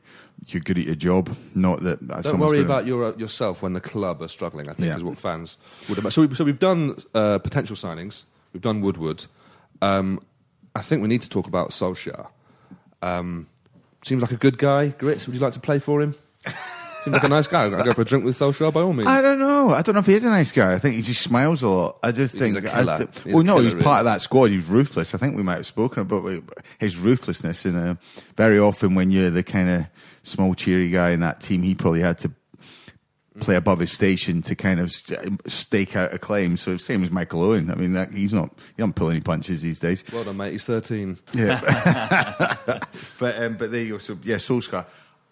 you're 0.49 0.61
good 0.61 0.79
at 0.79 0.85
your 0.85 0.95
job, 0.95 1.37
not 1.55 1.81
that. 1.83 2.07
Don't 2.23 2.39
worry 2.39 2.61
about 2.61 2.87
your, 2.87 3.15
yourself 3.19 3.63
when 3.63 3.73
the 3.73 3.81
club 3.81 4.23
are 4.23 4.29
struggling. 4.29 4.69
I 4.69 4.73
think 4.75 4.87
Yeah. 4.89 4.97
is 4.97 5.05
what 5.05 5.19
fans 5.19 5.59
would. 5.89 5.99
Imagine. 5.99 6.11
So, 6.13 6.23
we, 6.27 6.35
so 6.35 6.45
we've 6.45 6.59
done 6.59 7.03
uh, 7.15 7.39
potential 7.39 7.75
signings. 7.77 8.25
We've 8.53 8.63
done 8.63 8.81
Woodward. 8.81 9.25
Um, 9.83 10.21
I 10.75 10.83
think 10.83 11.03
we 11.03 11.09
need 11.09 11.23
to 11.23 11.29
talk 11.31 11.47
about 11.47 11.71
Solskjaer. 11.71 12.29
Um, 13.03 13.49
seems 14.03 14.23
like 14.23 14.31
a 14.31 14.37
good 14.37 14.59
guy. 14.59 14.89
Grits, 14.89 15.27
would 15.27 15.35
you 15.35 15.41
like 15.41 15.53
to 15.55 15.61
play 15.61 15.79
for 15.79 16.01
him? 16.01 16.15
Seems 17.05 17.15
like 17.15 17.23
a 17.23 17.29
nice 17.29 17.47
guy. 17.47 17.63
I'll 17.67 17.85
go 17.85 17.93
for 17.93 18.03
a 18.03 18.05
drink 18.05 18.25
with 18.25 18.37
Solskjaer 18.37 18.73
by 18.73 18.81
all 18.81 18.93
means. 18.93 19.09
I 19.09 19.23
don't 19.23 19.39
know. 19.39 19.71
I 19.73 19.81
don't 19.83 19.95
know 19.95 20.01
if 20.01 20.07
he 20.07 20.15
is 20.15 20.25
a 20.25 20.29
nice 20.29 20.51
guy. 20.51 20.73
I 20.73 20.81
think 20.81 20.97
he 20.97 21.03
just 21.03 21.23
smiles 21.23 21.63
a 21.63 21.69
lot. 21.69 22.01
I 22.03 22.11
just 22.11 22.35
He's 22.35 22.41
think. 22.41 22.65
a. 22.67 22.77
I 22.77 22.97
th- 23.05 23.27
well, 23.27 23.45
no, 23.45 23.59
he's 23.59 23.77
part 23.77 24.01
of 24.01 24.07
that 24.07 24.23
squad. 24.23 24.47
He's 24.51 24.67
ruthless. 24.67 25.15
I 25.15 25.19
think 25.19 25.37
we 25.37 25.45
might 25.45 25.55
have 25.59 25.69
spoken 25.69 26.01
about 26.03 26.29
his 26.81 26.97
ruthlessness. 26.99 27.65
And 27.65 27.77
uh, 27.77 27.95
very 28.37 28.59
often, 28.59 28.97
when 28.97 29.13
you're 29.13 29.31
the 29.31 29.45
kind 29.45 29.71
of 29.71 29.87
small, 30.27 30.55
cheery 30.55 30.91
guy 30.91 31.11
in 31.11 31.21
that 31.21 31.41
team, 31.41 31.63
he 31.63 31.75
probably 31.75 32.01
had 32.01 32.19
to 32.19 32.33
play 33.41 33.57
above 33.57 33.81
his 33.81 33.93
station 33.93 34.41
to 34.43 34.55
kind 34.55 34.81
of 34.81 34.91
stake 35.47 35.95
out 35.95 36.13
a 36.13 36.19
claim. 36.19 36.57
So 36.57 36.77
same 36.77 37.03
as 37.03 37.11
Michael 37.11 37.43
Owen. 37.43 37.71
I 37.71 37.75
mean, 37.75 37.93
that, 37.93 38.13
he's 38.13 38.33
not. 38.33 38.51
He 38.77 38.83
doesn't 38.83 38.95
pull 38.95 39.11
any 39.11 39.21
punches 39.21 39.63
these 39.63 39.79
days. 39.79 40.05
well 40.13 40.25
done, 40.25 40.37
mate. 40.37 40.53
He's 40.53 40.65
13. 40.65 41.19
Yeah. 41.35 42.57
but 43.19 43.43
um, 43.43 43.57
but 43.57 43.71
there 43.71 43.83
you 43.83 43.93
go. 43.93 43.99
So 43.99 44.19
yeah, 44.23 44.37
Solskjaer. 44.37 44.87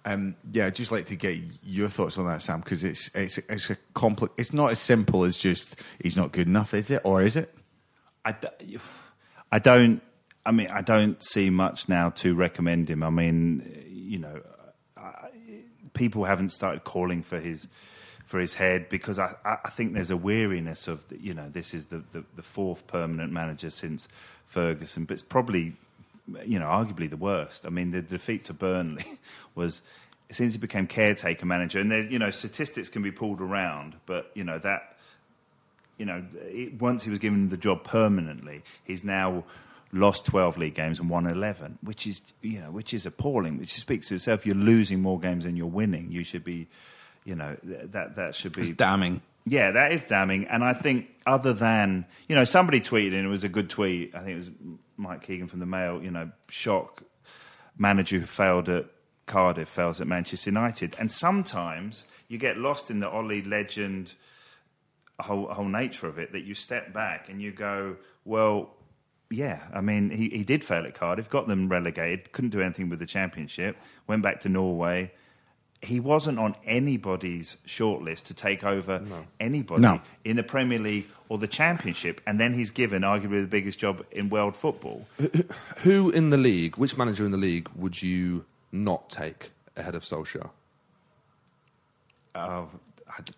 Um, 0.06 0.36
yeah, 0.52 0.66
I'd 0.66 0.74
just 0.74 0.92
like 0.92 1.06
to 1.06 1.16
get 1.16 1.38
your 1.62 1.88
thoughts 1.88 2.18
on 2.18 2.26
that, 2.26 2.42
Sam, 2.42 2.60
because 2.60 2.84
it's 2.84 3.10
it's 3.14 3.38
it's 3.38 3.70
a 3.70 3.76
complex. 3.94 4.34
It's 4.36 4.52
not 4.52 4.70
as 4.70 4.78
simple 4.78 5.24
as 5.24 5.38
just 5.38 5.76
he's 5.98 6.16
not 6.16 6.32
good 6.32 6.46
enough, 6.46 6.74
is 6.74 6.90
it? 6.90 7.00
Or 7.04 7.22
is 7.22 7.36
it? 7.36 7.54
I, 8.24 8.32
d- 8.32 8.78
I 9.50 9.58
don't. 9.58 10.02
I 10.44 10.52
mean, 10.52 10.68
I 10.68 10.82
don't 10.82 11.22
see 11.24 11.48
much 11.48 11.88
now 11.88 12.10
to 12.10 12.34
recommend 12.34 12.90
him. 12.90 13.02
I 13.02 13.08
mean, 13.08 13.86
you 13.88 14.18
know, 14.18 14.42
I, 14.53 14.53
people 15.94 16.24
haven't 16.24 16.50
started 16.50 16.84
calling 16.84 17.22
for 17.22 17.40
his 17.40 17.68
for 18.26 18.40
his 18.40 18.54
head 18.54 18.88
because 18.88 19.18
I, 19.18 19.34
I 19.44 19.70
think 19.70 19.92
there's 19.92 20.10
a 20.10 20.16
weariness 20.16 20.88
of 20.88 21.06
the, 21.08 21.20
you 21.20 21.34
know 21.34 21.48
this 21.48 21.74
is 21.74 21.86
the, 21.86 22.02
the, 22.12 22.24
the 22.36 22.42
fourth 22.42 22.86
permanent 22.86 23.32
manager 23.32 23.70
since 23.70 24.08
Ferguson, 24.46 25.04
but 25.04 25.14
it's 25.14 25.22
probably 25.22 25.74
you 26.44 26.58
know 26.58 26.66
arguably 26.66 27.08
the 27.08 27.16
worst. 27.16 27.64
I 27.66 27.70
mean, 27.70 27.90
the 27.90 28.02
defeat 28.02 28.44
to 28.46 28.52
Burnley 28.52 29.06
was 29.54 29.82
since 30.30 30.54
he 30.54 30.58
became 30.58 30.86
caretaker 30.86 31.46
manager, 31.46 31.78
and 31.78 31.90
there 31.90 32.04
you 32.04 32.18
know 32.18 32.30
statistics 32.30 32.88
can 32.88 33.02
be 33.02 33.12
pulled 33.12 33.40
around, 33.40 33.94
but 34.06 34.30
you 34.34 34.44
know 34.44 34.58
that 34.58 34.94
you 35.98 36.06
know, 36.06 36.24
it, 36.46 36.80
once 36.80 37.04
he 37.04 37.10
was 37.10 37.18
given 37.18 37.48
the 37.48 37.56
job 37.56 37.84
permanently, 37.84 38.62
he's 38.84 39.04
now 39.04 39.44
lost 39.94 40.26
12 40.26 40.58
league 40.58 40.74
games 40.74 40.98
and 40.98 41.08
won 41.08 41.26
11, 41.26 41.78
which 41.82 42.06
is, 42.06 42.20
you 42.42 42.60
know, 42.60 42.70
which 42.70 42.92
is 42.92 43.06
appalling, 43.06 43.58
which 43.58 43.72
speaks 43.74 44.08
to 44.08 44.16
itself. 44.16 44.44
You're 44.44 44.56
losing 44.56 45.00
more 45.00 45.18
games 45.18 45.44
than 45.44 45.56
you're 45.56 45.66
winning. 45.66 46.10
You 46.10 46.24
should 46.24 46.44
be, 46.44 46.68
you 47.24 47.34
know, 47.34 47.56
that, 47.62 48.16
that 48.16 48.34
should 48.34 48.54
be. 48.54 48.62
It's 48.62 48.70
damning. 48.70 49.22
Yeah, 49.46 49.70
that 49.70 49.92
is 49.92 50.04
damning. 50.04 50.46
And 50.46 50.64
I 50.64 50.72
think, 50.72 51.08
other 51.26 51.52
than, 51.52 52.06
you 52.28 52.34
know, 52.34 52.44
somebody 52.44 52.80
tweeted, 52.80 53.14
and 53.14 53.24
it 53.24 53.28
was 53.28 53.44
a 53.44 53.48
good 53.48 53.70
tweet. 53.70 54.14
I 54.14 54.18
think 54.18 54.30
it 54.30 54.36
was 54.36 54.50
Mike 54.96 55.22
Keegan 55.22 55.48
from 55.48 55.60
the 55.60 55.66
Mail, 55.66 56.02
you 56.02 56.10
know, 56.10 56.30
shock 56.48 57.02
manager 57.78 58.18
who 58.18 58.26
failed 58.26 58.68
at 58.68 58.86
Cardiff 59.26 59.68
fails 59.68 60.00
at 60.00 60.06
Manchester 60.06 60.50
United. 60.50 60.96
And 60.98 61.10
sometimes 61.10 62.06
you 62.28 62.38
get 62.38 62.58
lost 62.58 62.90
in 62.90 63.00
the 63.00 63.10
Ole 63.10 63.42
legend 63.42 64.14
whole, 65.20 65.46
whole 65.48 65.68
nature 65.68 66.06
of 66.06 66.18
it 66.18 66.32
that 66.32 66.42
you 66.42 66.54
step 66.54 66.92
back 66.92 67.28
and 67.28 67.40
you 67.40 67.52
go, 67.52 67.96
well, 68.24 68.74
yeah, 69.34 69.60
I 69.72 69.80
mean, 69.80 70.10
he, 70.10 70.28
he 70.30 70.44
did 70.44 70.64
fail 70.64 70.84
at 70.84 70.94
Cardiff, 70.94 71.28
got 71.28 71.46
them 71.46 71.68
relegated, 71.68 72.32
couldn't 72.32 72.50
do 72.50 72.60
anything 72.60 72.88
with 72.88 72.98
the 72.98 73.06
championship, 73.06 73.76
went 74.06 74.22
back 74.22 74.40
to 74.40 74.48
Norway. 74.48 75.12
He 75.82 76.00
wasn't 76.00 76.38
on 76.38 76.54
anybody's 76.64 77.58
shortlist 77.66 78.22
to 78.24 78.34
take 78.34 78.64
over 78.64 79.02
anybody 79.38 79.82
No. 79.82 80.00
in 80.24 80.36
the 80.36 80.42
Premier 80.42 80.78
League 80.78 81.06
or 81.28 81.36
the 81.36 81.46
Championship, 81.48 82.22
and 82.26 82.40
then 82.40 82.54
he's 82.54 82.70
given 82.70 83.02
arguably 83.02 83.42
the 83.42 83.46
biggest 83.48 83.78
job 83.78 84.02
in 84.10 84.30
world 84.30 84.56
football. 84.56 85.06
Who 85.78 86.08
in 86.10 86.30
the 86.30 86.38
league, 86.38 86.78
which 86.78 86.96
manager 86.96 87.26
in 87.26 87.32
the 87.32 87.36
league 87.36 87.68
would 87.76 88.02
you 88.02 88.46
not 88.72 89.10
take 89.10 89.50
ahead 89.76 89.94
of 89.94 90.04
Solskjaer? 90.04 90.48
Oh, 92.34 92.40
I- 92.40 92.66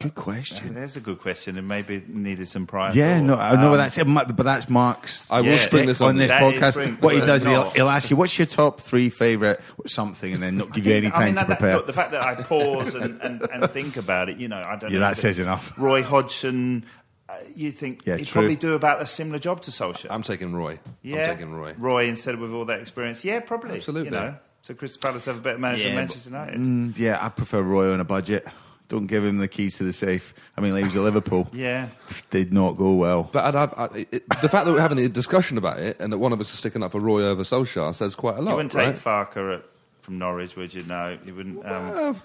Good 0.01 0.15
question. 0.15 0.75
There's 0.75 0.97
a 0.97 1.01
good 1.01 1.21
question, 1.21 1.59
and 1.59 1.69
maybe 1.69 2.03
needed 2.09 2.49
some 2.49 2.67
prior. 2.67 2.93
Yeah, 2.95 3.19
thought. 3.19 3.25
no, 3.27 3.35
I 3.37 3.61
know 3.61 3.73
Um, 3.73 3.77
that's 3.79 3.99
it, 3.99 4.05
but 4.07 4.37
that's 4.39 4.69
Mark's. 4.71 5.31
I 5.31 5.41
will 5.43 5.49
Yeah. 5.51 5.57
spring 5.59 5.87
this 5.87 6.01
on, 6.01 6.09
on 6.11 6.17
this 6.17 6.31
podcast. 6.31 6.73
spring- 6.73 6.97
what 7.01 7.15
he 7.15 7.21
does, 7.21 7.45
he'll, 7.45 7.69
he'll 7.71 7.91
ask 7.91 8.09
you, 8.11 8.17
"What's 8.17 8.39
your 8.39 8.47
top 8.47 8.81
three 8.81 9.11
favorite 9.11 9.61
something?" 9.87 10.33
and 10.33 10.43
then 10.43 10.57
not 10.57 10.73
give 10.73 10.87
you 10.87 10.95
any 10.95 11.09
I 11.09 11.11
time 11.11 11.25
mean, 11.27 11.35
to 11.35 11.41
that, 11.41 11.49
that- 11.49 11.59
prepare. 11.59 11.77
look, 11.77 11.87
the 11.87 11.93
fact 11.93 12.11
that 12.13 12.23
I 12.23 12.35
pause 12.43 12.95
and, 12.95 13.21
and, 13.21 13.43
and 13.53 13.71
think 13.71 13.97
about 13.99 14.29
it, 14.31 14.39
you 14.39 14.49
know, 14.49 14.63
I 14.67 14.77
don't 14.77 14.91
Yeah, 14.91 14.99
know. 15.01 15.07
that 15.09 15.17
says 15.19 15.39
enough. 15.39 15.73
Roy 15.77 16.03
Hodgson, 16.03 16.85
uh, 17.29 17.35
you 17.55 17.71
think 17.71 18.03
Yeah, 18.07 18.17
he'd 18.17 18.27
true. 18.29 18.33
probably 18.41 18.57
do 18.57 18.73
about 18.75 19.03
a 19.03 19.07
similar 19.07 19.39
job 19.39 19.61
to 19.63 19.71
Solskjaer. 19.71 20.07
I'm 20.11 20.23
taking 20.23 20.55
Roy. 20.55 20.79
yeah, 21.03 21.31
I'm 21.31 21.37
taking 21.37 21.55
Roy. 21.55 21.75
Roy 21.77 22.07
instead 22.09 22.33
of 22.35 22.41
with 22.41 22.53
all 22.53 22.65
that 22.65 22.81
experience. 22.81 23.25
Yeah, 23.25 23.41
probably. 23.41 23.77
Absolutely. 23.77 24.07
You 24.17 24.25
know, 24.25 24.35
so 24.63 24.73
Crystal 24.75 25.01
Palace 25.01 25.27
have 25.27 25.37
a 25.37 25.41
better 25.41 25.59
manager 25.59 25.83
Yeah, 25.83 25.89
than 25.89 25.97
Manchester 25.97 26.31
United. 26.31 26.59
Mm, 26.61 26.99
yeah, 26.99 27.19
I 27.21 27.29
prefer 27.29 27.61
Roy 27.61 27.93
on 27.93 28.01
a 28.01 28.05
budget. 28.05 28.47
Don't 28.89 29.07
give 29.07 29.25
him 29.25 29.39
the 29.39 29.49
keys 29.49 29.77
to 29.79 29.85
the 29.85 29.93
safe. 29.93 30.33
I 30.57 30.61
mean, 30.61 30.73
like, 30.73 30.85
he 30.85 30.89
was 30.89 30.97
at 30.97 31.03
Liverpool. 31.03 31.49
Yeah. 31.53 31.89
Did 32.31 32.53
not 32.53 32.73
go 32.77 32.95
well. 32.95 33.29
But 33.33 33.45
I'd 33.47 33.55
have, 33.55 33.75
I, 33.77 34.07
it, 34.13 34.29
the 34.41 34.49
fact 34.49 34.67
that 34.67 34.73
we're 34.73 34.81
having 34.81 34.99
a 34.99 35.09
discussion 35.09 35.59
about 35.59 35.79
it 35.79 35.99
and 35.99 36.13
that 36.13 36.19
one 36.19 36.33
of 36.33 36.41
us 36.41 36.53
is 36.53 36.59
sticking 36.59 36.83
up 36.83 36.93
for 36.93 37.01
Roy 37.01 37.23
over 37.23 37.43
Solskjaer 37.43 37.95
says 37.95 38.15
quite 38.15 38.39
a 38.39 38.43
lot. 38.43 38.51
you 38.53 38.57
wouldn't 38.57 38.75
right? 38.75 38.93
take 38.95 39.03
Farke 39.03 39.55
at, 39.55 39.65
from 40.03 40.19
Norwich, 40.19 40.55
would 40.57 40.73
you? 40.73 40.83
No, 40.87 41.19
you 41.25 41.35
wouldn't. 41.35 41.67
Um, 41.67 42.17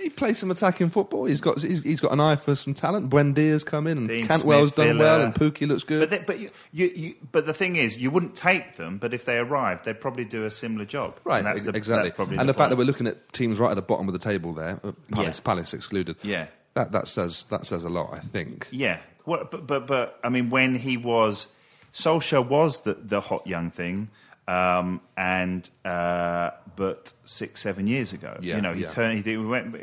he 0.00 0.10
plays 0.10 0.38
some 0.38 0.50
attacking 0.50 0.90
football. 0.90 1.24
He's 1.24 1.40
got 1.40 1.60
he's, 1.60 1.82
he's 1.82 2.00
got 2.00 2.12
an 2.12 2.20
eye 2.20 2.36
for 2.36 2.54
some 2.54 2.72
talent. 2.74 3.10
Buendia's 3.10 3.64
come 3.64 3.86
in, 3.86 3.98
and 3.98 4.08
Dean 4.08 4.26
Cantwell's 4.26 4.70
Smith, 4.72 4.74
done 4.76 4.98
Villa. 4.98 4.98
well, 4.98 5.20
and 5.22 5.34
Pukki 5.34 5.66
looks 5.66 5.84
good. 5.84 6.00
But 6.00 6.10
they, 6.10 6.18
but 6.24 6.38
you, 6.38 6.50
you, 6.72 6.86
you, 6.94 7.14
but 7.32 7.46
the 7.46 7.54
thing 7.54 7.76
is, 7.76 7.98
you 7.98 8.10
wouldn't 8.10 8.36
take 8.36 8.76
them. 8.76 8.98
But 8.98 9.12
if 9.14 9.24
they 9.24 9.38
arrived, 9.38 9.84
they'd 9.84 10.00
probably 10.00 10.24
do 10.24 10.44
a 10.44 10.50
similar 10.50 10.84
job. 10.84 11.18
Right, 11.24 11.38
And 11.38 11.46
that's 11.46 11.64
the- 11.64 11.70
exactly. 11.76 12.10
that's 12.10 12.18
and 12.38 12.48
the, 12.48 12.54
fact 12.54 12.58
point. 12.58 12.70
that 12.70 12.76
we're 12.76 12.84
looking 12.84 13.06
at 13.06 13.32
teams 13.32 13.58
right 13.58 13.70
at 13.70 13.74
the 13.74 13.82
bottom 13.82 14.06
of 14.08 14.12
the 14.12 14.18
table 14.20 14.52
there, 14.52 14.78
uh, 14.84 14.92
Palace, 15.12 15.38
Yeah. 15.38 15.44
Palace 15.44 15.74
excluded. 15.74 16.16
Yeah. 16.22 16.46
that 16.74 16.92
that 16.92 17.08
says 17.08 17.44
that 17.50 17.66
says 17.66 17.82
a 17.84 17.88
lot. 17.88 18.10
I 18.12 18.20
think. 18.20 18.68
Yeah, 18.70 18.98
well, 19.26 19.48
but 19.50 19.66
but 19.66 19.86
but 19.86 20.20
I 20.22 20.28
mean, 20.28 20.48
when 20.50 20.76
he 20.76 20.96
was 20.96 21.48
Solskjaer 21.92 22.46
was 22.46 22.82
the 22.82 22.94
the 22.94 23.20
hot 23.20 23.46
young 23.46 23.70
thing, 23.70 24.10
um, 24.48 25.00
and 25.16 25.68
uh, 25.84 26.50
but 26.74 27.12
six 27.24 27.60
seven 27.60 27.86
years 27.86 28.12
ago, 28.12 28.36
Yeah, 28.40 28.56
you 28.56 28.62
know, 28.62 28.72
he 28.72 28.82
yeah. 28.82 28.88
turned. 28.88 29.16
He 29.18 29.22
did, 29.22 29.38
we 29.38 29.46
went. 29.46 29.76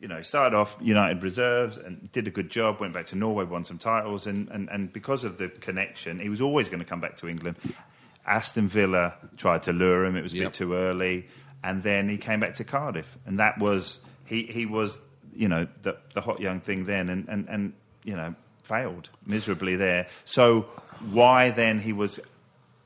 You 0.00 0.08
know, 0.08 0.16
he 0.16 0.24
started 0.24 0.56
off 0.56 0.76
United 0.80 1.22
reserves 1.22 1.76
and 1.76 2.10
did 2.10 2.26
a 2.26 2.30
good 2.30 2.50
job. 2.50 2.80
Went 2.80 2.92
back 2.92 3.06
to 3.06 3.16
Norway, 3.16 3.44
won 3.44 3.64
some 3.64 3.78
titles, 3.78 4.26
and, 4.26 4.48
and, 4.48 4.68
and 4.68 4.92
because 4.92 5.22
of 5.22 5.38
the 5.38 5.48
connection, 5.48 6.18
he 6.18 6.28
was 6.28 6.40
always 6.40 6.68
going 6.68 6.80
to 6.80 6.84
come 6.84 7.00
back 7.00 7.16
to 7.18 7.28
England. 7.28 7.56
Aston 8.26 8.68
Villa 8.68 9.14
tried 9.36 9.62
to 9.64 9.72
lure 9.72 10.04
him; 10.04 10.16
it 10.16 10.22
was 10.22 10.32
a 10.34 10.38
Yep. 10.38 10.46
bit 10.46 10.52
too 10.54 10.74
early, 10.74 11.28
and 11.62 11.82
then 11.84 12.08
he 12.08 12.16
came 12.18 12.40
back 12.40 12.54
to 12.54 12.64
Cardiff, 12.64 13.16
and 13.26 13.38
that 13.38 13.58
was 13.58 14.00
he. 14.24 14.42
He 14.44 14.66
was 14.66 15.00
you 15.34 15.48
know 15.48 15.66
the 15.82 15.96
the 16.14 16.20
hot 16.20 16.40
young 16.40 16.60
thing 16.60 16.84
then, 16.84 17.08
and 17.08 17.28
and, 17.28 17.48
and 17.48 17.72
you 18.04 18.16
know 18.16 18.34
failed 18.64 19.08
miserably 19.26 19.76
there. 19.76 20.06
So 20.24 20.62
why 21.10 21.50
then 21.50 21.78
he 21.80 21.92
was 21.92 22.18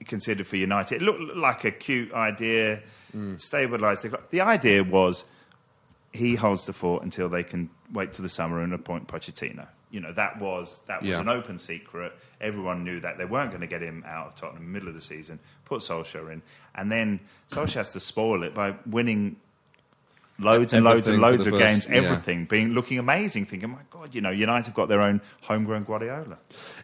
considered 0.05 0.47
for 0.47 0.57
United? 0.57 0.97
It 0.97 1.03
looked 1.03 1.37
like 1.37 1.65
a 1.65 1.71
cute 1.71 2.13
idea, 2.13 2.81
stabilised 3.15 4.03
the 4.03 4.09
club. 4.11 4.23
The 4.31 4.41
idea 4.43 4.83
was 4.85 5.25
he 6.13 6.35
holds 6.35 6.65
the 6.67 6.73
fort 6.73 7.03
until 7.03 7.29
they 7.29 7.43
can 7.43 7.71
wait 7.93 8.13
to 8.15 8.23
the 8.23 8.29
summer 8.29 8.61
and 8.61 8.73
appoint 8.75 9.07
Pochettino. 9.09 9.67
You 9.91 10.01
know 10.01 10.13
that 10.13 10.41
was 10.41 10.83
that 10.89 11.01
was 11.03 11.11
Yeah. 11.11 11.21
an 11.21 11.29
open 11.29 11.59
secret. 11.59 12.13
Everyone 12.41 12.85
knew 12.85 13.01
that 13.01 13.17
they 13.19 13.25
weren't 13.25 13.51
going 13.51 13.61
to 13.63 13.67
get 13.67 13.81
him 13.83 14.05
out 14.07 14.27
of 14.29 14.35
Tottenham 14.35 14.63
in 14.65 14.69
the 14.69 14.73
middle 14.73 14.89
of 14.89 14.95
the 14.95 15.01
season. 15.01 15.39
Put 15.65 15.81
Solskjaer 15.81 16.33
in, 16.33 16.43
and 16.75 16.91
then 16.93 17.21
Solskjaer 17.51 17.75
has 17.75 17.93
to 17.93 18.01
spoil 18.01 18.43
it 18.43 18.53
by 18.55 18.75
winning 18.85 19.37
loads 20.39 20.75
and 20.75 20.85
loads 20.85 21.09
and 21.09 21.21
loads 21.21 21.47
of 21.47 21.55
first- 21.55 21.63
games, 21.63 21.87
yeah. 21.89 22.03
everything 22.03 22.45
being 22.45 22.71
looking 22.71 22.99
amazing. 22.99 23.47
Thinking, 23.47 23.71
my 23.71 23.79
God, 23.91 24.15
you 24.15 24.21
know, 24.21 24.31
United 24.31 24.67
have 24.67 24.75
got 24.75 24.89
their 24.89 25.01
own 25.01 25.23
homegrown 25.43 25.85
Guardiola. 25.85 26.37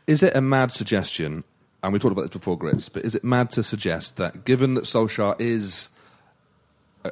Is 0.07 0.23
it 0.23 0.35
a 0.37 0.41
mad 0.41 0.73
suggestion? 0.73 1.45
And 1.83 1.93
we 1.93 1.99
talked 1.99 2.13
about 2.13 2.23
this 2.23 2.33
before, 2.33 2.57
Grits. 2.57 2.89
But 2.89 3.05
is 3.05 3.15
it 3.15 3.25
mad 3.25 3.51
to 3.51 3.63
suggest 3.63 4.17
that, 4.17 4.45
given 4.45 4.75
that 4.75 4.85
Solskjaer 4.85 5.41
is, 5.41 5.89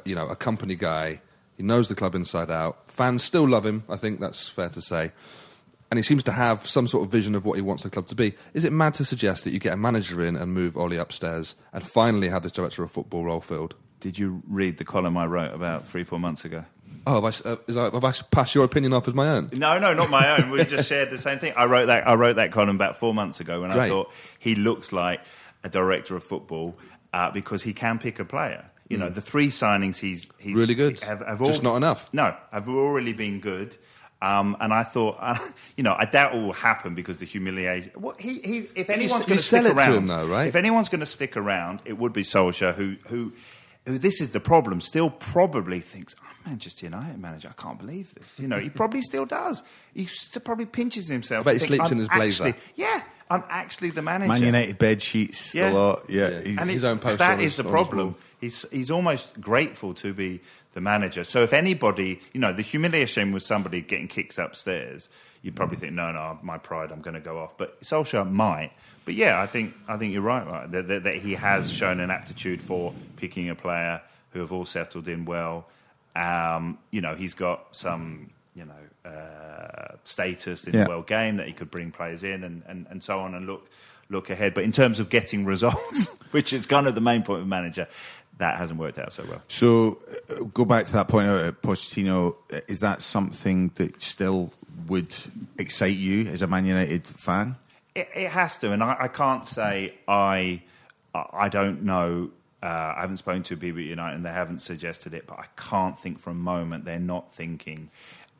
you 0.05 0.15
know, 0.15 0.27
a 0.27 0.35
company 0.35 0.75
guy, 0.75 1.21
he 1.57 1.63
knows 1.63 1.89
the 1.89 1.95
club 1.95 2.15
inside 2.15 2.49
out. 2.49 2.79
Fans 2.87 3.23
still 3.23 3.47
love 3.47 3.65
him. 3.65 3.83
I 3.89 3.97
think 3.97 4.19
that's 4.19 4.47
fair 4.47 4.69
to 4.69 4.81
say. 4.81 5.11
And 5.89 5.97
he 5.97 6.03
seems 6.03 6.23
to 6.23 6.31
have 6.31 6.61
some 6.61 6.87
sort 6.87 7.05
of 7.05 7.11
vision 7.11 7.35
of 7.35 7.43
what 7.43 7.55
he 7.55 7.61
wants 7.61 7.83
the 7.83 7.89
club 7.89 8.07
to 8.07 8.15
be. 8.15 8.33
Is 8.53 8.63
it 8.63 8.71
mad 8.71 8.93
to 8.95 9.05
suggest 9.05 9.43
that 9.43 9.51
you 9.51 9.59
get 9.59 9.73
a 9.73 9.77
manager 9.77 10.23
in 10.23 10.37
and 10.37 10.53
move 10.53 10.77
Ole 10.77 10.97
upstairs 10.97 11.55
and 11.73 11.83
finally 11.83 12.29
have 12.29 12.43
this 12.43 12.53
director 12.53 12.81
of 12.81 12.91
football 12.91 13.25
role 13.25 13.41
filled? 13.41 13.75
Did 13.99 14.17
you 14.17 14.41
read 14.47 14.77
the 14.77 14.85
column 14.85 15.17
I 15.17 15.25
wrote 15.25 15.53
about 15.53 15.85
three, 15.85 16.05
four 16.05 16.17
months 16.17 16.45
ago? 16.45 16.63
Oh, 17.07 17.21
have 17.21 17.45
I, 17.45 17.49
uh, 17.49 17.55
is 17.67 17.77
I, 17.77 17.83
have 17.85 18.03
I 18.03 18.11
passed 18.31 18.53
your 18.53 18.63
opinion 18.63 18.93
off 18.93 19.07
as 19.07 19.13
my 19.13 19.29
own? 19.29 19.49
No, 19.53 19.79
no, 19.79 19.93
not 19.93 20.09
my 20.09 20.37
own. 20.37 20.51
We 20.51 20.63
just 20.65 20.87
shared 20.89 21.09
the 21.09 21.17
same 21.17 21.39
thing. 21.39 21.53
I 21.55 21.65
wrote 21.65 21.87
that. 21.87 22.07
I 22.07 22.13
wrote 22.15 22.35
that 22.35 22.51
column 22.51 22.75
about 22.75 22.97
four 22.97 23.13
months 23.13 23.39
ago, 23.39 23.63
and 23.63 23.73
I 23.73 23.89
thought 23.89 24.11
he 24.39 24.55
looks 24.55 24.91
like 24.91 25.21
a 25.63 25.69
director 25.69 26.15
of 26.15 26.23
football 26.23 26.77
uh, 27.13 27.31
because 27.31 27.63
he 27.63 27.73
can 27.73 27.97
pick 27.99 28.19
a 28.19 28.25
player. 28.25 28.65
You 28.87 28.97
know, 28.97 29.09
the 29.09 29.21
three 29.21 29.47
signings 29.47 29.99
he's 29.99 30.27
he's 30.37 30.53
Hmm. 30.53 30.59
Really 30.59 30.75
good. 30.75 30.99
Have, 30.99 31.25
have 31.25 31.39
Just 31.43 31.63
not 31.63 31.77
enough. 31.77 32.13
No, 32.13 32.35
have 32.51 32.67
already 32.67 33.13
been 33.13 33.39
good. 33.39 33.77
Um, 34.21 34.55
and 34.59 34.71
I 34.71 34.83
thought, 34.83 35.17
uh, 35.19 35.37
you 35.77 35.83
know, 35.83 35.95
I 35.97 36.05
doubt 36.05 36.35
it 36.35 36.41
will 36.41 36.53
happen 36.53 36.93
because 36.93 37.17
the 37.19 37.25
humiliation. 37.25 37.91
Well, 37.95 38.15
he, 38.19 38.39
he, 38.39 38.57
if 38.75 38.89
anyone's 38.89 39.25
going 39.25 39.37
to 39.37 39.43
stick 39.43 39.65
around, 39.65 40.07
though, 40.07 40.27
right? 40.27 40.47
If 40.47 40.55
anyone's 40.55 40.89
going 40.89 40.99
to 40.99 41.07
stick 41.07 41.35
around, 41.37 41.81
it 41.85 41.97
would 41.97 42.13
be 42.13 42.21
Solskjaer, 42.21 42.75
who, 42.75 42.97
who, 43.07 43.33
who. 43.85 43.97
This 43.97 44.21
is 44.21 44.31
the 44.31 44.39
problem. 44.39 44.81
Still, 44.81 45.09
probably 45.09 45.79
thinks, 45.79 46.15
I'm 46.21 46.51
Manchester 46.51 46.85
United 46.87 47.19
manager. 47.19 47.53
I 47.57 47.61
can't 47.61 47.77
believe 47.79 48.13
this. 48.15 48.39
You 48.39 48.47
know, 48.47 48.59
he 48.59 48.69
probably 48.69 49.01
still 49.01 49.25
does. 49.25 49.63
He 49.93 50.05
still 50.05 50.41
probably 50.41 50.65
pinches 50.65 51.07
himself. 51.07 51.45
I 51.47 51.53
bet 51.53 51.61
he 51.61 51.67
sleeps 51.67 51.91
in 51.91 51.97
his 51.97 52.09
blazer." 52.09 52.45
actually- 52.47 52.61
yeah, 52.75 53.03
I'm 53.29 53.43
actually 53.49 53.91
the 53.91 54.01
manager. 54.01 54.29
Man 54.33 54.43
United 54.43 54.77
bed 54.77 55.01
sheets, 55.01 55.53
Yeah. 55.55 55.71
a 55.71 55.73
lot. 55.73 56.09
Yeah, 56.09 56.29
Yeah. 56.29 56.39
he's- 56.41 56.57
And 56.59 56.69
his 56.69 56.83
it- 56.83 56.87
own 56.87 56.99
post. 56.99 57.19
That 57.19 57.33
on 57.33 57.39
his- 57.39 57.53
is 57.53 57.57
the 57.57 57.63
problem. 57.63 58.15
He's 58.39 58.65
he's 58.71 58.89
almost 58.91 59.39
grateful 59.39 59.93
to 59.95 60.13
be 60.13 60.41
the 60.73 60.81
manager. 60.81 61.23
So 61.23 61.41
if 61.43 61.53
anybody, 61.53 62.21
you 62.33 62.39
know, 62.39 62.53
the 62.53 62.61
humiliation 62.61 63.31
was 63.31 63.45
somebody 63.45 63.81
getting 63.81 64.07
kicked 64.07 64.37
upstairs, 64.37 65.09
you'd 65.41 65.55
probably 65.55 65.77
think, 65.77 65.93
no, 65.93 66.11
no, 66.11 66.39
my 66.41 66.57
pride, 66.57 66.91
I'm 66.91 67.01
going 67.01 67.15
to 67.15 67.19
go 67.19 67.39
off. 67.39 67.57
But 67.57 67.81
Solskjaer 67.81 68.29
might. 68.31 68.71
But 69.05 69.15
yeah, 69.15 69.41
I 69.41 69.47
think 69.47 69.73
I 69.87 69.97
think 69.97 70.13
you're 70.13 70.21
right, 70.21 70.45
right 70.47 70.71
that, 70.71 70.87
that, 70.87 71.03
that 71.03 71.15
he 71.17 71.33
has 71.33 71.71
shown 71.71 71.99
an 71.99 72.11
aptitude 72.11 72.61
for 72.61 72.93
picking 73.17 73.49
a 73.49 73.55
player 73.55 74.01
who 74.31 74.39
have 74.39 74.51
all 74.51 74.65
settled 74.65 75.07
in 75.07 75.25
well. 75.25 75.65
Um, 76.15 76.77
you 76.91 77.01
know, 77.01 77.15
he's 77.15 77.33
got 77.33 77.75
some, 77.75 78.29
you 78.55 78.65
know, 78.65 79.09
uh, 79.09 79.95
status 80.03 80.65
in 80.65 80.73
Yeah. 80.73 80.83
the 80.83 80.89
world 80.89 81.07
game 81.07 81.37
that 81.37 81.47
he 81.47 81.53
could 81.53 81.71
bring 81.71 81.91
players 81.91 82.23
in 82.23 82.43
and, 82.43 82.63
and, 82.67 82.85
and 82.89 83.03
so 83.03 83.19
on 83.19 83.33
and 83.33 83.45
look 83.47 83.67
look 84.09 84.29
ahead. 84.29 84.53
But 84.53 84.65
in 84.65 84.71
terms 84.73 84.99
of 84.99 85.09
getting 85.09 85.45
results, 85.45 86.09
which 86.31 86.51
is 86.53 86.65
kind 86.65 86.85
of 86.87 86.95
the 86.95 87.01
main 87.01 87.23
point 87.23 87.41
of 87.41 87.47
manager, 87.47 87.87
that 88.37 88.57
hasn't 88.57 88.79
worked 88.79 88.97
out 88.97 89.13
so 89.13 89.23
well. 89.29 89.41
So, 89.47 89.99
uh, 90.29 90.43
go 90.45 90.65
back 90.65 90.85
to 90.87 90.93
that 90.93 91.07
point 91.07 91.27
about 91.29 91.61
Pochettino. 91.61 92.35
Is 92.67 92.79
that 92.79 93.01
something 93.01 93.71
that 93.75 94.01
still 94.01 94.51
would 94.87 95.13
excite 95.59 95.95
you 95.97 96.25
as 96.27 96.41
a 96.41 96.47
Man 96.47 96.65
United 96.65 97.05
fan? 97.07 97.55
It, 97.93 98.09
it 98.15 98.29
has 98.31 98.57
to, 98.59 98.71
and 98.71 98.81
I, 98.81 98.95
I 99.01 99.07
can't 99.09 99.45
say 99.45 99.93
I 100.07 100.61
I 101.13 101.49
don't 101.49 101.83
know. 101.83 102.31
Uh, 102.63 102.93
I 102.97 103.01
haven't 103.01 103.17
spoken 103.17 103.43
to 103.43 103.57
people 103.57 103.79
at 103.79 103.85
United, 103.85 104.15
and 104.15 104.25
they 104.25 104.29
haven't 104.31 104.61
suggested 104.61 105.13
it, 105.13 105.25
but 105.27 105.39
I 105.39 105.45
can't 105.57 105.99
think 105.99 106.19
for 106.19 106.29
a 106.29 106.35
moment 106.35 106.85
they're 106.85 106.99
not 106.99 107.33
thinking. 107.33 107.89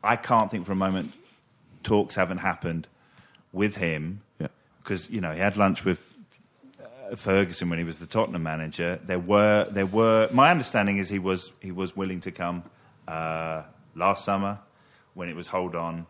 I 0.03 0.15
can't 0.15 0.49
think 0.49 0.65
for 0.65 0.71
a 0.71 0.75
moment 0.75 1.13
talks 1.83 2.15
haven't 2.15 2.37
happened 2.39 2.87
with 3.51 3.75
him 3.75 4.21
Yeah. 4.39 4.47
because 4.83 5.09
you 5.09 5.19
know 5.21 5.31
he 5.33 5.39
had 5.39 5.57
lunch 5.57 5.83
with 5.83 5.99
uh, 5.99 6.01
Ferguson 7.15 7.69
when 7.69 7.79
he 7.79 7.85
was 7.85 7.99
the 7.99 8.07
Tottenham 8.07 8.43
manager. 8.43 8.99
There 9.03 9.19
were 9.19 9.67
there 9.69 9.85
were 9.85 10.29
my 10.31 10.51
understanding 10.51 10.97
is 10.97 11.09
he 11.09 11.19
was 11.19 11.51
he 11.59 11.71
was 11.71 11.95
willing 11.95 12.19
to 12.21 12.31
come 12.31 12.63
uh, 13.07 13.63
last 13.95 14.25
summer 14.25 14.59
when 15.13 15.29
it 15.29 15.35
was 15.35 15.47
hold 15.47 15.75
on. 15.75 16.05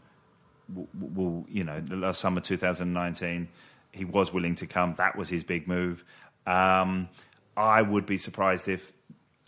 Well, 0.73 1.45
you 1.49 1.63
know, 1.63 1.81
the 1.81 1.97
last 1.97 2.21
summer 2.21 2.39
2019, 2.39 3.49
he 3.91 4.05
was 4.05 4.31
willing 4.31 4.55
to 4.55 4.67
come. 4.67 4.95
That 4.97 5.17
was 5.17 5.27
his 5.27 5.43
big 5.43 5.67
move. 5.67 6.05
Um, 6.47 7.09
I 7.57 7.81
would 7.81 8.05
be 8.05 8.17
surprised 8.17 8.69
if, 8.69 8.93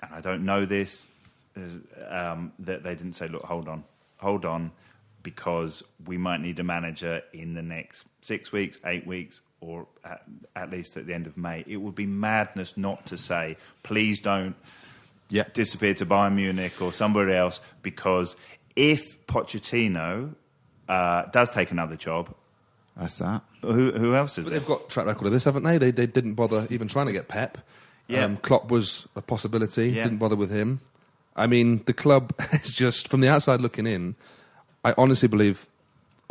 and 0.01 0.13
I 0.13 0.19
don't 0.19 0.43
know 0.43 0.65
this, 0.65 1.07
um, 2.09 2.51
that 2.59 2.83
they 2.83 2.95
didn't 2.95 3.13
say, 3.13 3.27
"Look, 3.27 3.43
hold 3.43 3.69
on, 3.69 3.85
hold 4.17 4.43
on," 4.43 4.71
because 5.21 5.83
we 6.05 6.17
might 6.17 6.41
need 6.41 6.59
a 6.59 6.63
manager 6.63 7.21
in 7.31 7.53
the 7.53 7.61
next 7.61 8.05
six 8.21 8.51
weeks, 8.51 8.79
eight 8.85 9.07
weeks, 9.07 9.41
or 9.64 9.88
at, 10.03 10.24
at 10.55 10.72
least 10.72 10.97
at 10.97 11.05
the 11.07 11.14
end 11.14 11.28
of 11.28 11.38
May. 11.38 11.64
It 11.68 11.78
would 11.78 11.95
be 11.95 12.05
madness 12.05 12.78
not 12.78 13.05
to 13.07 13.18
say, 13.18 13.57
"Please 13.84 14.20
don't 14.20 14.55
Yeah. 15.30 15.45
disappear 15.53 15.93
to 15.95 16.05
Bayern 16.05 16.36
Munich 16.36 16.82
or 16.82 16.91
somebody 16.91 17.34
else," 17.34 17.61
because 17.82 18.36
if 18.76 19.26
Pochettino 19.28 20.34
uh, 20.89 21.24
does 21.32 21.49
take 21.49 21.72
another 21.72 21.95
job, 21.95 22.34
That's 22.97 23.18
that. 23.20 23.41
who, 23.61 23.91
who 23.91 24.14
else 24.16 24.38
is 24.38 24.45
But 24.45 24.51
there? 24.51 24.59
they've 24.59 24.68
got 24.68 24.89
track 24.89 25.05
record 25.05 25.28
of 25.28 25.32
this, 25.32 25.45
haven't 25.45 25.64
they? 25.64 25.78
They, 25.78 25.91
they 25.91 26.05
didn't 26.07 26.34
bother 26.34 26.68
even 26.70 26.88
trying 26.88 27.05
to 27.07 27.14
get 27.14 27.28
Pep. 27.30 27.57
Yeah. 28.07 28.26
Um, 28.26 28.38
Klopp 28.38 28.70
was 28.70 29.07
a 29.16 29.22
possibility. 29.22 29.89
Yeah. 29.89 30.03
Didn't 30.03 30.18
bother 30.20 30.36
with 30.36 30.51
him. 30.51 30.82
I 31.36 31.47
mean, 31.47 31.82
the 31.86 31.93
club 31.93 32.34
is 32.53 32.74
just 32.74 33.07
from 33.07 33.22
the 33.22 33.30
outside 33.30 33.61
looking 33.61 33.88
in. 33.88 34.16
I 34.84 34.93
honestly 34.97 35.30
believe 35.30 35.66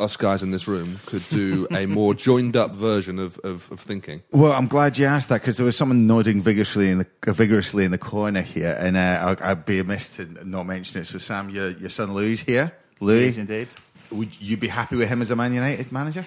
us 0.03 0.15
guys 0.17 0.43
in 0.43 0.51
this 0.51 0.67
room 0.67 0.99
could 1.05 1.27
do 1.29 1.67
a 1.71 1.85
more 1.99 2.13
joined 2.13 2.55
up 2.55 2.71
version 2.75 3.17
of, 3.19 3.39
of, 3.43 3.71
of 3.71 3.79
thinking. 3.79 4.21
Well, 4.31 4.51
I'm 4.51 4.67
glad 4.67 4.97
you 4.97 5.05
asked 5.05 5.29
that 5.29 5.41
because 5.41 5.57
there 5.57 5.65
was 5.65 5.75
someone 5.77 6.05
nodding 6.05 6.41
vigorously 6.41 6.89
in 6.91 6.99
the 6.99 7.07
uh, 7.27 7.33
vigorously 7.33 7.85
in 7.85 7.91
the 7.91 7.97
corner 7.97 8.41
here, 8.41 8.77
and 8.79 8.95
uh, 8.97 9.35
I- 9.39 9.51
I'd 9.51 9.65
be 9.65 9.79
amiss 9.79 10.09
to 10.17 10.25
not 10.47 10.65
mention 10.65 11.01
it. 11.01 11.05
So, 11.05 11.17
Sam, 11.17 11.49
your 11.49 11.69
your 11.71 11.89
son 11.89 12.13
Louis 12.13 12.39
here. 12.41 12.73
Louis, 12.99 13.25
Yes, 13.25 13.37
indeed. 13.37 13.67
would 14.11 14.39
you 14.39 14.55
be 14.57 14.67
happy 14.67 14.95
with 14.95 15.09
him 15.09 15.21
as 15.21 15.31
a 15.31 15.35
Man 15.35 15.53
United 15.53 15.91
manager? 15.91 16.25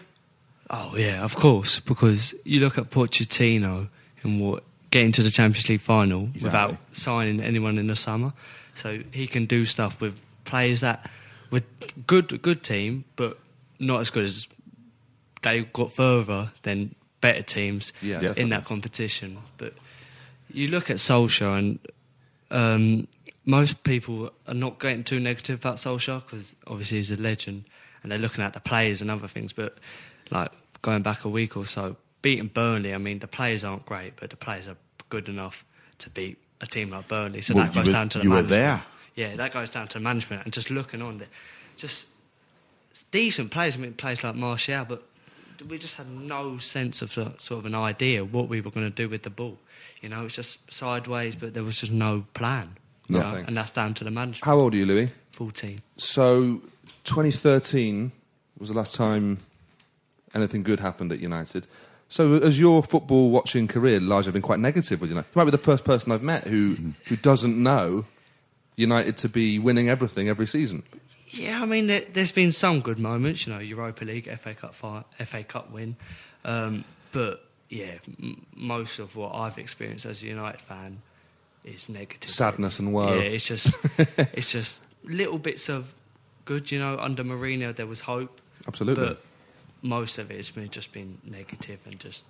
Oh 0.68 0.96
yeah, 0.96 1.22
of 1.22 1.36
course. 1.36 1.78
Because 1.80 2.34
you 2.44 2.60
look 2.60 2.76
at 2.78 2.90
Pochettino 2.90 3.88
and 4.22 4.40
what 4.40 4.64
getting 4.90 5.12
to 5.12 5.22
the 5.22 5.30
Champions 5.30 5.68
League 5.68 5.80
final 5.80 6.28
without 6.42 6.76
signing 6.92 7.40
anyone 7.40 7.78
in 7.78 7.86
the 7.86 7.96
summer, 7.96 8.32
so 8.74 9.00
he 9.12 9.26
can 9.26 9.46
do 9.46 9.64
stuff 9.64 10.00
with 10.00 10.14
players 10.44 10.80
that 10.80 11.08
with 11.50 11.64
good 12.06 12.42
good 12.42 12.62
team, 12.64 13.04
but 13.14 13.38
not 13.78 14.00
as 14.00 14.10
good 14.10 14.24
as 14.24 14.46
they 15.42 15.62
got 15.62 15.92
further 15.92 16.50
than 16.62 16.94
better 17.20 17.42
teams 17.42 17.92
Yeah, 18.02 18.16
in 18.16 18.22
definitely. 18.22 18.50
that 18.50 18.64
competition. 18.64 19.38
But 19.58 19.74
you 20.52 20.68
look 20.68 20.90
at 20.90 20.96
Solskjaer 20.96 21.58
and. 21.58 21.78
Um, 22.50 23.08
most 23.48 23.82
people 23.84 24.30
are 24.48 24.54
not 24.54 24.80
getting 24.80 25.04
too 25.04 25.20
negative 25.20 25.58
about 25.60 25.76
Solskjaer 25.76 26.24
because 26.24 26.54
obviously 26.66 26.98
he's 26.98 27.10
a 27.12 27.16
legend, 27.16 27.64
and 28.02 28.10
they're 28.10 28.18
looking 28.18 28.42
at 28.42 28.52
the 28.54 28.60
players 28.60 29.00
and 29.00 29.08
other 29.10 29.28
things. 29.28 29.52
But 29.52 29.78
like 30.30 30.50
going 30.82 31.02
back 31.02 31.24
a 31.24 31.28
week 31.28 31.56
or 31.56 31.64
so, 31.66 31.96
beating 32.22 32.46
Burnley. 32.48 32.92
I 32.94 32.98
mean, 32.98 33.18
the 33.20 33.26
players 33.28 33.62
aren't 33.64 33.84
great, 33.86 34.14
but 34.16 34.30
the 34.30 34.36
players 34.36 34.66
are 34.68 34.76
good 35.10 35.28
enough 35.28 35.64
to 35.98 36.10
beat 36.10 36.38
a 36.60 36.66
team 36.66 36.90
like 36.90 37.06
Burnley. 37.08 37.40
So 37.42 37.54
Well, 37.54 37.64
that 37.66 37.74
goes 37.74 37.86
were- 37.86 37.92
down 37.92 38.08
to 38.10 38.18
the 38.18 38.24
you 38.24 38.30
were 38.30 38.42
there. 38.42 38.82
Yeah, 39.14 39.34
that 39.36 39.52
goes 39.52 39.70
down 39.70 39.88
to 39.88 40.00
management 40.00 40.42
and 40.44 40.52
just 40.52 40.68
looking 40.70 41.00
on 41.02 41.18
there. 41.18 41.28
Just 41.76 42.06
decent 43.04 43.50
players. 43.50 43.74
I 43.74 43.78
mean, 43.78 43.94
players 43.94 44.22
like 44.24 44.34
Martial, 44.34 44.84
but 44.84 45.02
we 45.68 45.78
just 45.78 45.96
had 45.96 46.08
no 46.10 46.58
sense 46.58 47.02
of 47.02 47.10
sort 47.12 47.40
sort 47.42 47.60
of 47.60 47.66
an 47.66 47.74
idea 47.74 48.24
what 48.24 48.48
we 48.48 48.60
were 48.60 48.70
going 48.70 48.86
to 48.86 48.94
do 48.94 49.08
with 49.08 49.22
the 49.22 49.30
ball. 49.30 49.58
You 50.02 50.08
know, 50.10 50.26
it's 50.26 50.34
just 50.34 50.58
sideways, 50.72 51.34
but 51.36 51.54
there 51.54 51.62
was 51.64 51.78
just 51.80 51.92
no 51.92 52.24
plan. 52.34 52.76
you 53.08 53.16
know, 53.18 53.22
Nothing. 53.22 53.46
and 53.46 53.56
that's 53.56 53.70
down 53.70 53.94
to 53.94 54.04
the 54.04 54.10
management. 54.10 54.44
How 54.44 54.58
old 54.58 54.74
are 54.74 54.76
you, 54.76 54.86
Louis? 54.86 55.10
14. 55.32 55.80
So, 55.96 56.60
2013 57.04 58.12
was 58.58 58.68
the 58.68 58.74
last 58.74 58.94
time 58.94 59.38
anything 60.34 60.62
good 60.62 60.80
happened 60.80 61.12
at 61.12 61.18
United. 61.20 61.66
So, 62.08 62.40
has 62.40 62.60
your 62.60 62.82
football 62.82 63.30
watching 63.30 63.66
career 63.66 64.00
largely 64.00 64.32
been 64.32 64.42
quite 64.42 64.60
negative 64.60 65.00
with 65.00 65.10
United? 65.10 65.28
You 65.34 65.38
might 65.40 65.44
be 65.46 65.50
the 65.50 65.58
first 65.58 65.84
person 65.84 66.12
I've 66.12 66.22
met 66.22 66.44
who, 66.44 66.76
who 67.06 67.16
doesn't 67.16 67.60
know 67.60 68.04
United 68.76 69.16
to 69.18 69.28
be 69.28 69.58
winning 69.58 69.88
everything 69.88 70.28
every 70.28 70.46
season. 70.46 70.82
Yeah, 71.28 71.60
I 71.60 71.66
mean, 71.66 71.86
there, 71.88 72.02
there's 72.12 72.32
been 72.32 72.52
some 72.52 72.80
good 72.80 72.98
moments, 72.98 73.46
you 73.46 73.52
know, 73.52 73.58
Europa 73.58 74.04
League, 74.04 74.30
FA 74.38 74.54
Cup, 74.54 74.74
fi- 74.74 75.04
FA 75.24 75.42
Cup 75.44 75.70
win, 75.70 75.96
um, 76.44 76.84
but 77.12 77.44
yeah, 77.68 77.94
m- 78.22 78.46
most 78.54 78.98
of 78.98 79.16
what 79.16 79.34
I've 79.34 79.58
experienced 79.58 80.06
as 80.06 80.22
a 80.22 80.26
United 80.26 80.60
fan 80.60 81.02
is 81.64 81.88
negative. 81.88 82.30
Sadness 82.30 82.78
and 82.78 82.92
woe. 82.92 83.14
Yeah, 83.16 83.22
it's 83.22 83.46
just, 83.46 83.76
it's 83.98 84.52
just 84.52 84.82
little 85.04 85.38
bits 85.38 85.68
of 85.68 85.94
good, 86.44 86.70
you 86.70 86.78
know. 86.78 86.96
Under 86.98 87.24
Mourinho, 87.24 87.74
there 87.74 87.86
was 87.86 88.00
hope, 88.00 88.40
Absolutely. 88.68 89.04
but 89.04 89.20
most 89.82 90.18
of 90.18 90.30
it 90.30 90.36
has 90.36 90.50
been 90.50 90.70
just 90.70 90.92
been 90.92 91.18
negative 91.24 91.80
and 91.86 91.98
just, 91.98 92.24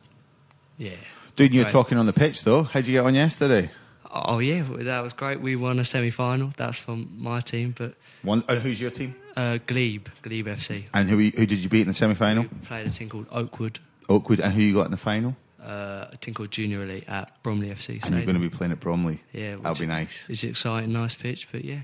yeah. 0.79 0.97
Dude, 1.37 1.55
you're 1.55 1.67
talking 1.69 1.99
on 1.99 2.07
the 2.07 2.13
pitch 2.15 2.45
though. 2.45 2.63
How'd 2.63 2.87
you 2.87 2.93
get 2.95 3.05
on 3.05 3.15
yesterday? 3.15 3.71
Oh 4.11 4.39
yeah, 4.39 4.63
that 4.81 5.03
was 5.03 5.13
great. 5.13 5.41
We 5.41 5.57
won 5.57 5.79
a 5.79 5.85
semi-final. 5.85 6.53
That's 6.57 6.79
from 6.79 7.11
my 7.19 7.41
team, 7.41 7.75
but 7.77 7.95
One, 8.23 8.45
and 8.49 8.61
who's 8.61 8.81
your 8.81 8.91
team? 8.91 9.15
uh, 9.37 9.59
Glebe, 9.67 10.09
Glebe 10.23 10.47
FC. 10.47 10.85
And 10.95 11.09
who 11.11 11.17
who 11.19 11.47
did 11.47 11.59
you 11.59 11.69
beat 11.69 11.83
in 11.83 11.89
the 11.89 11.95
semi 11.95 12.15
final? 12.15 12.45
We 12.45 12.49
played 12.67 12.87
a 12.87 12.91
team 12.91 13.09
called 13.09 13.27
Oakwood. 13.31 13.79
Oakwood. 14.09 14.41
And 14.41 14.53
who 14.53 14.63
you 14.63 14.75
got 14.75 14.85
in 14.87 14.91
the 14.93 14.97
final? 14.97 15.37
uh, 15.63 16.07
a 16.13 16.17
team 16.21 16.33
called 16.33 16.53
Junior 16.53 16.83
Elite 16.85 17.05
at 17.09 17.43
Bromley 17.43 17.71
FC. 17.71 18.01
And 18.05 18.15
you're 18.15 18.25
going 18.25 18.35
to 18.37 18.41
be 18.41 18.49
playing 18.49 18.71
at 18.73 18.79
Bromley. 18.79 19.19
yeah, 19.33 19.57
that'll 19.57 19.75
be 19.75 19.87
nice. 19.87 20.25
It's 20.29 20.45
exciting, 20.45 20.93
nice 20.93 21.17
pitch, 21.17 21.49
but 21.51 21.65
yeah, 21.65 21.81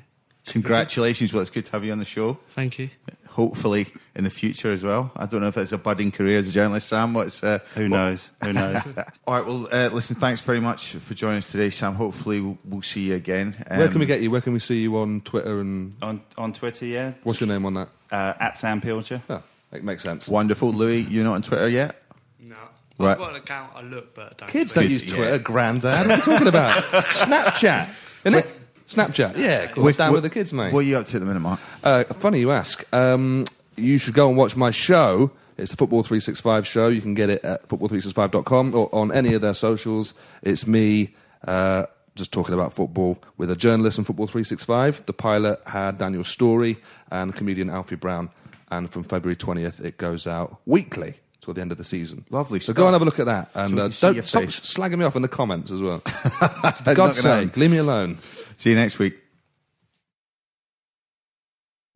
Congratulations! 0.47 1.33
Well, 1.33 1.43
it's 1.43 1.51
good 1.51 1.65
to 1.67 1.73
have 1.73 1.85
you 1.85 1.93
on 1.93 1.99
the 1.99 2.05
show. 2.05 2.39
thank 2.55 2.79
you. 2.79 2.91
Hopefully, 3.33 3.87
in 4.15 4.25
the 4.25 4.31
future 4.31 4.73
as 4.73 4.83
well. 4.83 5.11
I 5.17 5.27
don't 5.27 5.41
know 5.41 5.49
if 5.49 5.57
it's 5.57 5.73
a 5.73 5.79
budding 5.79 6.13
career 6.13 6.39
as 6.39 6.47
a 6.49 6.53
journalist, 6.53 6.89
Sam. 6.89 7.15
What's 7.15 7.43
uh, 7.43 7.61
Who 7.75 7.85
what- 7.85 7.97
knows? 7.97 8.31
Who 8.45 8.53
knows? 8.55 8.81
All 9.27 9.35
right. 9.35 9.47
Well, 9.47 9.69
uh, 9.73 9.89
listen. 9.89 10.17
Thanks 10.17 10.43
very 10.43 10.61
much 10.61 10.93
for 10.93 11.15
joining 11.15 11.39
us 11.39 11.51
today, 11.51 11.71
Sam. 11.71 11.95
Hopefully, 11.95 12.41
we'll, 12.41 12.59
we'll 12.65 12.83
see 12.83 13.01
you 13.09 13.15
again. 13.15 13.55
Where 13.69 13.89
can 13.89 13.97
Um, 13.97 14.01
we 14.01 14.07
get 14.07 14.21
you? 14.21 14.31
Where 14.31 14.41
can 14.43 14.53
we 14.53 14.59
see 14.59 14.81
you 14.83 14.97
on 14.99 15.23
Twitter? 15.23 15.61
And 15.61 15.97
on 16.03 16.21
on 16.37 16.53
Twitter, 16.53 16.85
yeah. 16.87 17.13
what's 17.23 17.41
your 17.41 17.49
name 17.49 17.65
on 17.67 17.75
that? 17.75 17.89
Uh, 18.11 18.35
at 18.39 18.57
Sam 18.59 18.81
Pilger. 18.81 19.23
Oh, 19.31 19.43
it 19.73 19.83
makes 19.83 20.03
sense. 20.03 20.29
Wonderful, 20.29 20.71
Louis. 20.73 21.01
You're 21.01 21.25
not 21.25 21.35
on 21.37 21.43
Twitter 21.43 21.69
yet. 21.69 22.03
No, 22.47 22.57
Right. 22.99 23.13
I've 23.13 23.19
got 23.19 23.31
an 23.31 23.37
account. 23.37 23.73
I 23.75 23.81
look, 23.81 24.15
but 24.15 24.27
I 24.27 24.35
don't. 24.37 24.49
Kids 24.51 24.75
do 24.75 24.81
don't 24.81 24.85
it. 24.91 24.93
use 24.93 25.05
yeah. 25.07 25.15
Twitter, 25.17 25.39
Grandad. 25.39 26.07
What 26.07 26.11
are 26.11 26.17
you 26.17 26.23
talking 26.23 26.49
about? 26.49 26.85
Snapchat, 27.07 27.89
isn't 28.25 28.39
it? 28.41 28.52
Snapchat, 28.95 29.37
yeah, 29.37 29.63
of 29.65 29.73
course. 29.73 29.85
What- 29.85 29.97
Down 29.97 30.11
what- 30.11 30.23
with 30.23 30.25
the 30.25 30.31
kids, 30.31 30.53
mate. 30.53 30.73
What 30.73 30.81
are 30.81 30.83
you 30.89 30.99
up 30.99 31.07
to 31.07 31.17
at 31.17 31.21
the 31.21 31.27
minute, 31.27 31.41
Mark? 31.41 31.61
Uh, 31.83 32.05
funny 32.05 32.41
you 32.41 32.51
ask. 32.51 32.85
Um, 32.95 33.45
you 33.77 33.99
should 33.99 34.15
go 34.15 34.29
and 34.29 34.37
watch 34.37 34.57
my 34.57 34.71
show. 34.71 35.31
It's 35.59 35.71
the 35.71 35.77
Football 35.77 36.03
365 36.03 36.67
show. 36.67 36.89
You 36.89 37.01
can 37.01 37.15
get 37.15 37.31
it 37.31 37.45
at 37.45 37.69
football365.com 37.69 38.75
or 38.75 38.93
on 38.95 39.13
any 39.13 39.35
of 39.35 39.41
their 39.43 39.55
socials. 39.55 40.15
It's 40.43 40.67
me 40.67 41.15
uh, 41.47 41.85
just 42.17 42.33
talking 42.33 42.55
about 42.55 42.73
football 42.73 43.23
with 43.37 43.51
a 43.51 43.57
journalist 43.57 43.97
from 43.97 44.05
Football 44.05 44.27
365. 44.27 45.05
The 45.07 45.13
pilot 45.13 45.61
had 45.67 45.99
Daniel 45.99 46.25
Storey 46.25 46.79
and 47.11 47.35
comedian 47.37 47.71
Alfie 47.71 47.97
Brown. 47.97 48.31
And 48.71 48.91
from 48.91 49.05
February 49.05 49.37
20th, 49.37 49.81
it 49.85 49.99
goes 49.99 50.27
out 50.27 50.59
weekly 50.65 51.15
till 51.43 51.53
the 51.53 51.61
end 51.61 51.73
of 51.73 51.79
the 51.79 51.85
season. 51.85 52.25
Lovely 52.31 52.59
So 52.59 52.65
stuff. 52.65 52.77
go 52.77 52.87
and 52.87 52.95
have 52.95 53.03
a 53.03 53.05
look 53.05 53.21
at 53.21 53.27
that. 53.27 53.51
And 53.55 53.79
uh, 53.79 53.83
can 53.85 53.93
see 53.93 54.07
your 54.07 54.15
don't 54.15 54.27
stop 54.27 54.43
slagging 54.45 54.99
me 54.99 55.05
off 55.05 55.17
in 55.17 55.23
the 55.23 55.29
comments 55.29 55.71
as 55.71 55.83
well. 55.83 56.03
Not 56.63 56.79
For 56.79 56.95
God's 56.95 57.19
sake, 57.21 57.57
leave 57.59 57.71
me 57.71 57.77
alone. 57.79 58.17
See 58.63 58.71
you 58.71 58.77
next 58.77 59.01
week. 59.01 59.19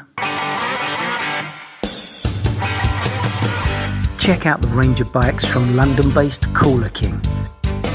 check 4.18 4.46
out 4.46 4.62
the 4.62 4.70
range 4.70 5.02
of 5.02 5.12
bikes 5.12 5.44
from 5.44 5.76
London-based 5.76 6.54
Cooler 6.54 6.88
King. 6.88 7.22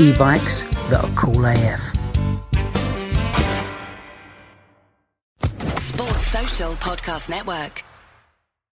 E-bikes 0.00 0.62
that 0.88 1.04
are 1.04 1.14
cool 1.14 1.44
AF. 1.44 1.80
Sports 5.78 6.26
Social 6.26 6.72
Podcast 6.76 7.28
Network. 7.28 7.84